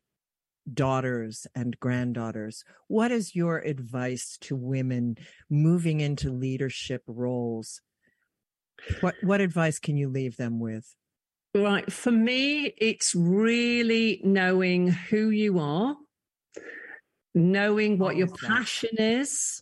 daughters 0.71 1.47
and 1.55 1.79
granddaughters. 1.79 2.63
What 2.87 3.11
is 3.11 3.35
your 3.35 3.59
advice 3.59 4.37
to 4.41 4.55
women 4.55 5.15
moving 5.49 6.01
into 6.01 6.31
leadership 6.31 7.03
roles? 7.07 7.81
What 8.99 9.15
what 9.21 9.41
advice 9.41 9.79
can 9.79 9.95
you 9.95 10.09
leave 10.09 10.37
them 10.37 10.59
with? 10.59 10.95
Right. 11.53 11.91
For 11.91 12.11
me, 12.11 12.73
it's 12.77 13.13
really 13.13 14.21
knowing 14.23 14.87
who 14.87 15.29
you 15.31 15.59
are, 15.59 15.97
knowing 17.35 17.97
what 17.97 18.15
your 18.15 18.29
passion 18.47 18.91
is, 18.97 19.61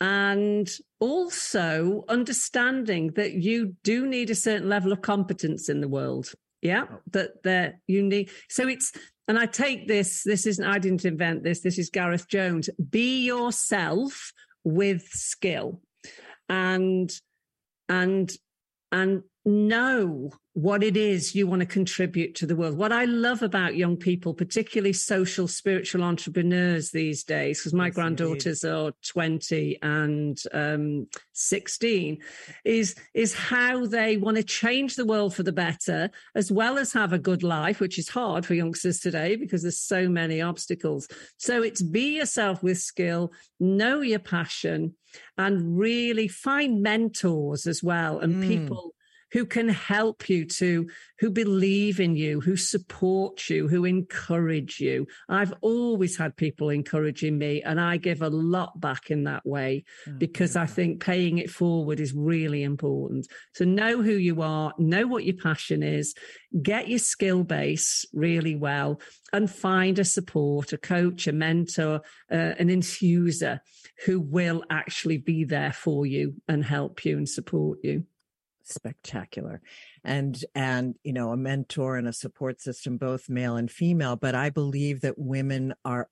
and 0.00 0.68
also 1.00 2.04
understanding 2.08 3.12
that 3.14 3.34
you 3.34 3.76
do 3.84 4.06
need 4.06 4.30
a 4.30 4.34
certain 4.34 4.68
level 4.68 4.92
of 4.92 5.02
competence 5.02 5.68
in 5.68 5.80
the 5.80 5.88
world. 5.88 6.32
Yeah. 6.62 6.86
Oh. 6.90 6.98
That 7.12 7.42
that 7.44 7.74
you 7.86 8.02
need. 8.02 8.30
So 8.48 8.66
it's 8.66 8.92
and 9.28 9.38
I 9.38 9.46
take 9.46 9.86
this, 9.86 10.22
this 10.24 10.46
isn't 10.46 10.64
I 10.64 10.78
didn't 10.78 11.04
invent 11.04 11.44
this, 11.44 11.60
this 11.60 11.78
is 11.78 11.90
Gareth 11.90 12.28
Jones. 12.28 12.70
Be 12.90 13.24
yourself 13.24 14.32
with 14.64 15.02
skill. 15.02 15.80
And 16.48 17.12
and 17.88 18.32
and 18.90 19.22
know 19.44 20.30
what 20.58 20.82
it 20.82 20.96
is 20.96 21.36
you 21.36 21.46
want 21.46 21.60
to 21.60 21.66
contribute 21.66 22.34
to 22.34 22.44
the 22.44 22.56
world. 22.56 22.76
What 22.76 22.90
I 22.90 23.04
love 23.04 23.42
about 23.42 23.76
young 23.76 23.96
people, 23.96 24.34
particularly 24.34 24.92
social, 24.92 25.46
spiritual 25.46 26.02
entrepreneurs 26.02 26.90
these 26.90 27.22
days, 27.22 27.60
because 27.60 27.72
my 27.72 27.86
yes, 27.86 27.94
granddaughters 27.94 28.64
indeed. 28.64 28.76
are 28.76 28.92
20 29.06 29.78
and 29.82 30.42
um, 30.52 31.06
16, 31.32 32.18
is, 32.64 32.96
is 33.14 33.34
how 33.34 33.86
they 33.86 34.16
want 34.16 34.36
to 34.36 34.42
change 34.42 34.96
the 34.96 35.06
world 35.06 35.32
for 35.32 35.44
the 35.44 35.52
better, 35.52 36.10
as 36.34 36.50
well 36.50 36.76
as 36.76 36.92
have 36.92 37.12
a 37.12 37.20
good 37.20 37.44
life, 37.44 37.78
which 37.78 37.96
is 37.96 38.08
hard 38.08 38.44
for 38.44 38.54
youngsters 38.54 38.98
today 38.98 39.36
because 39.36 39.62
there's 39.62 39.78
so 39.78 40.08
many 40.08 40.42
obstacles. 40.42 41.06
So 41.36 41.62
it's 41.62 41.82
be 41.82 42.16
yourself 42.16 42.64
with 42.64 42.78
skill, 42.78 43.30
know 43.60 44.00
your 44.00 44.18
passion, 44.18 44.96
and 45.36 45.78
really 45.78 46.26
find 46.26 46.82
mentors 46.82 47.68
as 47.68 47.80
well 47.80 48.18
and 48.18 48.42
mm. 48.42 48.48
people 48.48 48.92
who 49.32 49.44
can 49.44 49.68
help 49.68 50.28
you 50.28 50.44
to, 50.44 50.88
who 51.18 51.30
believe 51.30 52.00
in 52.00 52.16
you, 52.16 52.40
who 52.40 52.56
support 52.56 53.48
you, 53.48 53.68
who 53.68 53.84
encourage 53.84 54.80
you. 54.80 55.06
I've 55.28 55.52
always 55.60 56.16
had 56.16 56.36
people 56.36 56.70
encouraging 56.70 57.38
me, 57.38 57.62
and 57.62 57.80
I 57.80 57.96
give 57.96 58.22
a 58.22 58.30
lot 58.30 58.80
back 58.80 59.10
in 59.10 59.24
that 59.24 59.44
way 59.44 59.84
oh, 60.06 60.12
because 60.18 60.56
I 60.56 60.66
think 60.66 61.02
paying 61.02 61.38
it 61.38 61.50
forward 61.50 62.00
is 62.00 62.12
really 62.12 62.62
important. 62.62 63.26
So 63.54 63.64
know 63.64 64.02
who 64.02 64.12
you 64.12 64.42
are, 64.42 64.72
know 64.78 65.06
what 65.06 65.24
your 65.24 65.36
passion 65.36 65.82
is, 65.82 66.14
get 66.62 66.88
your 66.88 66.98
skill 66.98 67.44
base 67.44 68.04
really 68.12 68.56
well, 68.56 69.00
and 69.32 69.50
find 69.50 69.98
a 69.98 70.04
support, 70.04 70.72
a 70.72 70.78
coach, 70.78 71.26
a 71.26 71.32
mentor, 71.32 72.00
uh, 72.30 72.54
an 72.58 72.68
infuser 72.68 73.60
who 74.06 74.20
will 74.20 74.62
actually 74.70 75.18
be 75.18 75.44
there 75.44 75.72
for 75.72 76.06
you 76.06 76.34
and 76.46 76.64
help 76.64 77.04
you 77.04 77.16
and 77.16 77.28
support 77.28 77.78
you 77.82 78.04
spectacular. 78.74 79.60
And 80.04 80.42
and 80.54 80.94
you 81.04 81.12
know 81.12 81.32
a 81.32 81.36
mentor 81.36 81.96
and 81.96 82.08
a 82.08 82.12
support 82.12 82.60
system 82.60 82.96
both 82.96 83.28
male 83.28 83.56
and 83.56 83.70
female 83.70 84.16
but 84.16 84.34
i 84.34 84.48
believe 84.50 85.00
that 85.00 85.18
women 85.18 85.74
are 85.84 86.08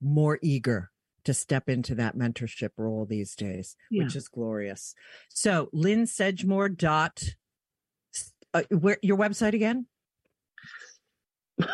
more 0.00 0.38
eager 0.42 0.90
to 1.24 1.34
step 1.34 1.68
into 1.68 1.94
that 1.96 2.16
mentorship 2.16 2.70
role 2.76 3.04
these 3.04 3.34
days 3.34 3.76
yeah. 3.90 4.04
which 4.04 4.14
is 4.14 4.28
glorious. 4.28 4.94
So 5.28 5.68
lynne 5.72 6.06
sedgmore 6.06 6.74
dot 6.76 7.22
uh, 8.54 8.62
where 8.70 8.98
your 9.02 9.16
website 9.18 9.54
again 9.54 9.86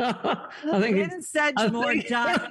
I 0.00 0.80
think 0.80 0.96
Lynne 0.96 1.22
Sedgmore 1.22 1.94
dot 2.08 2.50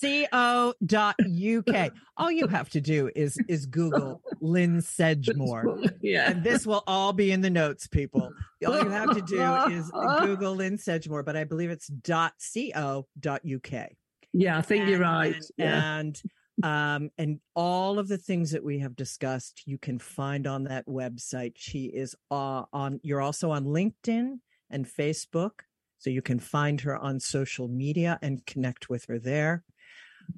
co.uk. 0.00 1.92
All 2.16 2.30
you 2.30 2.46
have 2.46 2.68
to 2.70 2.80
do 2.80 3.10
is 3.16 3.36
is 3.48 3.66
Google 3.66 4.22
Lynne 4.40 4.80
Sedgmore. 4.80 5.82
Yeah. 6.00 6.30
And 6.30 6.44
this 6.44 6.66
will 6.66 6.84
all 6.86 7.12
be 7.12 7.32
in 7.32 7.40
the 7.40 7.50
notes, 7.50 7.86
people. 7.86 8.30
All 8.66 8.82
you 8.82 8.88
have 8.88 9.14
to 9.14 9.22
do 9.22 9.42
is 9.74 9.90
Google 10.20 10.54
Lynne 10.54 10.78
Sedgmore, 10.78 11.24
but 11.24 11.36
I 11.36 11.44
believe 11.44 11.70
it's 11.70 11.88
dot 11.88 12.34
co.uk. 12.54 13.88
Yeah, 14.32 14.58
I 14.58 14.62
think 14.62 14.82
and, 14.82 14.90
you're 14.90 15.00
right. 15.00 15.34
And, 15.34 15.42
yeah. 15.56 15.98
and 15.98 16.22
um 16.62 17.10
and 17.18 17.40
all 17.56 17.98
of 17.98 18.06
the 18.06 18.18
things 18.18 18.52
that 18.52 18.62
we 18.62 18.78
have 18.78 18.94
discussed 18.94 19.62
you 19.66 19.76
can 19.76 19.98
find 19.98 20.46
on 20.46 20.62
that 20.62 20.86
website 20.86 21.54
she 21.56 21.86
is 21.86 22.14
uh, 22.30 22.62
on 22.72 23.00
you're 23.02 23.20
also 23.20 23.50
on 23.50 23.64
linkedin 23.64 24.38
and 24.70 24.86
facebook 24.86 25.62
so 25.98 26.10
you 26.10 26.22
can 26.22 26.38
find 26.38 26.80
her 26.82 26.96
on 26.96 27.20
social 27.20 27.68
media 27.68 28.18
and 28.22 28.44
connect 28.46 28.88
with 28.88 29.06
her 29.06 29.18
there. 29.18 29.64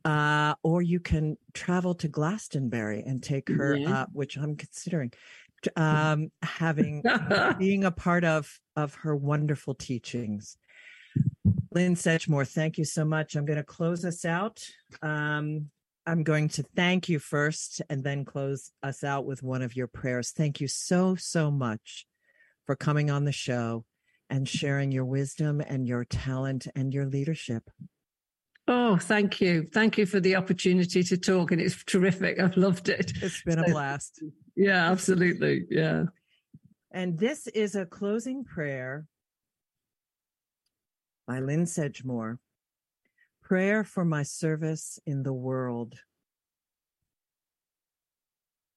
Uh, 0.05 0.55
or 0.63 0.83
you 0.83 0.99
can 0.99 1.37
travel 1.55 1.95
to 1.95 2.09
Glastonbury 2.09 3.03
and 3.07 3.23
take 3.23 3.49
her, 3.49 3.77
yeah. 3.77 4.03
uh, 4.03 4.07
which 4.13 4.37
I'm 4.37 4.57
considering, 4.57 5.13
um, 5.77 6.31
having 6.43 7.03
being 7.59 7.85
a 7.85 7.91
part 7.91 8.25
of 8.25 8.59
of 8.75 8.95
her 8.95 9.15
wonderful 9.15 9.75
teachings. 9.75 10.57
Lynne 11.73 11.95
Sedgmore, 11.95 12.45
thank 12.45 12.79
you 12.79 12.85
so 12.85 13.05
much. 13.05 13.37
I'm 13.37 13.45
going 13.45 13.59
to 13.59 13.65
close 13.65 14.05
us 14.05 14.25
out. 14.25 14.63
Um, 15.03 15.71
I'm 16.07 16.23
going 16.23 16.49
to 16.51 16.63
thank 16.75 17.09
you 17.09 17.19
first 17.19 17.83
and 17.91 18.03
then 18.03 18.25
close 18.25 18.71
us 18.83 19.03
out 19.03 19.27
with 19.27 19.43
one 19.43 19.63
of 19.63 19.75
your 19.75 19.89
prayers. 19.89 20.31
Thank 20.31 20.61
you 20.61 20.69
so, 20.69 21.17
so 21.17 21.51
much 21.51 22.07
for 22.65 22.77
coming 22.77 23.11
on 23.11 23.25
the 23.25 23.33
show 23.33 23.85
and 24.31 24.49
sharing 24.49 24.93
your 24.93 25.05
wisdom 25.05 25.61
and 25.61 25.87
your 25.87 26.05
talent 26.05 26.67
and 26.75 26.93
your 26.93 27.07
leadership. 27.07 27.71
Oh, 28.69 28.97
thank 28.97 29.41
you. 29.41 29.65
Thank 29.73 29.97
you 29.97 30.07
for 30.07 30.19
the 30.19 30.35
opportunity 30.35 31.03
to 31.05 31.17
talk. 31.17 31.53
And 31.53 31.61
it's 31.61 31.85
terrific. 31.85 32.41
I've 32.41 32.57
loved 32.57 32.89
it. 32.89 33.13
It's 33.23 33.43
been 33.43 33.61
a 33.61 33.65
blast. 33.65 34.23
Yeah, 34.57 34.91
absolutely. 34.91 35.67
Yeah. 35.71 36.05
And 36.91 37.19
this 37.19 37.47
is 37.49 37.77
a 37.77 37.87
closing 37.87 38.45
prayer 38.45 39.07
by 41.27 41.41
Lynne 41.41 41.67
Sedgmore 41.67 42.39
Prayer 43.43 43.85
for 43.85 44.05
my 44.05 44.25
service 44.25 44.99
in 45.07 45.23
the 45.23 45.33
world. 45.33 45.95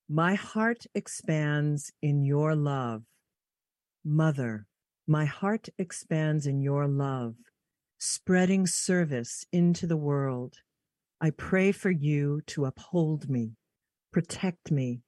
My 0.08 0.36
heart 0.36 0.86
expands 0.94 1.92
in 2.04 2.24
your 2.24 2.56
love, 2.56 3.04
Mother 4.06 4.68
my 5.10 5.26
heart 5.26 5.68
expands 5.80 6.46
in 6.46 6.62
your 6.62 6.88
love, 6.88 7.34
spreading 7.98 8.68
service 8.68 9.44
into 9.52 9.88
the 9.88 9.98
world. 9.98 10.54
I 11.20 11.32
pray 11.32 11.72
for 11.72 11.90
you 11.90 12.42
to 12.46 12.66
uphold 12.66 13.28
me, 13.28 13.54
protect 14.14 14.72
me, 14.72 15.02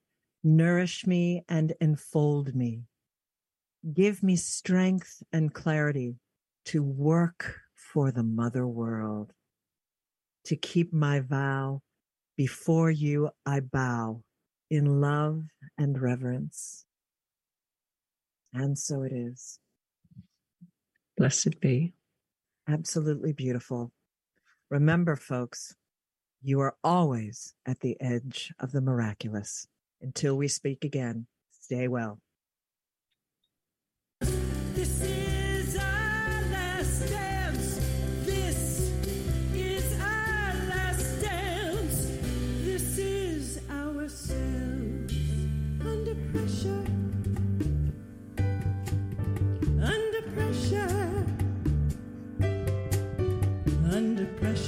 nourish 0.43 1.05
me, 1.05 1.43
and 1.47 1.73
enfold 1.79 2.55
me. 2.55 2.81
Give 3.93 4.23
me 4.23 4.35
strength 4.37 5.21
and 5.31 5.53
clarity 5.53 6.15
to 6.65 6.81
work 6.81 7.59
for 7.75 8.11
the 8.11 8.23
mother 8.23 8.65
world. 8.65 9.33
To 10.45 10.55
keep 10.55 10.91
my 10.91 11.19
vow, 11.19 11.83
before 12.35 12.89
you 12.89 13.29
I 13.45 13.59
bow 13.59 14.23
in 14.71 14.99
love 14.99 15.43
and 15.77 16.01
reverence. 16.01 16.85
And 18.51 18.79
so 18.79 19.03
it 19.03 19.13
is. 19.13 19.59
Blessed 21.21 21.59
be. 21.59 21.93
Absolutely 22.67 23.31
beautiful. 23.31 23.91
Remember, 24.71 25.15
folks, 25.15 25.75
you 26.41 26.59
are 26.61 26.73
always 26.83 27.53
at 27.63 27.81
the 27.81 27.95
edge 28.01 28.51
of 28.59 28.71
the 28.71 28.81
miraculous. 28.81 29.67
Until 30.01 30.35
we 30.35 30.47
speak 30.47 30.83
again, 30.83 31.27
stay 31.51 31.87
well. 31.87 32.19